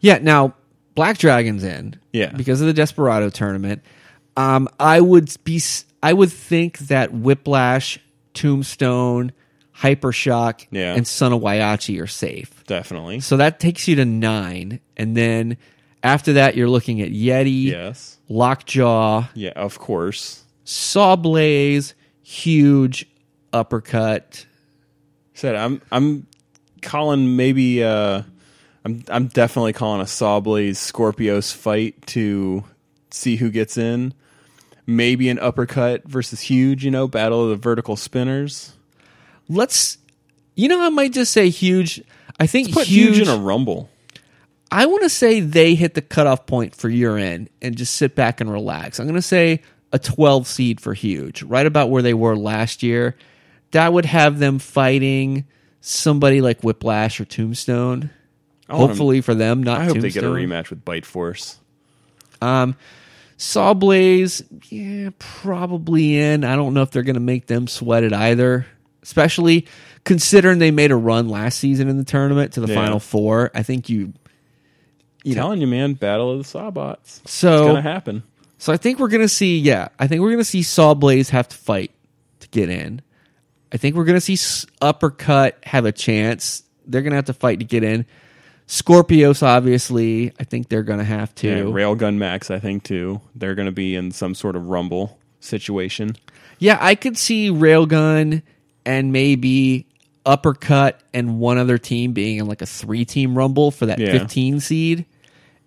[0.00, 0.54] Yeah, now
[0.94, 2.32] Black Dragon's in, Yeah.
[2.32, 3.82] because of the Desperado tournament.
[4.36, 5.60] Um, I would be,
[6.02, 7.98] I would think that Whiplash,
[8.34, 9.32] Tombstone,
[9.76, 10.94] Hypershock, Yeah.
[10.94, 12.64] and Son of Whyachi are safe.
[12.66, 13.20] Definitely.
[13.20, 15.56] So that takes you to nine, and then
[16.02, 18.18] after that, you're looking at Yeti, Yes.
[18.28, 20.44] Lockjaw, Yeah, of course.
[20.64, 23.06] Sawblaze, Huge,
[23.52, 24.46] Uppercut.
[25.34, 26.26] said I'm I'm
[26.80, 28.22] calling maybe uh
[28.84, 32.64] I'm I'm definitely calling a Sawblaze Scorpios fight to
[33.10, 34.14] see who gets in.
[34.86, 38.72] Maybe an uppercut versus huge, you know, battle of the vertical spinners.
[39.48, 39.98] Let's,
[40.56, 42.02] you know, I might just say Huge.
[42.40, 43.88] I think Put huge, huge, in a rumble.
[44.70, 48.14] I want to say they hit the cutoff point for your end and just sit
[48.14, 48.98] back and relax.
[48.98, 49.60] I'm going to say
[49.92, 53.16] a 12 seed for huge, right about where they were last year.
[53.72, 55.44] That would have them fighting
[55.82, 58.10] somebody like Whiplash or Tombstone.
[58.68, 61.04] I want 'em- Hopefully for them, not I hope they get a rematch with Bite
[61.06, 61.58] Force.
[62.40, 62.74] Um,
[63.42, 66.44] Sawblaze, yeah, probably in.
[66.44, 68.66] I don't know if they're going to make them sweat it either,
[69.02, 69.66] especially
[70.04, 72.76] considering they made a run last season in the tournament to the Yeah.
[72.76, 73.50] final four.
[73.52, 74.12] I think you,
[75.24, 77.20] you know, Telling you, man, battle of the Sawbots.
[77.24, 78.22] It's so gonna happen.
[78.58, 81.56] So I think we're gonna see, yeah, I think we're gonna see Sawblaze have to
[81.56, 81.90] fight
[82.40, 83.02] to get in.
[83.72, 84.38] I think we're gonna see
[84.80, 86.62] Uppercut have a chance.
[86.86, 88.06] They're gonna have to fight to get in.
[88.68, 91.48] Scorpios, obviously, I think they're gonna have to.
[91.48, 93.20] Yeah, Railgun Max, I think too.
[93.34, 96.16] They're gonna be in some sort of rumble situation.
[96.58, 98.42] Yeah, I could see Railgun
[98.86, 99.86] and maybe
[100.24, 104.12] Uppercut and one other team being in like a three team rumble for that Yeah.
[104.12, 105.04] 15 seed.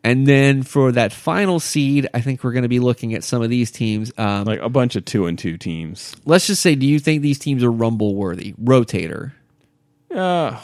[0.03, 3.41] And then for that final seed, I think we're going to be looking at some
[3.41, 4.11] of these teams.
[4.19, 6.15] Um, Like a bunch of two and two teams.
[6.25, 8.53] let's just say, do you think these teams are rumble worthy?
[8.53, 9.31] Rotator.
[10.13, 10.57] Uh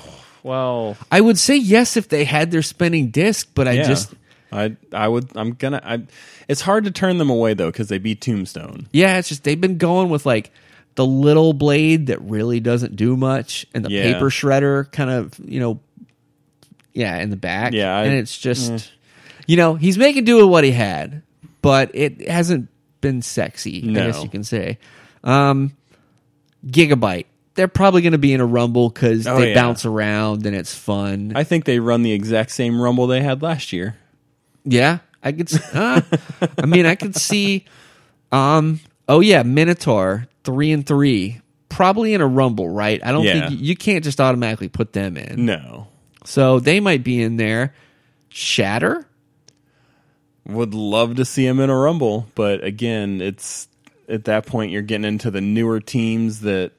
[0.43, 3.83] well I would say yes if they had their spinning disc, but I yeah.
[3.87, 4.13] just,
[4.51, 6.01] I I would I'm gonna I
[6.47, 8.87] it's hard to turn them away though because they beat Tombstone.
[8.91, 10.51] yeah, it's just they've been going with like
[10.95, 14.11] the little blade that really doesn't do much and the Yeah.
[14.11, 15.79] paper shredder kind of, you know,
[16.93, 17.71] yeah, in the back.
[17.71, 18.91] Yeah, I- and it's just,
[19.47, 21.21] you know, he's making do with what he had,
[21.61, 22.67] but it hasn't
[22.99, 24.79] been sexy, I guess you can say.
[25.23, 25.71] Um,
[26.67, 27.25] Gigabyte.
[27.55, 29.55] They're probably going to be in a rumble because Oh, they yeah.
[29.55, 31.33] bounce around and it's fun.
[31.35, 33.97] I think they run the exact same rumble they had last year.
[34.63, 35.51] Yeah, I could.
[35.73, 36.01] Uh,
[36.57, 37.65] I mean, I could see.
[38.31, 38.79] Um.
[39.09, 42.99] Oh yeah, Minotaur three and three, probably in a rumble, right?
[43.03, 43.49] I don't Yeah.
[43.49, 45.45] think you can't just automatically put them in.
[45.45, 45.87] No.
[46.23, 47.73] So they might be in there.
[48.29, 49.05] Shatter?
[50.47, 53.67] Would love to see him in a rumble, but again, it's
[54.09, 56.71] at that point you're getting into the newer teams that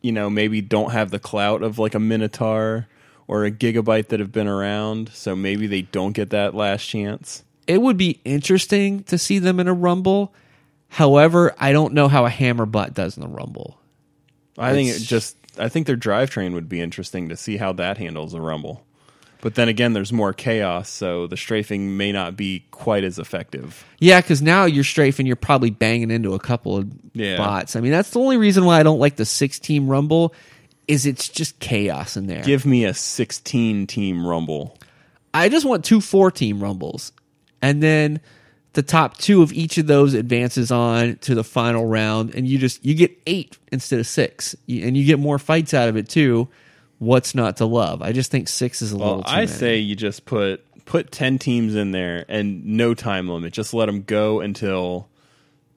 [0.00, 2.86] you know maybe don't have the clout of like a Minotaur
[3.26, 7.44] or a Gigabyte that have been around, so maybe they don't get that last chance.
[7.66, 10.34] It would be interesting to see them in a rumble.
[10.88, 13.78] However, I don't know how a hammer butt does in the rumble.
[14.58, 17.98] I think it just I think their drivetrain would be interesting to see how that
[17.98, 18.84] handles a rumble.
[19.42, 23.84] But then again, there's more chaos, so the strafing may not be quite as effective.
[23.98, 27.38] Yeah, because now you're strafing, you're probably banging into a couple of Yeah.
[27.38, 27.74] bots.
[27.74, 30.34] I mean, that's the only reason why I don't like the six team rumble.
[30.88, 32.42] Is it's just chaos in there.
[32.42, 34.76] Give me a 16 team rumble.
[35.32, 37.12] I just want two four team rumbles,
[37.62, 38.20] and then
[38.72, 42.58] the top two of each of those advances on to the final round, and you
[42.58, 46.08] just you get eight instead of six, and you get more fights out of it
[46.08, 46.48] too.
[47.00, 48.02] What's not to love?
[48.02, 49.22] I just think six is a Well, little.
[49.24, 49.46] Too I many.
[49.48, 53.52] say you just put put 10 teams in there and no time limit.
[53.52, 55.08] Just let them go until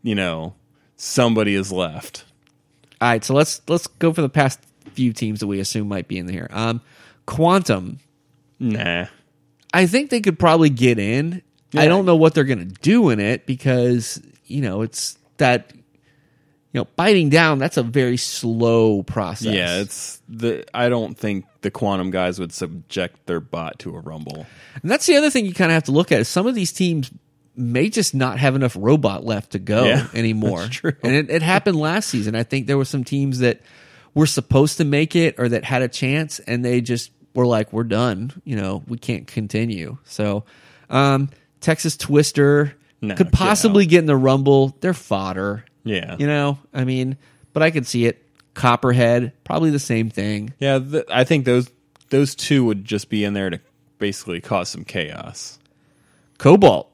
[0.02, 0.54] you know
[0.98, 2.26] somebody is left.
[3.02, 4.60] All right, so let's let's go for the past
[4.94, 6.48] few teams that we assume might be in here.
[6.52, 6.82] Um,
[7.26, 8.00] Quantum,
[8.60, 9.06] Nah.
[9.74, 11.42] I think they could probably get in.
[11.76, 15.74] I don't know what they're going to do in it because you know it's that
[16.74, 17.60] you know biting down.
[17.60, 19.54] That's a very slow process.
[19.54, 24.00] Yeah, it's the I don't think the quantum guys would subject their bot to a
[24.00, 24.46] rumble.
[24.82, 26.20] and that's the other thing you kind of have to look at.
[26.20, 27.10] Is some of these teams
[27.56, 30.62] may just not have enough robot left to go Yeah, anymore.
[30.62, 30.94] that's true.
[31.04, 32.34] And it, it happened last season.
[32.36, 33.62] I think there were some teams that
[34.16, 37.72] were supposed to make it or that had a chance, and they just were like,
[37.72, 38.32] "We're done.
[38.44, 40.44] You know, we can't continue." So,
[40.90, 41.30] um,
[41.62, 44.76] Texas Twister No, could get possibly get in the Rumble.
[44.82, 45.64] They're fodder.
[45.84, 46.16] Yeah.
[46.18, 47.18] You know, I mean,
[47.54, 48.20] but I could see it.
[48.54, 50.54] Copperhead, probably the same thing.
[50.60, 51.70] Yeah, th- I think those
[52.10, 53.60] those two would just be in there to
[53.98, 55.58] basically cause some chaos.
[56.38, 56.92] Cobalt,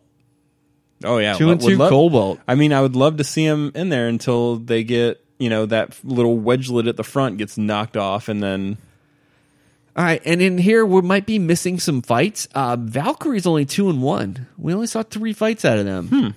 [1.04, 2.40] Oh yeah, two and would two love- Cobalt.
[2.48, 5.66] I mean, I would love to see them in there until they get you know
[5.66, 8.78] that little wedgelet at the front gets knocked off, and then
[9.98, 12.48] All right, and in here we might be missing some fights.
[12.56, 14.48] Uh, Valkyrie's only two and one.
[14.58, 16.36] We only saw three fights out of them,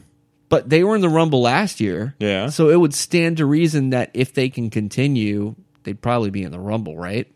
[0.52, 2.14] but they were in the Rumble last year.
[2.18, 2.50] Yeah.
[2.50, 5.54] so it would stand to reason that if they can continue,
[5.84, 7.26] they'd probably be in the Rumble, right?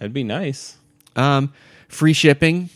[0.00, 0.76] that'd be nice.
[1.14, 1.52] Um,
[1.88, 2.68] free shipping.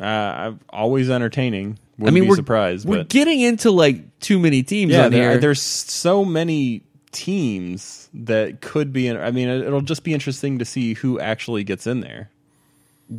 [0.00, 1.78] Uh, always entertaining.
[1.98, 5.06] I Wouldn't mean, be we're surprised, We're but getting into like too many teams yeah,
[5.06, 5.38] on there, here.
[5.40, 9.16] there's so many teams that could be in.
[9.16, 12.30] I mean, it- it'll just be interesting to see who actually gets in there.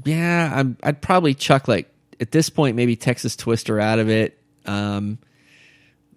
[0.06, 1.92] Yeah, I'm, I'd probably chuck like
[2.22, 4.38] at this point maybe Texas Twister out of it.
[4.66, 5.20] Um,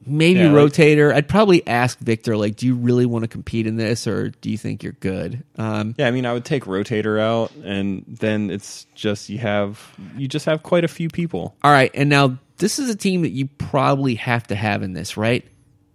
[0.06, 1.12] maybe Yeah, like- Rotator.
[1.12, 4.50] I'd probably ask Victor like, do you really want to compete in this, or do
[4.50, 5.42] you think you're good?
[5.56, 9.80] Um, Yeah, I mean, I would take Rotator out, and then it's just you have
[10.16, 11.56] you just have quite a few people.
[11.62, 14.92] all right, and now this is a team that you probably have to have in
[14.94, 15.44] this, right?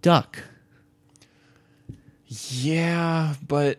[0.02, 0.38] Duck.
[2.26, 3.78] Yeah, but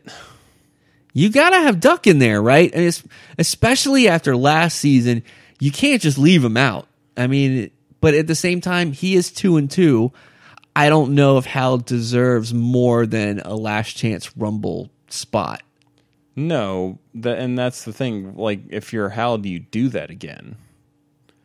[1.14, 2.72] You gotta have Duck in there, right?
[2.74, 3.04] And it's,
[3.38, 5.24] especially after last season,
[5.60, 6.88] you can't just leave him out.
[7.16, 7.70] I mean,
[8.04, 10.12] but at the same time, he is two and two.
[10.76, 15.64] I don't know if Hal deserves more than a last chance Rumble spot.
[16.36, 18.36] no, that and that's the thing.
[18.36, 20.58] Like, if you're Hal, do you do that again?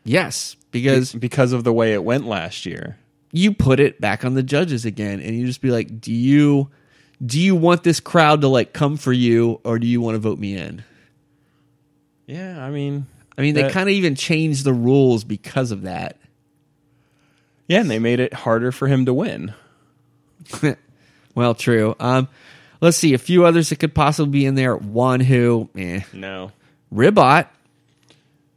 [0.02, 2.98] Yes, because because of the way it went last year.
[3.30, 6.70] you put it back on the judges again, and you just be like, do you
[7.24, 10.18] do you want this crowd to like come for you, or do you want to
[10.18, 10.82] vote me in?
[12.26, 13.06] Yeah, I mean,
[13.36, 16.16] I mean, they kind of even changed the rules because of that.
[17.68, 19.54] Yeah, and they made it harder for him to win.
[21.34, 21.94] well, true.
[22.00, 22.28] Um,
[22.80, 24.74] let's see a few others that could possibly be in there.
[24.76, 26.50] One who, eh, No,
[26.90, 27.46] Ribbot.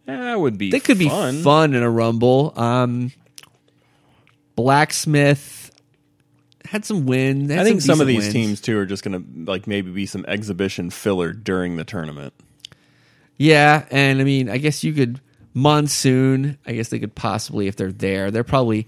[0.05, 0.71] that would be.
[0.71, 1.35] They could fun.
[1.35, 2.53] be fun in a rumble.
[2.55, 3.11] Um,
[4.55, 5.71] Blacksmith
[6.65, 7.47] had some win.
[7.47, 8.33] They had I think some of these wins.
[8.33, 12.33] teams too are just going to like maybe be some exhibition filler during the tournament.
[13.37, 15.19] Yeah, and I mean, I guess you could
[15.53, 16.57] monsoon.
[16.65, 18.87] I guess they could possibly, if they're there, they're probably.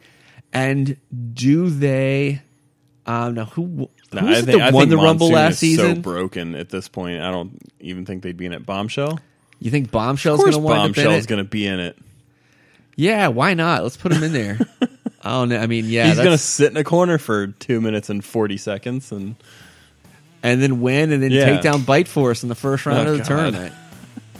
[0.53, 0.97] And
[1.34, 2.41] do they?
[3.05, 3.63] Um, now who?
[3.63, 5.95] Who No, was I think, that I won think the Rumble Monsoon last is season?
[5.95, 8.65] So broken at this point, I don't even think they'd be in it.
[8.65, 9.19] Bombshell.
[9.59, 11.97] you think Bombshell's going to wind up in Bombshell's going to be in it.
[12.95, 13.81] Yeah, why not?
[13.84, 14.59] Let's put him in there.
[15.23, 15.57] I don't know.
[15.57, 18.57] I mean, yeah, He's going to sit in a corner for two minutes and forty
[18.57, 19.35] seconds, and
[20.43, 21.45] and then win, and then Yeah.
[21.45, 23.27] take down Bite Force in the first round Oh, of the God.
[23.27, 23.73] tournament.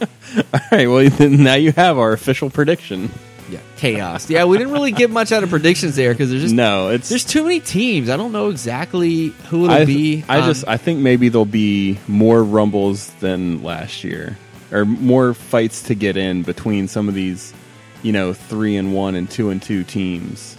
[0.00, 0.86] all right.
[0.86, 3.10] Well, then now you have our official prediction.
[3.54, 4.28] Yeah, chaos.
[4.28, 7.08] Yeah, we didn't really get much out of predictions there because there's just No, it's
[7.08, 8.10] there's too many teams.
[8.10, 10.24] I don't know exactly who it'll I, be.
[10.28, 14.36] I Um, just I think maybe there'll be more rumbles than last year,
[14.72, 17.52] or more fights to get in between some of these,
[18.02, 20.56] you know, three and one and two and two teams.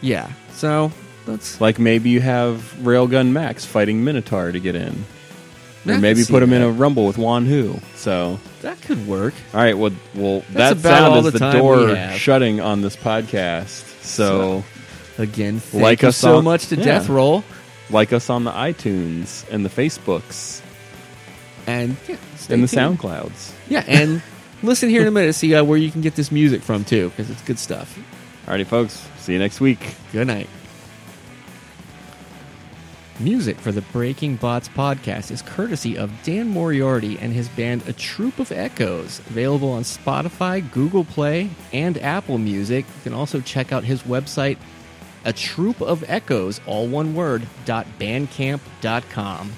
[0.00, 0.30] Yeah.
[0.52, 0.92] So
[1.26, 5.04] let's Like maybe you have Railgun Max fighting Minotaur to get in.
[5.86, 7.78] Or maybe see put him in a rumble with Wan Hu.
[7.94, 9.34] So, that could work.
[9.52, 11.94] all right, well, well That's that about all sound the is the time we door
[11.96, 12.18] have.
[12.18, 14.02] shutting on this podcast.
[14.02, 14.64] So,
[15.18, 16.84] Again, thank Like you us so on- much to yeah.
[16.84, 17.44] Death Roll,
[17.90, 20.60] like us on the iTunes and the Facebooks
[21.66, 22.98] and yeah, stay and the tuned.
[22.98, 23.52] SoundClouds.
[23.68, 24.22] Yeah, and
[24.62, 26.84] listen here in a minute to see uh, where you can get this music from
[26.84, 27.98] too, because it's good stuff.
[28.46, 29.06] Alrighty, folks.
[29.18, 29.94] See you next week.
[30.12, 30.48] Good night.
[33.20, 37.92] Music for the Breaking Bots podcast is courtesy of Dan Moriarty and his band A
[37.92, 42.84] Troop of Echoes, available on Spotify, Google Play, and Apple Music.
[42.84, 44.58] You can also check out his website,
[45.24, 49.52] A Troop of Echoes, all one word, bandcamp.com.